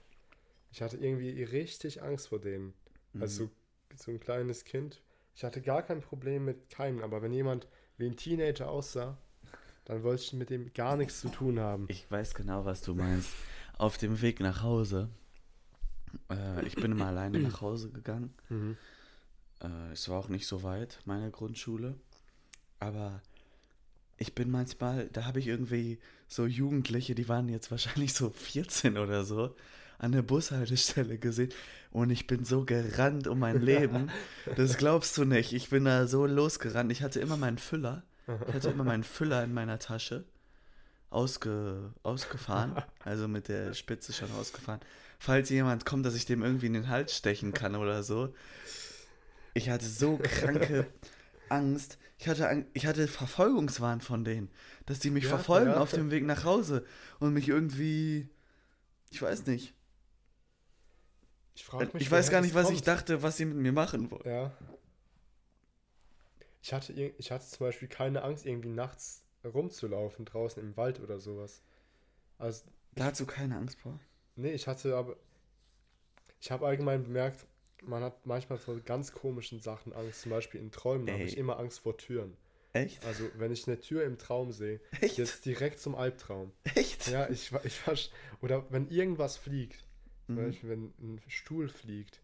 Ich 0.71 0.83
hatte 0.83 0.97
irgendwie 0.97 1.43
richtig 1.43 2.03
Angst 2.03 2.29
vor 2.29 2.41
denen. 2.41 2.75
Also 3.19 3.45
Mhm. 3.45 3.51
so, 3.97 4.05
so 4.05 4.11
ein 4.13 4.21
kleines 4.21 4.65
Kind. 4.65 5.01
Ich 5.35 5.45
hatte 5.45 5.61
gar 5.61 5.83
kein 5.83 6.01
Problem 6.01 6.45
mit 6.45 6.71
keinem, 6.71 7.03
aber 7.03 7.23
wenn 7.23 7.33
jemand 7.33 7.67
wie 7.99 8.07
ein 8.07 8.17
Teenager 8.17 8.71
aussah, 8.71 9.19
dann 9.85 10.03
wollte 10.03 10.23
ich 10.23 10.33
mit 10.33 10.51
dem 10.51 10.73
gar 10.73 10.97
nichts 10.97 11.21
zu 11.21 11.29
tun 11.29 11.61
haben. 11.61 11.87
Ich 11.89 12.11
weiß 12.11 12.35
genau, 12.35 12.65
was 12.65 12.83
du 12.83 12.95
meinst. 12.95 13.31
Auf 13.79 13.99
dem 13.99 14.21
Weg 14.23 14.41
nach 14.41 14.63
Hause. 14.63 15.11
Äh, 16.31 16.67
ich 16.67 16.75
bin 16.77 16.93
immer 16.93 17.07
alleine 17.07 17.39
nach 17.41 17.61
Hause 17.61 17.91
gegangen. 17.91 18.35
Mhm. 18.49 18.77
Äh, 19.63 19.93
es 19.93 20.09
war 20.09 20.19
auch 20.19 20.29
nicht 20.29 20.47
so 20.47 20.63
weit, 20.63 20.99
meine 21.05 21.31
Grundschule. 21.31 21.95
Aber 22.79 23.23
ich 24.19 24.35
bin 24.35 24.51
manchmal, 24.51 25.09
da 25.13 25.25
habe 25.25 25.39
ich 25.39 25.47
irgendwie 25.47 25.99
so 26.29 26.47
Jugendliche, 26.47 27.15
die 27.15 27.29
waren 27.29 27.49
jetzt 27.49 27.71
wahrscheinlich 27.71 28.15
so 28.15 28.31
14 28.31 28.99
oder 28.99 29.25
so, 29.25 29.55
an 29.99 30.13
der 30.13 30.23
Bushaltestelle 30.23 31.19
gesehen. 31.19 31.53
Und 31.91 32.11
ich 32.11 32.27
bin 32.27 32.45
so 32.45 32.65
gerannt 32.65 33.27
um 33.27 33.39
mein 33.39 33.61
Leben. 33.63 34.11
Das 34.57 34.77
glaubst 34.79 35.17
du 35.17 35.25
nicht. 35.25 35.53
Ich 35.53 35.71
bin 35.71 35.85
da 35.85 36.07
so 36.07 36.27
losgerannt. 36.27 36.93
Ich 36.93 37.03
hatte 37.03 37.21
immer 37.21 37.37
meinen 37.37 37.59
Füller. 37.59 38.03
Ich 38.49 38.55
hatte 38.55 38.71
immer 38.71 38.85
meinen 38.85 39.05
Füller 39.05 39.43
in 39.45 39.55
meiner 39.55 39.79
Tasche. 39.79 40.25
Ausge, 41.09 41.95
ausgefahren. 42.03 42.83
Also 43.05 43.29
mit 43.29 43.49
der 43.49 43.73
Spitze 43.73 44.13
schon 44.13 44.31
ausgefahren. 44.33 44.81
Falls 45.19 45.49
jemand 45.49 45.87
kommt, 45.87 46.05
dass 46.05 46.15
ich 46.15 46.27
dem 46.27 46.43
irgendwie 46.43 46.67
in 46.67 46.75
den 46.75 46.89
Hals 46.89 47.17
stechen 47.17 47.55
kann 47.55 47.75
oder 47.77 48.03
so. 48.03 48.35
Ich 49.57 49.71
hatte 49.71 49.87
so 49.87 50.19
kranke 50.19 50.87
Angst. 51.49 51.99
Ich 52.19 52.29
hatte, 52.29 52.67
ich 52.75 52.87
hatte 52.87 53.09
Verfolgungswahn 53.09 54.01
von 54.01 54.25
denen. 54.25 54.51
Dass 54.85 54.99
die 54.99 55.11
mich 55.11 55.25
Ja, 55.25 55.31
verfolgen 55.31 55.71
ja. 55.71 55.81
auf 55.81 55.91
dem 55.93 56.11
Weg 56.11 56.25
nach 56.25 56.45
Hause. 56.45 56.85
Und 57.21 57.33
mich 57.33 57.49
irgendwie. 57.49 58.29
Ich 59.11 59.23
weiß 59.23 59.47
nicht. 59.47 59.75
Ich 61.55 61.65
frage 61.65 61.91
mich, 61.95 62.03
Ich 62.03 62.11
weiß 62.11 62.31
gar 62.31 62.43
nicht, 62.43 62.55
was 62.55 62.69
ich 62.71 62.83
dachte, 62.83 63.23
was 63.23 63.39
sie 63.39 63.47
mit 63.47 63.57
mir 63.57 63.73
machen 63.73 64.11
wollen. 64.11 64.27
Ja. 64.29 64.53
Ich 66.63 66.73
hatte, 66.73 66.93
ich 66.93 67.31
hatte 67.31 67.47
zum 67.47 67.67
Beispiel 67.67 67.89
keine 67.89 68.23
Angst, 68.23 68.45
irgendwie 68.45 68.69
nachts 68.69 69.23
rumzulaufen, 69.45 70.25
draußen 70.25 70.63
im 70.63 70.77
Wald 70.77 71.01
oder 71.01 71.19
sowas. 71.21 71.63
Also, 72.39 72.65
Da 72.95 73.05
hast 73.07 73.21
du 73.21 73.27
keine 73.27 73.57
Angst 73.57 73.79
vor. 73.81 73.99
nee, 74.35 74.53
ich 74.53 74.67
hatte 74.67 74.97
aber. 74.97 75.17
Ich 76.41 76.51
habe 76.51 76.67
allgemein 76.67 77.03
bemerkt, 77.05 77.47
man 77.83 78.03
hat 78.03 78.27
manchmal 78.27 78.59
vor 78.59 78.79
ganz 78.81 79.13
komischen 79.13 79.61
Sachen 79.61 79.93
Angst. 79.93 80.23
Zum 80.23 80.31
Beispiel 80.31 80.61
in 80.61 80.71
Träumen 80.71 81.11
habe 81.11 81.23
ich 81.23 81.37
immer 81.37 81.59
Angst 81.59 81.81
vor 81.81 81.97
Türen. 81.97 82.37
Echt? 82.73 83.05
Also, 83.07 83.25
wenn 83.37 83.53
ich 83.53 83.67
eine 83.67 83.81
Tür 83.81 84.05
im 84.05 84.19
Traum 84.19 84.53
sehe, 84.53 84.81
Echt? 85.01 85.17
jetzt 85.17 85.47
direkt 85.47 85.81
zum 85.81 85.95
Albtraum. 85.95 86.53
Echt? 86.75 87.09
Ja, 87.09 87.29
ich, 87.31 87.51
ich 87.65 87.87
war. 87.87 87.95
Oder 88.43 88.71
wenn 88.71 88.89
irgendwas 88.89 89.37
fliegt, 89.37 89.83
Mhm. 90.29 90.37
Beispiel 90.37 90.71
wenn 90.71 90.85
ein 90.99 91.21
Stuhl 91.29 91.69
fliegt, 91.69 92.21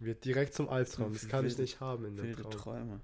wird 0.00 0.24
direkt 0.24 0.54
zum 0.54 0.68
Albtraum. 0.70 1.12
Das 1.12 1.28
kann 1.28 1.46
ich 1.46 1.58
nicht 1.58 1.80
haben 1.80 2.06
in 2.06 2.16
Wilde 2.16 2.42
Traum. 2.42 2.50
Träume. 2.50 3.00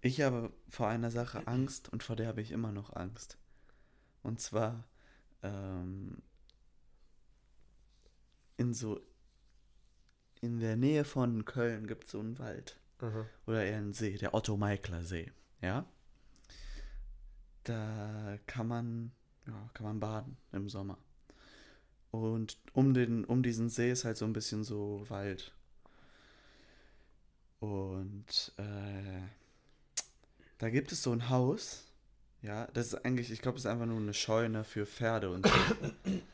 Ich 0.00 0.20
habe 0.22 0.50
vor 0.70 0.88
einer 0.88 1.10
Sache 1.10 1.42
Angst 1.46 1.92
und 1.92 2.02
vor 2.02 2.16
der 2.16 2.28
habe 2.28 2.40
ich 2.40 2.50
immer 2.50 2.72
noch 2.72 2.94
Angst. 2.96 3.36
Und 4.22 4.40
zwar 4.40 4.84
ähm, 5.42 6.22
in 8.56 8.72
so 8.72 9.00
in 10.44 10.60
der 10.60 10.76
Nähe 10.76 11.04
von 11.04 11.44
Köln 11.44 11.86
gibt 11.86 12.04
es 12.04 12.10
so 12.12 12.20
einen 12.20 12.38
Wald 12.38 12.78
Aha. 12.98 13.26
oder 13.46 13.64
eher 13.64 13.78
einen 13.78 13.92
See, 13.92 14.16
der 14.16 14.34
Otto-Meikler 14.34 15.04
See, 15.04 15.32
ja? 15.60 15.86
Da 17.64 18.38
kann 18.46 18.68
man 18.68 19.12
ja, 19.46 19.70
kann 19.74 19.86
man 19.86 20.00
baden 20.00 20.36
im 20.52 20.68
Sommer. 20.68 20.98
Und 22.10 22.58
um 22.72 22.94
den 22.94 23.24
um 23.24 23.42
diesen 23.42 23.68
See 23.68 23.90
ist 23.90 24.04
halt 24.04 24.16
so 24.16 24.24
ein 24.24 24.32
bisschen 24.32 24.64
so 24.64 25.04
Wald. 25.08 25.52
Und 27.60 28.52
äh, 28.56 29.22
da 30.58 30.70
gibt 30.70 30.92
es 30.92 31.02
so 31.02 31.12
ein 31.12 31.28
Haus. 31.28 31.84
Ja, 32.42 32.66
das 32.74 32.88
ist 32.88 33.04
eigentlich, 33.04 33.30
ich 33.30 33.40
glaube, 33.40 33.56
es 33.56 33.64
ist 33.64 33.70
einfach 33.70 33.86
nur 33.86 33.98
eine 33.98 34.14
Scheune 34.14 34.64
für 34.64 34.86
Pferde 34.86 35.30
und 35.30 35.46
so. 35.46 35.52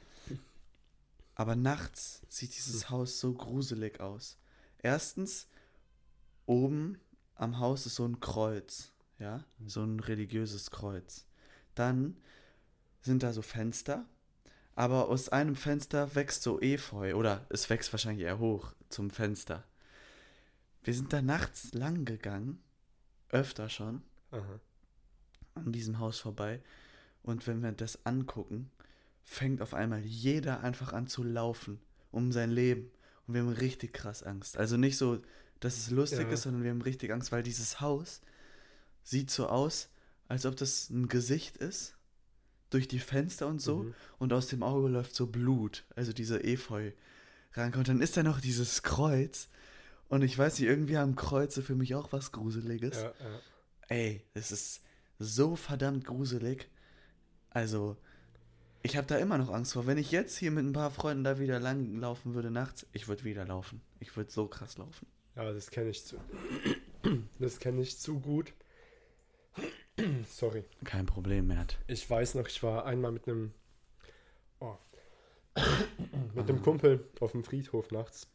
Aber 1.40 1.56
nachts 1.56 2.20
sieht 2.28 2.54
dieses 2.54 2.90
Haus 2.90 3.18
so 3.18 3.32
gruselig 3.32 3.98
aus. 3.98 4.36
Erstens, 4.76 5.48
oben 6.44 7.00
am 7.34 7.58
Haus 7.58 7.86
ist 7.86 7.94
so 7.94 8.04
ein 8.04 8.20
Kreuz. 8.20 8.92
Ja, 9.18 9.46
so 9.64 9.82
ein 9.82 10.00
religiöses 10.00 10.70
Kreuz. 10.70 11.24
Dann 11.74 12.18
sind 13.00 13.22
da 13.22 13.32
so 13.32 13.40
Fenster. 13.40 14.04
Aber 14.74 15.08
aus 15.08 15.30
einem 15.30 15.56
Fenster 15.56 16.14
wächst 16.14 16.42
so 16.42 16.60
Efeu. 16.60 17.14
Oder 17.14 17.46
es 17.48 17.70
wächst 17.70 17.90
wahrscheinlich 17.90 18.26
eher 18.26 18.38
hoch 18.38 18.74
zum 18.90 19.08
Fenster. 19.08 19.64
Wir 20.84 20.92
sind 20.92 21.10
da 21.10 21.22
nachts 21.22 21.72
lang 21.72 22.04
gegangen, 22.04 22.62
öfter 23.30 23.70
schon, 23.70 24.02
Aha. 24.30 24.60
an 25.54 25.72
diesem 25.72 26.00
Haus 26.00 26.18
vorbei. 26.20 26.60
Und 27.22 27.46
wenn 27.46 27.62
wir 27.62 27.72
das 27.72 28.04
angucken, 28.04 28.70
fängt 29.24 29.62
auf 29.62 29.74
einmal 29.74 30.00
jeder 30.00 30.60
einfach 30.62 30.92
an 30.92 31.06
zu 31.06 31.22
laufen 31.22 31.80
um 32.12 32.32
sein 32.32 32.50
Leben. 32.50 32.90
Und 33.26 33.34
wir 33.34 33.42
haben 33.42 33.50
richtig 33.50 33.92
krass 33.92 34.22
Angst. 34.22 34.56
Also 34.56 34.76
nicht 34.76 34.96
so, 34.96 35.20
dass 35.60 35.76
es 35.76 35.90
lustig 35.90 36.26
Ja. 36.26 36.32
ist, 36.32 36.42
sondern 36.42 36.64
wir 36.64 36.70
haben 36.70 36.82
richtig 36.82 37.12
Angst, 37.12 37.30
weil 37.30 37.42
dieses 37.42 37.80
Haus 37.80 38.20
sieht 39.04 39.30
so 39.30 39.46
aus, 39.46 39.90
als 40.28 40.46
ob 40.46 40.56
das 40.56 40.90
ein 40.90 41.08
Gesicht 41.08 41.56
ist, 41.56 41.94
durch 42.70 42.88
die 42.88 42.98
Fenster 42.98 43.46
und 43.46 43.60
so. 43.60 43.84
Mhm. 43.84 43.94
Und 44.18 44.32
aus 44.32 44.48
dem 44.48 44.62
Auge 44.62 44.88
läuft 44.88 45.14
so 45.14 45.26
Blut, 45.26 45.84
also 45.94 46.12
dieser 46.12 46.44
Efeu 46.44 46.92
rankommt. 47.52 47.88
Dann 47.88 48.00
ist 48.00 48.16
da 48.16 48.22
noch 48.22 48.40
dieses 48.40 48.82
Kreuz. 48.82 49.48
Und 50.08 50.22
ich 50.22 50.36
weiß 50.36 50.58
nicht, 50.58 50.68
irgendwie 50.68 50.98
haben 50.98 51.14
Kreuze 51.14 51.62
für 51.62 51.74
mich 51.76 51.94
auch 51.94 52.12
was 52.12 52.32
Gruseliges. 52.32 52.96
Ja, 52.96 53.12
ja. 53.20 53.40
Ey, 53.88 54.24
es 54.34 54.50
ist 54.50 54.82
so 55.18 55.54
verdammt 55.56 56.04
gruselig. 56.04 56.68
Also, 57.50 57.96
ich 58.82 58.96
habe 58.96 59.06
da 59.06 59.16
immer 59.18 59.38
noch 59.38 59.50
Angst 59.50 59.74
vor. 59.74 59.86
Wenn 59.86 59.98
ich 59.98 60.10
jetzt 60.10 60.36
hier 60.36 60.50
mit 60.50 60.64
ein 60.64 60.72
paar 60.72 60.90
Freunden 60.90 61.24
da 61.24 61.38
wieder 61.38 61.60
langlaufen 61.60 62.34
würde 62.34 62.50
nachts, 62.50 62.86
ich 62.92 63.08
würde 63.08 63.24
wieder 63.24 63.44
laufen. 63.44 63.80
Ich 63.98 64.16
würde 64.16 64.30
so 64.30 64.46
krass 64.46 64.78
laufen. 64.78 65.06
Ja, 65.36 65.52
das 65.52 65.70
kenne 65.70 65.90
ich 65.90 66.04
zu. 66.04 66.16
Das 67.38 67.58
kenne 67.58 67.80
ich 67.80 67.98
zu 67.98 68.20
gut. 68.20 68.52
Sorry. 70.28 70.64
Kein 70.84 71.06
Problem, 71.06 71.46
Mert. 71.46 71.78
Ich 71.86 72.08
weiß 72.08 72.34
noch, 72.34 72.46
ich 72.46 72.62
war 72.62 72.84
einmal 72.84 73.10
mit 73.10 73.26
einem. 73.26 73.54
Oh. 74.58 74.76
mit 76.34 76.46
einem 76.46 76.60
Kumpel 76.60 77.08
auf 77.20 77.32
dem 77.32 77.42
Friedhof 77.42 77.90
nachts. 77.90 78.28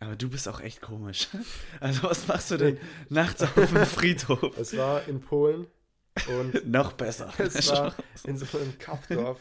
Aber 0.00 0.16
du 0.16 0.28
bist 0.30 0.48
auch 0.48 0.60
echt 0.60 0.80
komisch. 0.80 1.28
Also 1.80 2.02
was 2.02 2.26
machst 2.26 2.50
du 2.50 2.56
denn 2.56 2.78
nachts 3.08 3.42
auf 3.42 3.54
dem 3.54 3.66
Friedhof? 3.86 4.58
Es 4.58 4.76
war 4.76 5.06
in 5.06 5.20
Polen 5.20 5.66
und 6.28 6.66
Noch 6.70 6.92
besser. 6.92 7.32
es 7.38 7.70
war 7.70 7.94
in 8.24 8.36
so 8.36 8.58
einem 8.58 8.78
Kaffdorf 8.78 9.38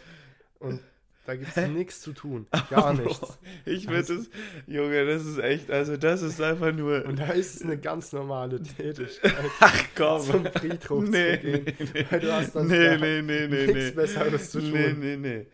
und 0.59 0.81
da 1.25 1.35
gibt 1.35 1.55
es 1.55 1.67
nichts 1.67 2.01
zu 2.01 2.13
tun. 2.13 2.47
Gar 2.71 2.95
nichts. 2.95 3.37
Ich 3.63 3.87
würde 3.87 4.13
es, 4.13 4.29
Junge, 4.65 5.05
das 5.05 5.25
ist 5.25 5.37
echt, 5.37 5.69
also 5.69 5.95
das 5.95 6.23
ist 6.23 6.41
einfach 6.41 6.73
nur. 6.73 7.05
Und 7.05 7.19
da 7.19 7.27
ist 7.27 7.57
es 7.57 7.61
eine 7.61 7.77
ganz 7.77 8.11
normale 8.13 8.61
Tätigkeit, 8.63 9.35
Ach 9.59 9.83
komm. 9.95 10.21
zum 10.21 10.45
Friedhof 10.45 11.03
nee, 11.03 11.35
zu 11.35 11.39
gehen. 11.39 11.65
nee. 11.93 12.05
Weil 12.09 12.19
du 12.19 12.33
hast 12.33 12.55
dann 12.55 12.67
nee, 12.67 12.97
nee, 12.97 13.21
nee, 13.21 13.47
nee, 13.47 13.67
nichts 13.67 13.73
nee. 13.75 13.91
Besseres 13.91 14.49
zu 14.49 14.59
tun. 14.59 14.71
Nee, 14.71 14.93
nee, 14.93 15.17
nee. 15.17 15.47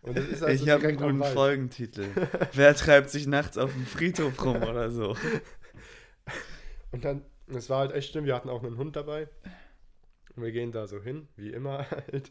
Und 0.00 0.16
das 0.16 0.24
ist 0.28 0.42
also 0.42 0.64
ich 0.64 0.70
habe 0.70 0.88
einen 0.88 0.96
guten. 0.96 1.24
Folgentitel. 1.24 2.06
Wer 2.54 2.74
treibt 2.74 3.10
sich 3.10 3.26
nachts 3.26 3.58
auf 3.58 3.70
dem 3.72 3.84
Friedhof 3.84 4.42
rum 4.42 4.62
oder 4.62 4.90
so? 4.90 5.14
Und 6.90 7.04
dann, 7.04 7.22
es 7.48 7.68
war 7.68 7.80
halt 7.80 7.92
echt 7.92 8.12
schlimm, 8.12 8.24
wir 8.24 8.34
hatten 8.34 8.48
auch 8.48 8.64
einen 8.64 8.78
Hund 8.78 8.96
dabei. 8.96 9.28
Und 10.38 10.44
wir 10.44 10.52
gehen 10.52 10.70
da 10.70 10.86
so 10.86 11.00
hin, 11.02 11.26
wie 11.34 11.50
immer 11.50 11.78
halt. 11.90 12.30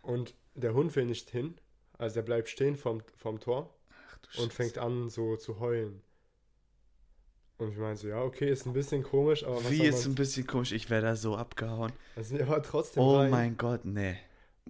Und 0.00 0.34
der 0.54 0.72
Hund 0.72 0.96
will 0.96 1.04
nicht 1.04 1.28
hin. 1.28 1.58
Also 1.98 2.14
der 2.14 2.22
bleibt 2.22 2.48
stehen 2.48 2.74
vorm, 2.76 3.02
vorm 3.14 3.38
Tor 3.38 3.74
Ach 4.10 4.16
du 4.18 4.42
und 4.42 4.52
fängt 4.52 4.78
an 4.78 5.10
so 5.10 5.36
zu 5.36 5.60
heulen. 5.60 6.00
Und 7.58 7.70
ich 7.72 7.76
meine 7.78 7.96
so, 7.96 8.08
ja, 8.08 8.22
okay, 8.22 8.50
ist 8.50 8.64
ein 8.66 8.72
bisschen 8.72 9.02
komisch, 9.02 9.44
aber 9.44 9.56
was 9.56 9.70
Wie 9.70 9.84
ist 9.84 10.06
ein 10.06 10.14
bisschen 10.14 10.46
komisch, 10.46 10.72
ich 10.72 10.88
wäre 10.88 11.02
da 11.02 11.16
so 11.16 11.36
abgehauen. 11.36 11.92
Also 12.16 12.36
waren 12.48 12.62
trotzdem 12.62 13.02
Oh 13.02 13.18
rein. 13.18 13.30
mein 13.30 13.56
Gott, 13.58 13.84
nee. 13.84 14.16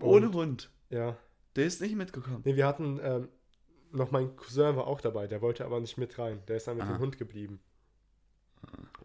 Ohne 0.01 0.27
Und- 0.27 0.35
Hund. 0.35 0.71
Ja. 0.91 1.17
Der 1.55 1.65
ist 1.67 1.81
nicht 1.81 1.95
mitgekommen. 1.95 2.43
Nee, 2.45 2.57
wir 2.57 2.67
hatten, 2.67 2.99
ähm, 3.03 3.29
noch 3.93 4.11
mein 4.11 4.35
Cousin 4.35 4.75
war 4.75 4.89
auch 4.89 5.01
dabei, 5.01 5.29
der 5.29 5.41
wollte 5.41 5.65
aber 5.65 5.79
nicht 5.81 5.97
mit 5.97 6.19
rein. 6.19 6.43
Der 6.49 6.57
ist 6.57 6.67
dann 6.67 6.77
mit 6.77 6.87
Ah. 6.87 6.93
dem 6.95 6.99
Hund 6.99 7.17
geblieben. 7.19 7.61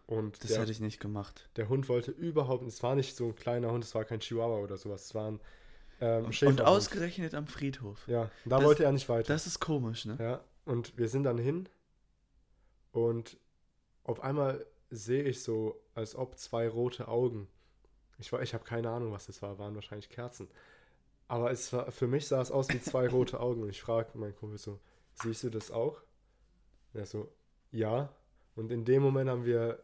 Und 0.09 0.41
Das 0.43 0.49
der, 0.51 0.61
hätte 0.61 0.71
ich 0.71 0.79
nicht 0.79 0.99
gemacht. 0.99 1.49
der 1.55 1.69
Hund 1.69 1.87
wollte 1.87 2.09
überhaupt, 2.09 2.65
es 2.65 2.81
war 2.81 2.95
nicht 2.95 3.15
so 3.15 3.27
ein 3.27 3.35
kleiner 3.35 3.71
Hund, 3.71 3.83
es 3.83 3.93
war 3.93 4.05
kein 4.05 4.19
Chihuahua 4.19 4.57
oder 4.57 4.75
sowas, 4.77 5.05
es 5.05 5.13
war 5.13 5.29
ein 5.31 5.39
ähm, 6.01 6.25
Und 6.47 6.61
ausgerechnet 6.61 7.35
am 7.35 7.45
Friedhof. 7.45 8.07
Ja, 8.07 8.23
und 8.23 8.49
da 8.51 8.57
Das- 8.57 8.65
wollte 8.65 8.83
er 8.85 8.91
nicht 8.91 9.07
weiter. 9.07 9.31
Das 9.31 9.45
ist 9.45 9.59
komisch, 9.59 10.05
ne? 10.05 10.17
Ja, 10.19 10.43
und 10.65 10.97
wir 10.97 11.09
sind 11.09 11.23
dann 11.25 11.37
hin 11.37 11.69
und 12.91 13.37
auf 14.03 14.21
einmal 14.23 14.65
sehe 14.89 15.23
ich 15.23 15.43
so, 15.43 15.79
als 15.93 16.15
ob 16.15 16.37
zwei 16.39 16.67
rote 16.67 17.07
Augen. 17.07 17.47
Ich, 18.17 18.31
war- 18.31 18.41
ich 18.41 18.53
habe 18.53 18.63
keine 18.63 18.89
Ahnung, 18.89 19.11
was 19.11 19.27
das 19.27 19.41
war, 19.41 19.59
waren 19.59 19.75
wahrscheinlich 19.75 20.09
Kerzen. 20.09 20.47
Aber 21.27 21.51
es 21.51 21.71
war, 21.71 21.91
für 21.91 22.07
mich 22.07 22.27
sah 22.27 22.41
es 22.41 22.49
aus 22.49 22.69
wie 22.69 22.81
zwei 22.81 23.07
rote 23.09 23.39
Augen 23.39 23.61
und 23.61 23.69
ich 23.69 23.81
frage 23.81 24.17
meinen 24.17 24.35
Kumpel 24.35 24.57
so, 24.57 24.79
siehst 25.21 25.43
du 25.43 25.49
das 25.51 25.69
auch? 25.69 26.01
Er 26.95 27.05
so, 27.05 27.31
ja. 27.71 28.09
Und 28.55 28.71
in 28.71 28.83
dem 28.85 29.03
Moment 29.03 29.29
haben 29.29 29.45
wir, 29.45 29.79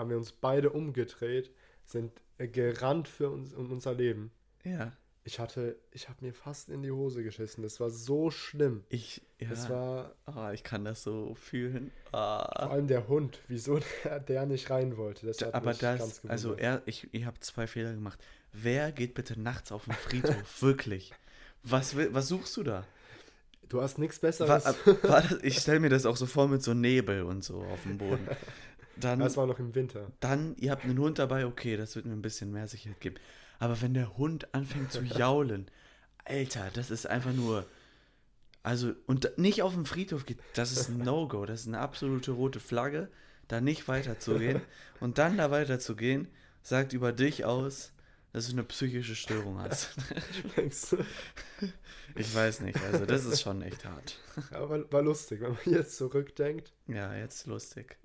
haben 0.00 0.10
wir 0.10 0.16
uns 0.16 0.32
beide 0.32 0.70
umgedreht, 0.70 1.50
sind 1.84 2.10
äh, 2.38 2.48
gerannt 2.48 3.06
für 3.08 3.30
uns 3.30 3.54
um 3.54 3.70
unser 3.70 3.94
Leben. 3.94 4.32
Ja. 4.64 4.92
Ich 5.22 5.38
hatte, 5.38 5.76
ich 5.92 6.08
habe 6.08 6.24
mir 6.24 6.32
fast 6.32 6.70
in 6.70 6.82
die 6.82 6.90
Hose 6.90 7.22
geschissen. 7.22 7.62
Das 7.62 7.78
war 7.78 7.90
so 7.90 8.30
schlimm. 8.30 8.84
Ich, 8.88 9.20
ja. 9.38 9.50
Das 9.50 9.68
war 9.68 10.14
Ah, 10.24 10.52
ich 10.52 10.64
kann 10.64 10.84
das 10.84 11.02
so 11.02 11.34
fühlen. 11.34 11.92
Vor 12.10 12.18
Ah. 12.18 12.70
allem 12.70 12.86
der 12.86 13.06
Hund, 13.06 13.38
wieso 13.46 13.78
der, 14.04 14.18
der 14.20 14.46
nicht 14.46 14.70
rein 14.70 14.96
wollte. 14.96 15.26
Das 15.26 15.40
hat 15.42 15.52
Aber 15.54 15.70
mich 15.70 15.78
ganz 15.78 16.00
das, 16.00 16.16
gewundert. 16.22 16.32
also 16.32 16.54
er, 16.54 16.82
ich, 16.86 17.06
ich 17.12 17.26
habe 17.26 17.38
zwei 17.40 17.66
Fehler 17.66 17.92
gemacht. 17.92 18.18
Wer 18.52 18.92
geht 18.92 19.12
bitte 19.14 19.38
nachts 19.38 19.70
auf 19.72 19.84
den 19.84 19.92
Friedhof? 19.92 20.34
Wirklich. 20.62 21.12
Was, 21.62 21.94
was 21.96 22.28
suchst 22.28 22.56
du 22.56 22.62
da? 22.62 22.84
du 23.68 23.80
hast 23.80 23.98
nichts 23.98 24.20
War, 24.20 24.28
Besseres. 24.30 24.64
war 25.04 25.22
das, 25.22 25.38
ich 25.42 25.58
stelle 25.58 25.78
mir 25.78 25.90
das 25.90 26.04
auch 26.06 26.16
so 26.16 26.26
vor 26.26 26.48
mit 26.48 26.60
so 26.62 26.74
Nebel 26.74 27.22
und 27.22 27.44
so 27.44 27.60
auf 27.62 27.82
dem 27.84 27.98
Boden. 27.98 28.26
Dann, 28.96 29.20
das 29.20 29.36
war 29.36 29.46
noch 29.46 29.58
im 29.58 29.74
Winter. 29.74 30.10
dann, 30.20 30.56
ihr 30.56 30.70
habt 30.70 30.84
einen 30.84 30.98
Hund 30.98 31.18
dabei, 31.18 31.46
okay, 31.46 31.76
das 31.76 31.96
wird 31.96 32.06
mir 32.06 32.12
ein 32.12 32.22
bisschen 32.22 32.52
mehr 32.52 32.68
Sicherheit 32.68 33.00
geben. 33.00 33.16
Aber 33.58 33.80
wenn 33.80 33.94
der 33.94 34.16
Hund 34.16 34.52
anfängt 34.54 34.92
zu 34.92 35.02
jaulen, 35.04 35.70
Alter, 36.24 36.70
das 36.74 36.90
ist 36.90 37.06
einfach 37.06 37.32
nur. 37.32 37.66
Also, 38.62 38.92
und 39.06 39.38
nicht 39.38 39.62
auf 39.62 39.72
den 39.72 39.86
Friedhof 39.86 40.26
geht, 40.26 40.38
das 40.54 40.72
ist 40.72 40.88
ein 40.88 40.98
No-Go, 41.04 41.46
das 41.46 41.62
ist 41.62 41.68
eine 41.68 41.78
absolute 41.78 42.32
rote 42.32 42.60
Flagge, 42.60 43.08
da 43.48 43.60
nicht 43.60 43.88
weiterzugehen. 43.88 44.60
Und 45.00 45.16
dann 45.18 45.38
da 45.38 45.50
weiterzugehen, 45.50 46.28
sagt 46.62 46.92
über 46.92 47.12
dich 47.12 47.46
aus, 47.46 47.92
dass 48.32 48.46
du 48.46 48.52
eine 48.52 48.64
psychische 48.64 49.16
Störung 49.16 49.58
hast. 49.58 49.90
Denkst 50.56 50.90
du? 50.90 50.96
Ich 52.16 52.34
weiß 52.34 52.62
nicht, 52.62 52.76
also 52.82 53.06
das 53.06 53.24
ist 53.24 53.40
schon 53.40 53.62
echt 53.62 53.84
hart. 53.84 54.18
War, 54.50 54.92
war 54.92 55.00
lustig, 55.02 55.40
wenn 55.42 55.52
man 55.52 55.60
jetzt 55.64 55.96
zurückdenkt. 55.96 56.72
Ja, 56.88 57.14
jetzt 57.14 57.46
lustig. 57.46 57.98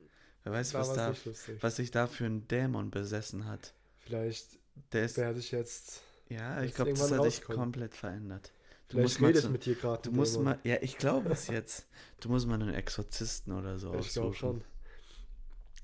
Wer 0.45 0.53
weiß, 0.53 0.73
was, 0.75 0.93
da, 0.93 1.09
nicht 1.09 1.27
was 1.61 1.75
sich 1.75 1.91
da 1.91 2.07
für 2.07 2.25
ein 2.25 2.47
Dämon 2.47 2.91
besessen 2.91 3.45
hat. 3.45 3.73
Vielleicht 3.99 4.45
Der 4.93 5.03
ist, 5.05 5.17
werde 5.17 5.39
ich 5.39 5.51
jetzt. 5.51 6.01
ja, 6.29 6.61
ich 6.63 6.73
glaube, 6.73 6.93
das 6.93 7.11
hat 7.11 7.25
dich 7.25 7.41
komplett 7.41 7.95
verändert. 7.95 8.51
Du 8.87 8.97
Vielleicht 8.97 9.03
musst 9.03 9.21
mal 9.21 9.27
redet 9.27 9.41
zu- 9.41 9.49
mit 9.49 9.65
dir 9.65 9.75
gerade. 9.75 10.01
Du 10.03 10.11
musst 10.15 10.39
mal, 10.39 10.59
ja, 10.63 10.77
ich 10.81 10.97
glaube 10.97 11.29
es 11.31 11.47
jetzt. 11.47 11.87
Du 12.21 12.29
musst 12.29 12.45
mal 12.47 12.53
einen 12.61 12.73
Exorzisten 12.73 13.51
oder 13.53 13.79
so 13.79 13.87
Ich 13.95 14.09
glaube 14.13 14.29
aussuchen. 14.29 14.33
schon. 14.35 14.63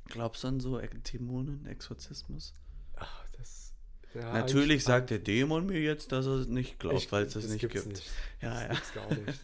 Glaubst 0.06 0.44
du 0.44 0.48
an 0.50 0.60
so 0.60 0.80
Dämonen, 0.80 1.66
Exorzismus? 1.66 2.54
Ach, 2.96 3.26
das. 3.38 3.74
Ja, 4.14 4.34
Natürlich 4.34 4.84
sagt 4.84 5.10
der 5.10 5.20
Dämon 5.20 5.66
mir 5.66 5.80
jetzt, 5.80 6.12
dass 6.12 6.26
er 6.28 6.34
es 6.34 6.48
nicht 6.48 6.78
glaubt, 6.80 6.98
Ich- 6.98 7.12
weil 7.12 7.26
es 7.26 7.34
das, 7.34 7.48
nicht 7.48 7.62
gibt's 7.62 7.84
gibt. 7.84 7.96
Nicht. 7.96 8.10
Ja, 8.42 8.50
das 8.54 8.62
ja. 8.62 8.68
gibt's 8.74 8.94
gar 8.94 9.16
nicht. 9.16 9.40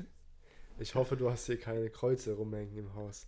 Ich 0.79 0.93
hoffe, 0.93 1.17
du 1.17 1.31
hast 1.31 1.47
hier 1.47 1.59
keine 1.59 1.89
Kreuze 1.89 2.33
rumhängen 2.33 2.77
im 2.77 2.93
Haus. 2.93 3.25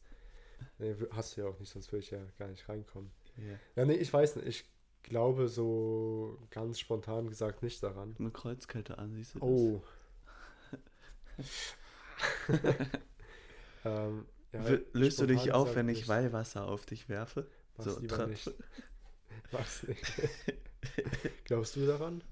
Nee, 0.78 0.96
hast 1.12 1.36
du 1.36 1.42
ja 1.42 1.48
auch 1.48 1.60
nicht, 1.60 1.72
sonst 1.72 1.92
würde 1.92 2.04
ich 2.04 2.12
ja 2.12 2.20
gar 2.38 2.48
nicht 2.48 2.68
reinkommen. 2.68 3.12
ja. 3.38 3.44
Ja, 3.76 3.86
nee, 3.86 3.96
ich 3.96 4.12
weiß 4.12 4.38
nicht. 4.38 4.48
Ich 4.48 4.66
glaube 5.04 5.48
so 5.48 6.38
ganz 6.52 6.80
spontan 6.80 7.30
gesagt 7.30 7.64
nicht 7.64 7.82
daran. 7.84 8.16
Eine 8.20 8.32
Kreuzkette 8.32 8.98
an, 8.98 9.14
siehst 9.14 9.36
du 9.36 9.40
das? 9.40 9.50
Oh. 9.50 9.82
ähm, 13.86 14.26
ja, 14.52 14.78
Löst 14.94 15.22
du 15.22 15.26
dich 15.26 15.52
auf, 15.52 15.76
wenn 15.76 15.90
ich 15.90 16.00
nicht. 16.00 16.08
Weihwasser 16.08 16.68
auf 16.68 16.86
dich 16.86 17.08
werfe? 17.08 17.48
Mach's 17.78 17.94
so 17.94 18.00
lieber 18.00 18.28
nicht. 18.28 18.52
Mach's 19.52 19.84
nicht. 19.84 20.04
Glaubst 21.46 21.76
du 21.76 21.86
daran? 21.86 22.24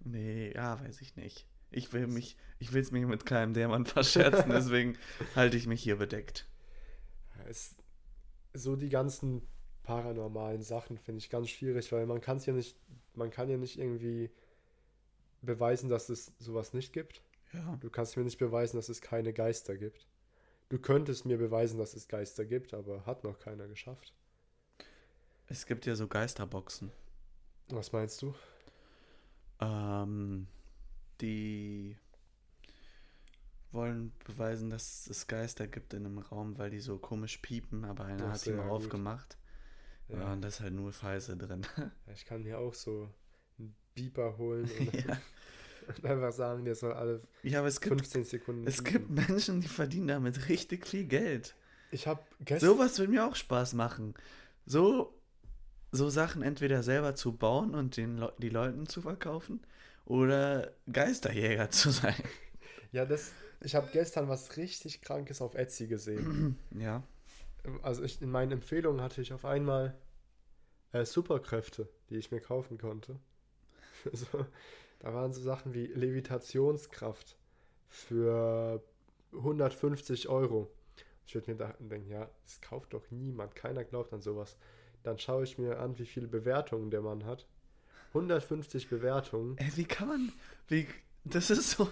Nee, 0.00 0.52
ja, 0.54 0.80
weiß 0.80 1.00
ich 1.00 1.16
nicht. 1.16 1.46
Ich 1.70 1.92
will 1.92 2.06
mich, 2.06 2.36
ich 2.58 2.72
will 2.72 2.82
es 2.82 2.90
mir 2.92 3.06
mit 3.06 3.26
keinem 3.26 3.52
Dämon 3.52 3.86
verscherzen, 3.86 4.50
deswegen 4.50 4.96
halte 5.34 5.56
ich 5.56 5.66
mich 5.66 5.82
hier 5.82 5.96
bedeckt. 5.96 6.46
Es, 7.48 7.74
so 8.52 8.76
die 8.76 8.88
ganzen 8.88 9.42
paranormalen 9.82 10.62
Sachen 10.62 10.98
finde 10.98 11.18
ich 11.18 11.30
ganz 11.30 11.48
schwierig, 11.48 11.92
weil 11.92 12.06
man 12.06 12.20
kann 12.20 12.38
es 12.38 12.46
ja 12.46 12.52
nicht, 12.52 12.76
man 13.14 13.30
kann 13.30 13.48
ja 13.48 13.56
nicht 13.56 13.78
irgendwie 13.78 14.30
beweisen, 15.42 15.88
dass 15.88 16.08
es 16.08 16.32
sowas 16.38 16.72
nicht 16.72 16.92
gibt. 16.92 17.22
Ja. 17.52 17.76
Du 17.80 17.88
kannst 17.90 18.16
mir 18.16 18.24
nicht 18.24 18.38
beweisen, 18.38 18.76
dass 18.76 18.88
es 18.88 19.00
keine 19.00 19.32
Geister 19.32 19.76
gibt. 19.76 20.06
Du 20.68 20.78
könntest 20.78 21.24
mir 21.24 21.38
beweisen, 21.38 21.78
dass 21.78 21.94
es 21.94 22.08
Geister 22.08 22.44
gibt, 22.44 22.74
aber 22.74 23.06
hat 23.06 23.22
noch 23.22 23.38
keiner 23.38 23.68
geschafft. 23.68 24.12
Es 25.46 25.66
gibt 25.66 25.86
ja 25.86 25.94
so 25.94 26.08
Geisterboxen. 26.08 26.90
Was 27.68 27.92
meinst 27.92 28.20
du? 28.22 28.34
Ähm, 29.60 30.48
die 31.20 31.96
wollen 33.76 34.12
beweisen, 34.24 34.70
dass 34.70 35.06
es 35.06 35.28
Geister 35.28 35.68
gibt 35.68 35.94
in 35.94 36.04
einem 36.04 36.18
Raum, 36.18 36.58
weil 36.58 36.70
die 36.70 36.80
so 36.80 36.98
komisch 36.98 37.38
piepen, 37.38 37.84
aber 37.84 38.06
einer 38.06 38.30
hat 38.30 38.40
so, 38.40 38.50
die 38.50 38.56
mal 38.56 38.66
ja, 38.66 38.72
aufgemacht. 38.72 39.36
Ja. 40.08 40.18
Ja, 40.18 40.32
und 40.32 40.42
da 40.42 40.48
ist 40.48 40.60
halt 40.60 40.74
nur 40.74 40.92
Scheiße 40.92 41.36
drin. 41.36 41.66
ich 42.12 42.24
kann 42.26 42.42
mir 42.42 42.58
auch 42.58 42.74
so 42.74 43.08
einen 43.58 43.74
Beeper 43.94 44.36
holen 44.38 44.68
und, 44.78 44.94
ja. 44.94 45.16
und 45.88 46.04
einfach 46.04 46.32
sagen, 46.32 46.64
der 46.64 46.74
soll 46.74 46.92
alle 46.92 47.22
ja, 47.42 47.60
aber 47.60 47.68
es 47.68 47.80
gibt, 47.80 47.94
15 47.94 48.24
Sekunden. 48.24 48.66
es 48.66 48.82
gibt 48.82 49.10
Menschen, 49.10 49.60
die 49.60 49.68
verdienen 49.68 50.08
damit 50.08 50.48
richtig 50.48 50.86
viel 50.86 51.04
Geld. 51.04 51.54
Ich 51.90 52.06
habe. 52.06 52.20
Sowas 52.58 52.98
würde 52.98 53.12
mir 53.12 53.26
auch 53.26 53.36
Spaß 53.36 53.74
machen. 53.74 54.14
So, 54.64 55.14
so 55.92 56.10
Sachen 56.10 56.42
entweder 56.42 56.82
selber 56.82 57.14
zu 57.14 57.36
bauen 57.36 57.74
und 57.74 57.96
den 57.96 58.18
Le 58.18 58.32
die 58.38 58.48
Leuten 58.48 58.86
zu 58.86 59.02
verkaufen 59.02 59.60
oder 60.04 60.72
Geisterjäger 60.90 61.70
zu 61.70 61.90
sein. 61.90 62.16
Ja, 62.92 63.04
das. 63.04 63.32
Ich 63.60 63.74
habe 63.74 63.88
gestern 63.92 64.28
was 64.28 64.56
richtig 64.56 65.00
Krankes 65.02 65.40
auf 65.40 65.54
Etsy 65.54 65.86
gesehen. 65.86 66.56
Ja. 66.78 67.02
Also 67.82 68.04
ich, 68.04 68.22
in 68.22 68.30
meinen 68.30 68.52
Empfehlungen 68.52 69.00
hatte 69.00 69.20
ich 69.20 69.32
auf 69.32 69.44
einmal 69.44 69.98
äh, 70.92 71.04
Superkräfte, 71.04 71.88
die 72.10 72.16
ich 72.16 72.30
mir 72.30 72.40
kaufen 72.40 72.78
konnte. 72.78 73.18
so, 74.12 74.46
da 75.00 75.12
waren 75.12 75.32
so 75.32 75.40
Sachen 75.40 75.74
wie 75.74 75.86
Levitationskraft 75.86 77.36
für 77.88 78.82
150 79.32 80.28
Euro. 80.28 80.70
Ich 81.26 81.34
würde 81.34 81.50
mir 81.50 81.56
da 81.56 81.74
denken, 81.80 82.10
ja, 82.10 82.30
das 82.44 82.60
kauft 82.60 82.92
doch 82.92 83.10
niemand, 83.10 83.56
keiner 83.56 83.84
glaubt 83.84 84.12
an 84.12 84.20
sowas. 84.20 84.56
Dann 85.02 85.18
schaue 85.18 85.44
ich 85.44 85.58
mir 85.58 85.78
an, 85.80 85.98
wie 85.98 86.06
viele 86.06 86.28
Bewertungen 86.28 86.90
der 86.90 87.02
Mann 87.02 87.24
hat. 87.24 87.46
150 88.08 88.88
Bewertungen. 88.88 89.58
Ey, 89.58 89.72
wie 89.76 89.84
kann 89.84 90.08
man. 90.08 90.32
Wie, 90.68 90.86
das 91.24 91.50
ist 91.50 91.70
so. 91.70 91.88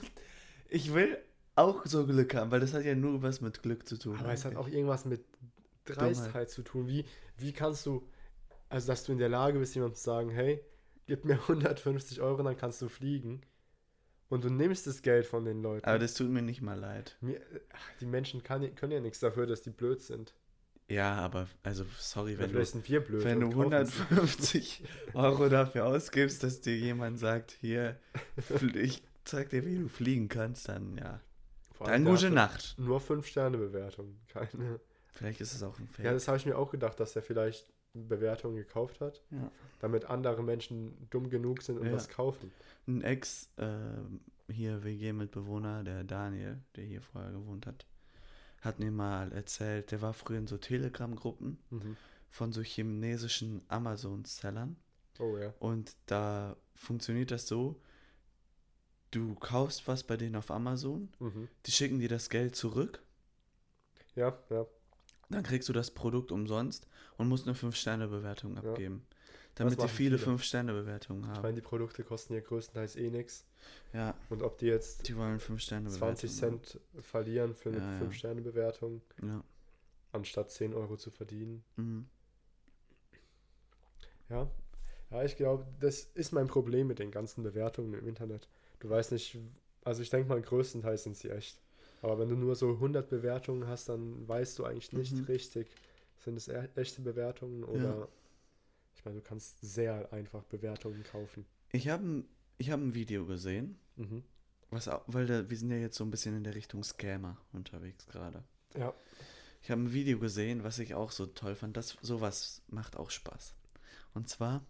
Ich 0.68 0.94
will 0.94 1.18
auch 1.56 1.84
so 1.86 2.06
Glück 2.06 2.34
haben, 2.34 2.50
weil 2.50 2.60
das 2.60 2.74
hat 2.74 2.84
ja 2.84 2.94
nur 2.94 3.22
was 3.22 3.40
mit 3.40 3.62
Glück 3.62 3.86
zu 3.86 3.98
tun. 3.98 4.16
Aber 4.18 4.32
es 4.32 4.44
hat 4.44 4.56
auch 4.56 4.64
eigentlich. 4.64 4.74
irgendwas 4.74 5.04
mit 5.04 5.24
Dreistheit 5.84 6.50
zu 6.50 6.62
tun. 6.62 6.88
Wie, 6.88 7.04
wie 7.38 7.52
kannst 7.52 7.86
du, 7.86 8.06
also 8.68 8.86
dass 8.88 9.04
du 9.04 9.12
in 9.12 9.18
der 9.18 9.28
Lage 9.28 9.58
bist, 9.58 9.74
jemandem 9.74 9.96
zu 9.96 10.02
sagen, 10.04 10.30
hey, 10.30 10.60
gib 11.06 11.24
mir 11.24 11.34
150 11.48 12.20
Euro, 12.20 12.42
dann 12.42 12.56
kannst 12.56 12.82
du 12.82 12.88
fliegen. 12.88 13.42
Und 14.28 14.42
du 14.42 14.50
nimmst 14.50 14.86
das 14.86 15.02
Geld 15.02 15.26
von 15.26 15.44
den 15.44 15.62
Leuten. 15.62 15.86
Aber 15.86 15.98
das 15.98 16.14
tut 16.14 16.28
mir 16.30 16.42
nicht 16.42 16.62
mal 16.62 16.78
leid. 16.78 17.16
Mir, 17.20 17.40
ach, 17.72 17.92
die 18.00 18.06
Menschen 18.06 18.42
kann, 18.42 18.74
können 18.74 18.92
ja 18.92 19.00
nichts 19.00 19.20
dafür, 19.20 19.46
dass 19.46 19.62
die 19.62 19.70
blöd 19.70 20.00
sind. 20.00 20.34
Ja, 20.88 21.14
aber, 21.16 21.46
also, 21.62 21.84
sorry, 21.98 22.32
Ja, 22.32 22.40
wenn 22.40 22.52
du, 22.52 22.64
sind 22.64 22.88
wir 22.88 23.00
blöd. 23.00 23.24
wenn 23.24 23.40
du 23.40 23.46
und 23.46 23.70
kaufen 23.70 23.72
es. 23.74 24.00
150 24.00 24.82
Euro 25.14 25.48
dafür 25.48 25.86
ausgibst, 25.86 26.42
dass 26.42 26.60
dir 26.60 26.76
jemand 26.76 27.18
sagt, 27.18 27.52
hier, 27.60 27.98
ich 28.74 29.02
zeig 29.24 29.50
dir, 29.50 29.64
wie 29.64 29.78
du 29.78 29.88
fliegen 29.88 30.28
kannst, 30.28 30.68
dann 30.68 30.96
ja. 30.98 31.20
Dann 31.80 32.04
gute 32.04 32.30
Nacht. 32.30 32.74
Nur 32.78 33.00
5-Sterne-Bewertung. 33.00 34.16
Keine. 34.28 34.80
Vielleicht 35.12 35.40
ist 35.40 35.54
es 35.54 35.62
auch 35.62 35.78
ein 35.78 35.86
Fake. 35.88 36.04
Ja, 36.06 36.12
das 36.12 36.26
habe 36.28 36.36
ich 36.38 36.46
mir 36.46 36.56
auch 36.58 36.70
gedacht, 36.70 36.98
dass 37.00 37.14
er 37.16 37.22
vielleicht 37.22 37.72
Bewertungen 37.92 38.56
gekauft 38.56 39.00
hat, 39.00 39.22
Ja. 39.30 39.50
damit 39.80 40.06
andere 40.06 40.42
Menschen 40.42 41.08
dumm 41.10 41.30
genug 41.30 41.62
sind 41.62 41.78
und 41.78 41.86
Ja. 41.86 41.92
das 41.92 42.08
kaufen. 42.08 42.50
Ein 42.88 43.02
Ex, 43.02 43.48
ähm, 43.58 44.20
hier 44.50 44.82
WG-Mitbewohner, 44.82 45.84
der 45.84 46.02
Daniel, 46.04 46.60
der 46.74 46.84
hier 46.84 47.00
vorher 47.00 47.30
gewohnt 47.30 47.66
hat, 47.66 47.86
hat 48.62 48.80
mir 48.80 48.90
mal 48.90 49.30
erzählt, 49.32 49.92
der 49.92 50.02
war 50.02 50.12
früher 50.14 50.38
in 50.38 50.46
so 50.48 50.56
Telegram-Gruppen 50.58 51.58
Mhm. 51.70 51.96
von 52.30 52.52
so 52.52 52.62
chinesischen 52.62 53.62
Amazon-Sellern. 53.68 54.76
Oh 55.20 55.36
ja. 55.38 55.54
Und 55.60 55.94
da 56.06 56.56
funktioniert 56.74 57.30
das 57.30 57.46
so, 57.46 57.80
du 59.14 59.34
kaufst 59.36 59.86
was 59.88 60.02
bei 60.04 60.16
denen 60.16 60.36
auf 60.36 60.50
Amazon, 60.50 61.08
Mhm. 61.18 61.48
die 61.66 61.70
schicken 61.72 61.98
dir 61.98 62.08
das 62.08 62.28
Geld 62.30 62.56
zurück, 62.56 63.02
Ja, 64.14 64.36
ja. 64.50 64.66
dann 65.30 65.42
kriegst 65.42 65.68
du 65.68 65.72
das 65.72 65.90
Produkt 65.90 66.32
umsonst 66.32 66.86
und 67.16 67.28
musst 67.28 67.46
eine 67.46 67.54
5-Sterne-Bewertung 67.56 68.56
Ja. 68.56 68.62
abgeben. 68.62 69.06
Damit 69.56 69.80
die 69.80 69.88
viele 69.88 70.18
viele. 70.18 70.32
5-Sterne-Bewertungen 70.32 71.22
Ich 71.22 71.28
haben. 71.28 71.42
meine, 71.42 71.54
die 71.54 71.60
Produkte 71.60 72.02
kosten 72.02 72.34
ja 72.34 72.40
größtenteils 72.40 72.96
eh 72.96 73.08
nichts. 73.10 73.46
Ja, 73.92 74.14
Und 74.28 74.42
ob 74.42 74.58
die 74.58 74.66
jetzt 74.66 75.06
die 75.08 75.16
wollen 75.16 75.38
5-Sterne-Bewertungen. 75.38 76.16
20 76.16 76.32
Cent 76.32 76.80
verlieren 77.00 77.54
für 77.54 77.68
eine 77.68 77.78
Ja, 77.78 77.92
ja. 77.92 77.98
5-Sterne-Bewertung, 77.98 79.00
Ja. 79.22 79.44
anstatt 80.10 80.50
10 80.50 80.74
Euro 80.74 80.96
zu 80.96 81.10
verdienen. 81.12 81.62
Mhm. 81.76 82.08
Ja. 84.28 84.50
Ja, 85.10 85.22
ich 85.22 85.36
glaube, 85.36 85.66
das 85.80 86.04
ist 86.14 86.32
mein 86.32 86.48
Problem 86.48 86.88
mit 86.88 86.98
den 86.98 87.10
ganzen 87.12 87.42
Bewertungen 87.44 87.94
im 87.94 88.08
Internet. 88.08 88.48
Du 88.84 88.90
weißt 88.90 89.12
nicht, 89.12 89.38
also 89.82 90.02
ich 90.02 90.10
denke 90.10 90.28
mal, 90.28 90.42
größtenteils 90.42 91.04
sind 91.04 91.16
sie 91.16 91.30
echt. 91.30 91.58
Aber 92.02 92.18
wenn 92.18 92.28
du 92.28 92.36
nur 92.36 92.54
so 92.54 92.78
100 92.78 93.08
Bewertungen 93.08 93.66
hast, 93.66 93.88
dann 93.88 94.28
weißt 94.28 94.58
du 94.58 94.66
eigentlich 94.66 94.92
nicht 94.92 95.12
Mhm. 95.14 95.24
richtig, 95.24 95.68
sind 96.22 96.36
es 96.36 96.48
e- 96.48 96.68
echte 96.76 97.00
Bewertungen 97.00 97.64
oder. 97.64 98.08
Ich 98.94 99.02
meine, 99.06 99.16
du 99.16 99.22
kannst 99.22 99.58
sehr 99.62 100.12
einfach 100.12 100.42
Bewertungen 100.44 101.02
kaufen. 101.02 101.46
Ich 101.72 101.88
habe 101.88 102.04
ein, 102.06 102.28
ich 102.58 102.70
hab 102.70 102.78
ein 102.78 102.92
Video 102.92 103.24
gesehen, 103.24 103.78
Mhm. 103.96 104.22
was 104.68 104.86
auch, 104.88 105.02
weil 105.06 105.24
da, 105.26 105.48
wir 105.48 105.56
sind 105.56 105.70
ja 105.70 105.78
jetzt 105.78 105.96
so 105.96 106.04
ein 106.04 106.10
bisschen 106.10 106.36
in 106.36 106.44
der 106.44 106.54
Richtung 106.54 106.84
Scammer 106.84 107.38
unterwegs 107.54 108.06
gerade. 108.06 108.44
Ja. 108.76 108.92
Ich 109.62 109.70
habe 109.70 109.80
ein 109.80 109.94
Video 109.94 110.18
gesehen, 110.18 110.62
was 110.62 110.78
ich 110.78 110.94
auch 110.94 111.10
so 111.10 111.24
toll 111.24 111.54
fand. 111.54 111.74
Das 111.78 111.96
sowas 112.02 112.60
macht 112.68 112.96
auch 112.98 113.08
Spaß. 113.10 113.54
Und 114.12 114.28
zwar 114.28 114.62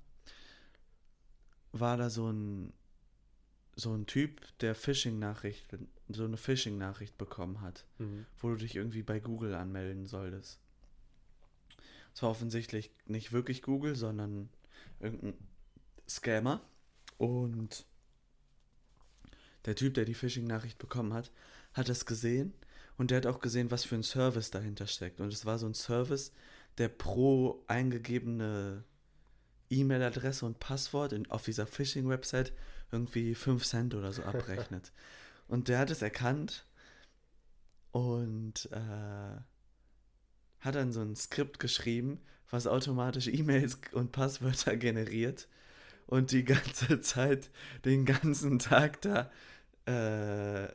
war 1.73 1.97
da 1.97 2.11
so 2.11 2.31
ein 2.31 2.73
so 3.77 3.93
ein 3.95 4.07
Typ, 4.07 4.41
der 4.61 4.75
Phishing-Nachricht, 4.75 5.67
so 6.09 6.25
eine 6.25 6.37
Phishing-Nachricht 6.37 7.19
bekommen 7.19 7.61
hat, 7.61 7.85
Mhm. 7.99 8.27
wo 8.39 8.51
du 8.51 8.57
dich 8.57 8.77
irgendwie 8.77 9.03
bei 9.03 9.19
Google 9.21 9.55
anmelden 9.55 10.07
solltest. 10.07 10.61
Es 12.15 12.23
war 12.23 12.31
offensichtlich 12.31 12.93
nicht 13.07 13.33
wirklich 13.33 13.63
Google, 13.63 13.97
sondern 13.97 14.49
irgendein 15.01 15.35
Scammer. 16.09 16.61
Und 17.19 17.85
der 19.65 19.75
Typ, 19.75 19.95
der 19.95 20.05
die 20.05 20.15
Phishing-Nachricht 20.15 20.79
bekommen 20.79 21.13
hat, 21.13 21.33
hat 21.73 21.89
das 21.89 22.07
gesehen 22.07 22.53
und 22.97 23.11
der 23.11 23.17
hat 23.19 23.27
auch 23.27 23.41
gesehen, 23.41 23.71
was 23.71 23.85
für 23.85 23.97
ein 23.97 24.03
Service 24.05 24.51
dahinter 24.51 24.87
steckt. 24.87 25.21
Und 25.21 25.33
es 25.33 25.45
war 25.47 25.59
so 25.59 25.67
ein 25.67 25.75
Service, 25.75 26.33
der 26.79 26.89
pro 26.89 27.65
eingegebene 27.67 28.85
E-Mail-Adresse 29.71 30.45
und 30.47 30.61
Passwort 30.61 31.13
in, 31.13 31.29
auf 31.31 31.45
dieser 31.45 31.67
Phishing-Website 31.67 32.53
irgendwie 32.91 33.35
5 33.35 33.65
Cent 33.65 33.95
oder 33.95 34.13
so 34.13 34.23
abrechnet. 34.23 34.93
und 35.49 35.69
der 35.69 35.79
hat 35.79 35.91
es 35.91 36.03
erkannt 36.03 36.67
und 37.93 38.69
äh, 38.73 39.41
hat 40.61 40.75
dann 40.75 40.93
so 40.93 41.01
ein 41.01 41.17
Skript 41.17 41.59
geschrieben, 41.59 42.21
was 42.51 42.67
automatisch 42.67 43.27
E-Mails 43.29 43.79
und 43.93 44.13
Passwörter 44.13 44.77
generiert 44.77 45.49
und 46.07 46.33
die 46.33 46.45
ganze 46.45 47.01
Zeit, 47.03 47.51
den 47.85 48.05
ganzen 48.05 48.59
Tag 48.59 49.01
da 49.03 49.31
äh, 49.87 50.69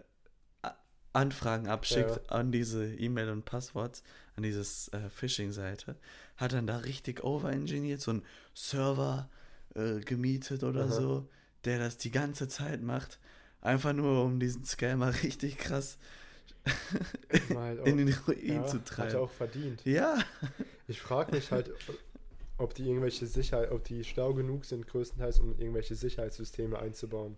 Anfragen 1.11 1.67
abschickt 1.67 2.31
an 2.31 2.51
diese 2.51 2.93
E-Mail 2.95 3.29
und 3.29 3.43
Passworts, 3.43 4.03
an 4.35 4.43
dieses 4.43 4.89
äh, 4.89 5.09
Phishing-Seite, 5.09 5.95
hat 6.37 6.53
dann 6.53 6.67
da 6.67 6.77
richtig 6.77 7.23
overengineert, 7.23 7.99
so 7.99 8.11
einen 8.11 8.25
Server 8.53 9.29
äh, 9.75 9.99
gemietet 10.01 10.63
oder 10.63 10.85
Aha. 10.85 10.91
so, 10.91 11.29
der 11.65 11.79
das 11.79 11.97
die 11.97 12.11
ganze 12.11 12.47
Zeit 12.47 12.81
macht, 12.81 13.19
einfach 13.61 13.93
nur 13.93 14.23
um 14.23 14.39
diesen 14.39 14.65
Scammer 14.65 15.13
richtig 15.23 15.57
krass 15.57 15.97
halt 17.55 17.79
auch- 17.79 17.85
in 17.85 17.97
den 17.97 18.13
Ruin 18.27 18.55
ja, 18.55 18.65
zu 18.65 18.77
Hat 18.77 18.81
er 18.89 18.95
treiben. 18.95 19.15
auch 19.17 19.31
verdient. 19.31 19.83
Ja, 19.85 20.17
Ich 20.87 21.01
frage 21.01 21.31
mich 21.35 21.51
halt, 21.51 21.71
ob 22.57 22.73
die 22.75 22.87
irgendwelche 22.87 23.25
Sicherheit, 23.27 23.71
ob 23.71 23.83
die 23.85 24.03
schlau 24.03 24.33
genug 24.33 24.65
sind, 24.65 24.85
größtenteils, 24.87 25.39
um 25.39 25.57
irgendwelche 25.57 25.95
Sicherheitssysteme 25.95 26.77
einzubauen. 26.77 27.37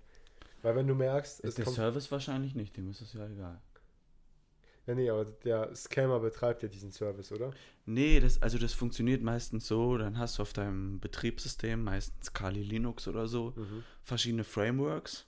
Weil 0.63 0.75
wenn 0.75 0.87
du 0.87 0.95
merkst, 0.95 1.43
es 1.43 1.55
der 1.55 1.65
kommt. 1.65 1.75
Service 1.75 2.11
wahrscheinlich 2.11 2.55
nicht, 2.55 2.75
dem 2.77 2.89
ist 2.89 3.01
es 3.01 3.13
ja 3.13 3.25
egal. 3.27 3.59
Ja, 4.91 4.95
nee, 4.95 5.09
aber 5.09 5.23
der 5.25 5.73
Scammer 5.75 6.19
betreibt 6.19 6.63
ja 6.63 6.69
diesen 6.69 6.91
Service, 6.91 7.31
oder? 7.31 7.51
Nee, 7.85 8.19
das, 8.19 8.41
also 8.41 8.57
das 8.57 8.73
funktioniert 8.73 9.21
meistens 9.21 9.67
so, 9.67 9.97
dann 9.97 10.17
hast 10.17 10.37
du 10.37 10.41
auf 10.41 10.51
deinem 10.53 10.99
Betriebssystem, 10.99 11.81
meistens 11.83 12.33
Kali 12.33 12.61
Linux 12.61 13.07
oder 13.07 13.27
so, 13.27 13.53
Mhm. 13.55 13.83
verschiedene 14.03 14.43
Frameworks, 14.43 15.25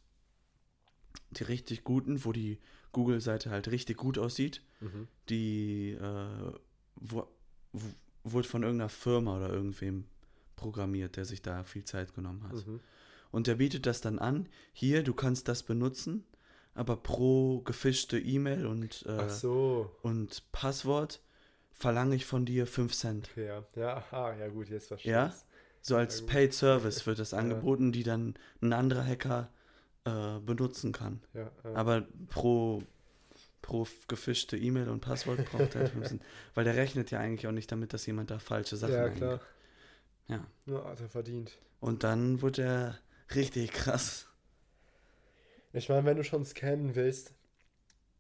die 1.32 1.44
richtig 1.44 1.84
guten, 1.84 2.26
wo 2.26 2.32
die 2.32 2.60
Google-Seite 2.92 3.50
halt 3.50 3.70
richtig 3.72 3.98
gut 3.98 4.18
aussieht, 4.18 4.62
Mhm. 4.82 5.08
die 5.30 5.92
äh, 5.92 6.52
wo, 6.96 7.28
wo, 7.72 7.88
wurde 8.24 8.48
von 8.48 8.64
irgendeiner 8.64 8.90
Firma 8.90 9.38
oder 9.38 9.50
irgendwem 9.50 10.06
programmiert, 10.56 11.16
der 11.18 11.26
sich 11.26 11.42
da 11.42 11.64
viel 11.64 11.84
Zeit 11.86 12.14
genommen 12.14 12.44
hat. 12.44 12.68
Mhm. 12.68 12.80
Und 13.32 13.48
der 13.48 13.56
bietet 13.56 13.86
das 13.86 14.00
dann 14.02 14.20
an, 14.20 14.48
hier, 14.74 15.04
du 15.04 15.14
kannst 15.14 15.48
das 15.48 15.64
benutzen, 15.64 16.24
aber 16.76 16.96
pro 16.98 17.60
gefischte 17.62 18.18
E-Mail 18.20 18.66
und, 18.66 19.06
äh, 19.06 19.30
so. 19.30 19.92
und 20.02 20.44
Passwort 20.52 21.22
verlange 21.72 22.16
ich 22.16 22.26
von 22.26 22.46
dir 22.46 22.68
5 22.68 22.94
Cent. 22.94 23.30
Okay, 23.32 23.46
ja. 23.48 23.64
Ja, 23.76 23.98
aha, 23.98 24.36
ja 24.36 24.48
gut, 24.48 24.70
jetzt 24.70 24.88
verstehe 24.88 25.12
Ja? 25.12 25.28
ich's. 25.28 25.46
So 25.82 25.98
als 25.98 26.22
Ja. 26.22 26.26
Paid 26.28 26.54
Service 26.54 27.06
wird 27.06 27.20
das 27.20 27.32
Ja. 27.32 27.40
angeboten, 27.40 27.92
die 27.92 28.04
dann 28.04 28.36
ein 28.62 28.74
anderer 28.74 29.06
Hacker 29.06 29.50
äh, 30.06 30.40
benutzen 30.40 30.92
kann. 30.94 31.22
Ja, 31.34 31.52
ja. 31.64 31.74
Aber 31.76 32.08
pro, 32.30 32.84
pro 33.62 33.86
gefischte 34.08 34.56
E-Mail 34.58 34.88
und 34.90 35.02
Passwort 35.02 35.44
braucht 35.52 35.76
er 35.76 35.88
5 35.88 36.08
Cent. 36.08 36.22
Weil 36.56 36.64
der 36.66 36.76
rechnet 36.76 37.12
ja 37.12 37.20
eigentlich 37.20 37.48
auch 37.48 37.52
nicht 37.52 37.72
damit, 37.72 37.94
dass 37.94 38.06
jemand 38.06 38.32
da 38.32 38.40
falsche 38.40 38.78
Sachen 38.78 38.94
ja, 38.94 39.04
eingibt. 39.04 39.18
klar. 39.18 39.40
Ja. 40.28 40.46
Ja, 40.68 40.86
hat 40.86 41.02
er 41.02 41.10
verdient. 41.10 41.58
Und 41.82 42.04
dann 42.04 42.42
wird 42.42 42.58
er 42.60 42.98
richtig 43.36 43.72
krass. 43.74 44.28
Ich 45.74 45.90
meine, 45.90 46.06
wenn 46.06 46.18
du 46.18 46.24
schon 46.24 46.46
scannen 46.46 46.96
willst, 46.96 47.34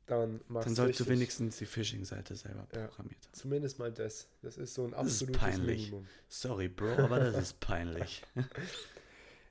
dann 0.05 0.41
machst 0.47 0.67
Dann 0.67 0.75
du 0.75 0.81
sollst 0.81 0.99
du 0.99 1.07
wenigstens 1.07 1.57
die 1.57 1.65
Phishing-Seite 1.65 2.35
selber 2.35 2.65
programmiert 2.65 3.25
haben. 3.25 3.33
Zumindest 3.33 3.79
mal 3.79 3.91
das. 3.91 4.27
Das 4.41 4.57
ist 4.57 4.73
so 4.73 4.83
ein 4.83 4.91
Das 4.91 5.07
ist 5.07 5.21
absolutes 5.21 5.41
peinlich. 5.41 5.85
Minimum. 5.85 6.07
Sorry, 6.27 6.67
Bro, 6.67 7.03
aber 7.03 7.19
das 7.19 7.37
ist 7.37 7.59
peinlich. 7.59 8.23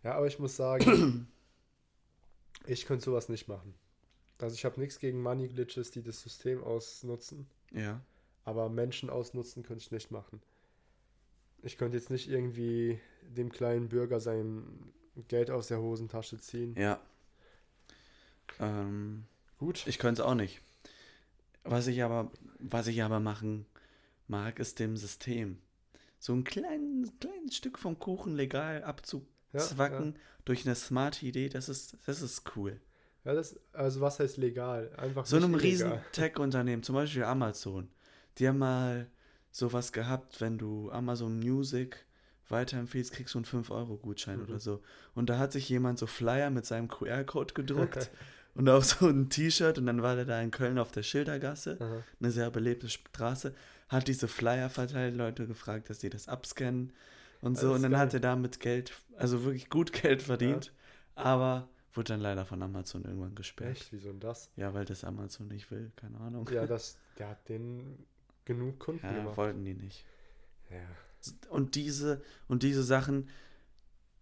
Ja, 0.03 0.17
aber 0.17 0.27
ich 0.27 0.39
muss 0.39 0.57
sagen, 0.57 1.29
ich 2.67 2.87
könnte 2.87 3.05
sowas 3.05 3.29
nicht 3.29 3.49
machen. 3.49 3.75
Also 4.39 4.55
ich 4.55 4.65
habe 4.65 4.81
nichts 4.81 4.99
gegen 4.99 5.23
Money 5.23 5.49
Glitches, 5.49 5.93
die 5.93 6.03
das 6.03 6.21
System 6.21 6.65
ausnutzen, 6.65 7.47
ja. 7.71 8.01
aber 8.45 8.69
Menschen 8.69 9.09
ausnutzen 9.09 9.63
könnte 9.63 9.85
ich 9.85 9.93
nicht 9.93 10.11
machen. 10.11 10.43
Ich 11.63 11.79
könnte 11.79 11.97
jetzt 11.97 12.11
nicht 12.11 12.29
irgendwie 12.29 12.99
dem 13.23 13.53
kleinen 13.53 13.89
Bürger 13.89 14.19
sein 14.19 14.93
Geld 15.29 15.53
aus 15.53 15.69
der 15.69 15.81
Hosentasche 15.81 16.39
ziehen. 16.39 16.75
Ja. 16.77 17.01
Ähm, 18.61 19.25
Gut. 19.59 19.87
ich 19.87 19.99
könnte 19.99 20.23
es 20.23 20.27
auch 20.27 20.35
nicht. 20.35 20.61
Was 21.65 21.87
ich 21.87 22.03
aber, 22.03 22.31
was 22.59 22.87
ich 22.87 23.03
aber 23.03 23.21
machen 23.21 23.67
mag, 24.27 24.59
ist 24.59 24.79
dem 24.79 24.97
System 24.97 25.59
so 26.23 26.33
ein 26.33 26.45
kleines, 26.45 27.11
kleines 27.19 27.57
Stück 27.57 27.79
vom 27.79 27.99
Kuchen 27.99 28.37
legal 28.37 28.85
abzuzwacken 28.85 30.17
durch 30.45 30.65
eine 30.65 30.77
smarte 30.77 31.27
Idee, 31.27 31.49
das 31.49 31.69
ist, 31.69 31.97
das 32.07 32.23
ist 32.23 32.57
cool. 32.57 32.81
Ja, 33.25 33.35
das, 33.35 33.59
also 33.73 34.01
was 34.01 34.21
heißt 34.21 34.37
legal? 34.37 34.93
Einfach 34.97 35.27
So 35.27 35.37
einem 35.37 35.55
riesen 35.57 35.95
Tech-Unternehmen, 36.13 36.85
zum 36.85 36.95
Beispiel 36.95 37.25
Amazon, 37.25 37.89
die 38.39 38.47
haben 38.47 38.59
mal 38.59 39.11
sowas 39.51 39.93
gehabt, 39.93 40.41
wenn 40.41 40.59
du 40.59 40.93
Amazon 40.93 41.41
Music 41.41 42.07
weiterempfehlst, 42.49 43.13
kriegst 43.13 43.35
du 43.35 43.39
einen 43.39 43.45
5-Euro-Gutschein 43.47 44.39
Mhm. 44.39 44.45
oder 44.45 44.59
so. 44.61 44.83
Und 45.15 45.31
da 45.31 45.39
hat 45.39 45.53
sich 45.53 45.69
jemand 45.69 45.99
so 45.99 46.07
Flyer 46.07 46.51
mit 46.51 46.67
seinem 46.67 46.89
QR-Code 46.89 47.55
gedruckt 47.55 48.11
und 48.55 48.69
auf 48.69 48.85
so 48.85 49.09
ein 49.09 49.31
T-Shirt 49.31 49.79
und 49.79 49.87
dann 49.87 50.03
war 50.03 50.17
der 50.17 50.25
da 50.27 50.41
in 50.43 50.51
Köln 50.51 50.79
auf 50.79 50.91
der 50.93 51.03
Schildergasse, 51.03 51.79
Aha. 51.81 52.03
eine 52.21 52.31
sehr 52.31 52.51
belebte 52.51 52.89
Straße, 52.89 53.55
hat 53.89 54.09
diese 54.09 54.29
Flyer 54.29 54.69
verteilt, 54.71 55.15
Leute 55.17 55.47
gefragt, 55.47 55.89
dass 55.91 56.01
sie 56.01 56.11
das 56.11 56.29
abscannen 56.29 56.93
und 57.41 57.59
so. 57.59 57.73
Und 57.73 57.83
dann 57.83 57.93
geil. 57.93 58.01
hat 58.01 58.15
er 58.15 58.21
damit 58.21 58.61
Geld, 58.61 58.93
also 59.17 59.45
wirklich 59.45 59.69
gut 59.71 59.93
Geld 59.93 60.23
verdient, 60.23 60.73
aber 61.15 61.69
wurde 61.95 62.13
dann 62.15 62.21
leider 62.21 62.47
von 62.47 62.63
Amazon 62.63 63.05
irgendwann 63.05 63.35
gesperrt. 63.35 63.73
Echt? 63.73 63.93
Wieso 63.93 64.11
denn 64.11 64.21
das? 64.21 64.51
Ja, 64.57 64.73
weil 64.73 64.87
das 64.87 65.05
Amazon 65.05 65.49
nicht 65.49 65.71
will, 65.71 65.93
keine 65.97 66.19
Ahnung. 66.21 66.49
Ja, 66.51 66.67
das, 66.67 66.97
der 67.19 67.29
hat 67.29 67.49
den 67.51 67.99
genug 68.47 68.79
Kunden 68.81 69.05
Ja, 69.07 69.13
gemacht. 69.13 69.37
wollten 69.37 69.63
die 69.65 69.75
nicht. 69.75 70.05
Ja. 70.71 70.79
Und 71.49 71.75
diese, 71.75 72.23
und 72.49 72.63
diese 72.63 72.83
Sachen, 72.83 73.29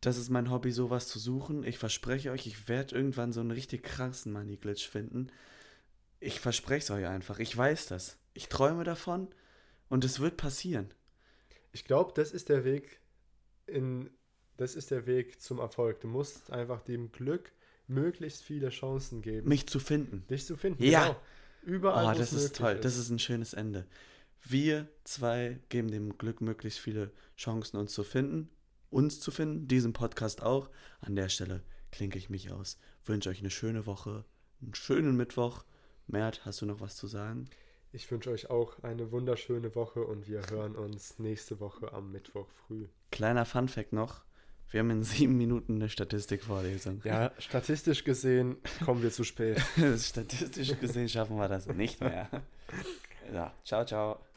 das 0.01 0.16
ist 0.18 0.30
mein 0.30 0.51
Hobby, 0.51 0.72
sowas 0.72 1.09
zu 1.09 1.18
suchen. 1.18 1.64
Ich 1.64 1.78
verspreche 1.78 2.30
euch, 2.30 2.46
ich 2.46 2.68
werde 2.68 2.94
irgendwann 2.94 3.32
so 3.32 3.40
einen 3.40 3.51
richtig 3.51 3.82
krassen 3.82 4.32
Money 4.32 4.57
Glitch 4.57 4.88
finden. 4.88 5.28
Ich 6.20 6.40
verspreche 6.40 6.84
es 6.84 6.90
euch 6.90 7.07
einfach. 7.07 7.38
Ich 7.38 7.57
weiß 7.57 7.86
das. 7.86 8.18
Ich 8.34 8.48
träume 8.48 8.84
davon 8.84 9.28
und 9.88 10.05
es 10.05 10.20
wird 10.20 10.36
passieren. 10.36 10.92
Ich 11.72 11.84
glaube, 11.84 12.12
das 12.14 12.32
ist 12.32 12.48
der 12.48 12.64
Weg 12.64 13.01
in 13.66 14.11
das 14.61 14.74
ist 14.74 14.90
der 14.90 15.07
Weg 15.07 15.40
zum 15.40 15.59
Erfolg. 15.59 16.01
Du 16.03 16.09
musst 16.09 16.53
einfach 16.53 16.82
dem 16.82 17.12
Glück 17.12 17.51
möglichst 17.86 18.42
viele 18.42 18.68
Chancen 18.68 19.22
geben, 19.22 19.48
Mich 19.48 19.66
zu 19.66 19.80
finden. 19.80 20.26
dich 20.28 20.44
zu 20.44 20.55
finden. 20.57 20.82
Ja. 20.84 21.05
Genau. 21.09 21.20
Überall. 21.62 22.14
Oh, 22.14 22.18
das 22.18 22.34
ist 22.34 22.57
toll. 22.57 22.76
Das 22.76 22.98
ist 22.98 23.09
ein 23.09 23.18
schönes 23.18 23.55
Ende. 23.55 23.86
Wir 24.43 24.88
zwei 25.05 25.61
geben 25.68 25.91
dem 25.91 26.16
Glück 26.18 26.41
möglichst 26.41 26.80
viele 26.80 27.12
Chancen, 27.36 27.76
uns 27.76 27.93
zu 27.93 28.03
finden. 28.05 28.51
Uns 28.91 29.20
zu 29.20 29.30
finden, 29.30 29.68
diesen 29.68 29.93
Podcast 29.93 30.43
auch. 30.43 30.70
An 31.01 31.14
der 31.14 31.28
Stelle 31.28 31.62
klinke 31.93 32.18
ich 32.18 32.30
mich 32.30 32.51
aus. 32.51 32.78
Wünsche 33.05 33.30
euch 33.30 33.41
eine 33.41 33.51
schöne 33.51 33.86
Woche, 33.86 34.24
einen 34.61 34.74
schönen 34.74 35.16
Mittwoch. 35.16 35.64
Mert, 36.07 36.45
hast 36.45 36.61
du 36.61 36.66
noch 36.66 36.80
was 36.80 36.97
zu 36.97 37.07
sagen? 37.07 37.49
Ich 37.93 38.11
wünsche 38.11 38.30
euch 38.30 38.51
auch 38.51 38.82
eine 38.82 39.11
wunderschöne 39.11 39.74
Woche 39.74 40.05
und 40.05 40.28
wir 40.28 40.43
hören 40.51 40.76
uns 40.76 41.18
nächste 41.18 41.61
Woche 41.61 41.93
am 41.93 42.12
Mittwoch 42.12 42.49
früh. 42.66 42.86
Kleiner 43.11 43.45
Funfact 43.45 43.93
noch. 43.93 44.22
Wir 44.70 44.80
haben 44.80 44.91
in 44.91 45.03
sieben 45.03 45.36
Minuten 45.36 45.76
eine 45.76 45.88
Statistikvorlesung. 45.88 47.03
Ja, 47.05 47.32
statistisch 47.38 48.05
gesehen 48.05 48.59
kommen 48.84 49.03
wir 49.03 49.11
zu 49.11 49.24
spät. 49.24 49.61
Statistisch 49.99 50.78
gesehen 50.78 51.09
schaffen 51.09 51.36
wir 51.36 51.49
das 51.49 51.66
nicht 51.66 52.01
mehr. 52.01 52.28
Ja, 53.32 53.55
ciao, 53.64 53.84
ciao. 53.84 54.30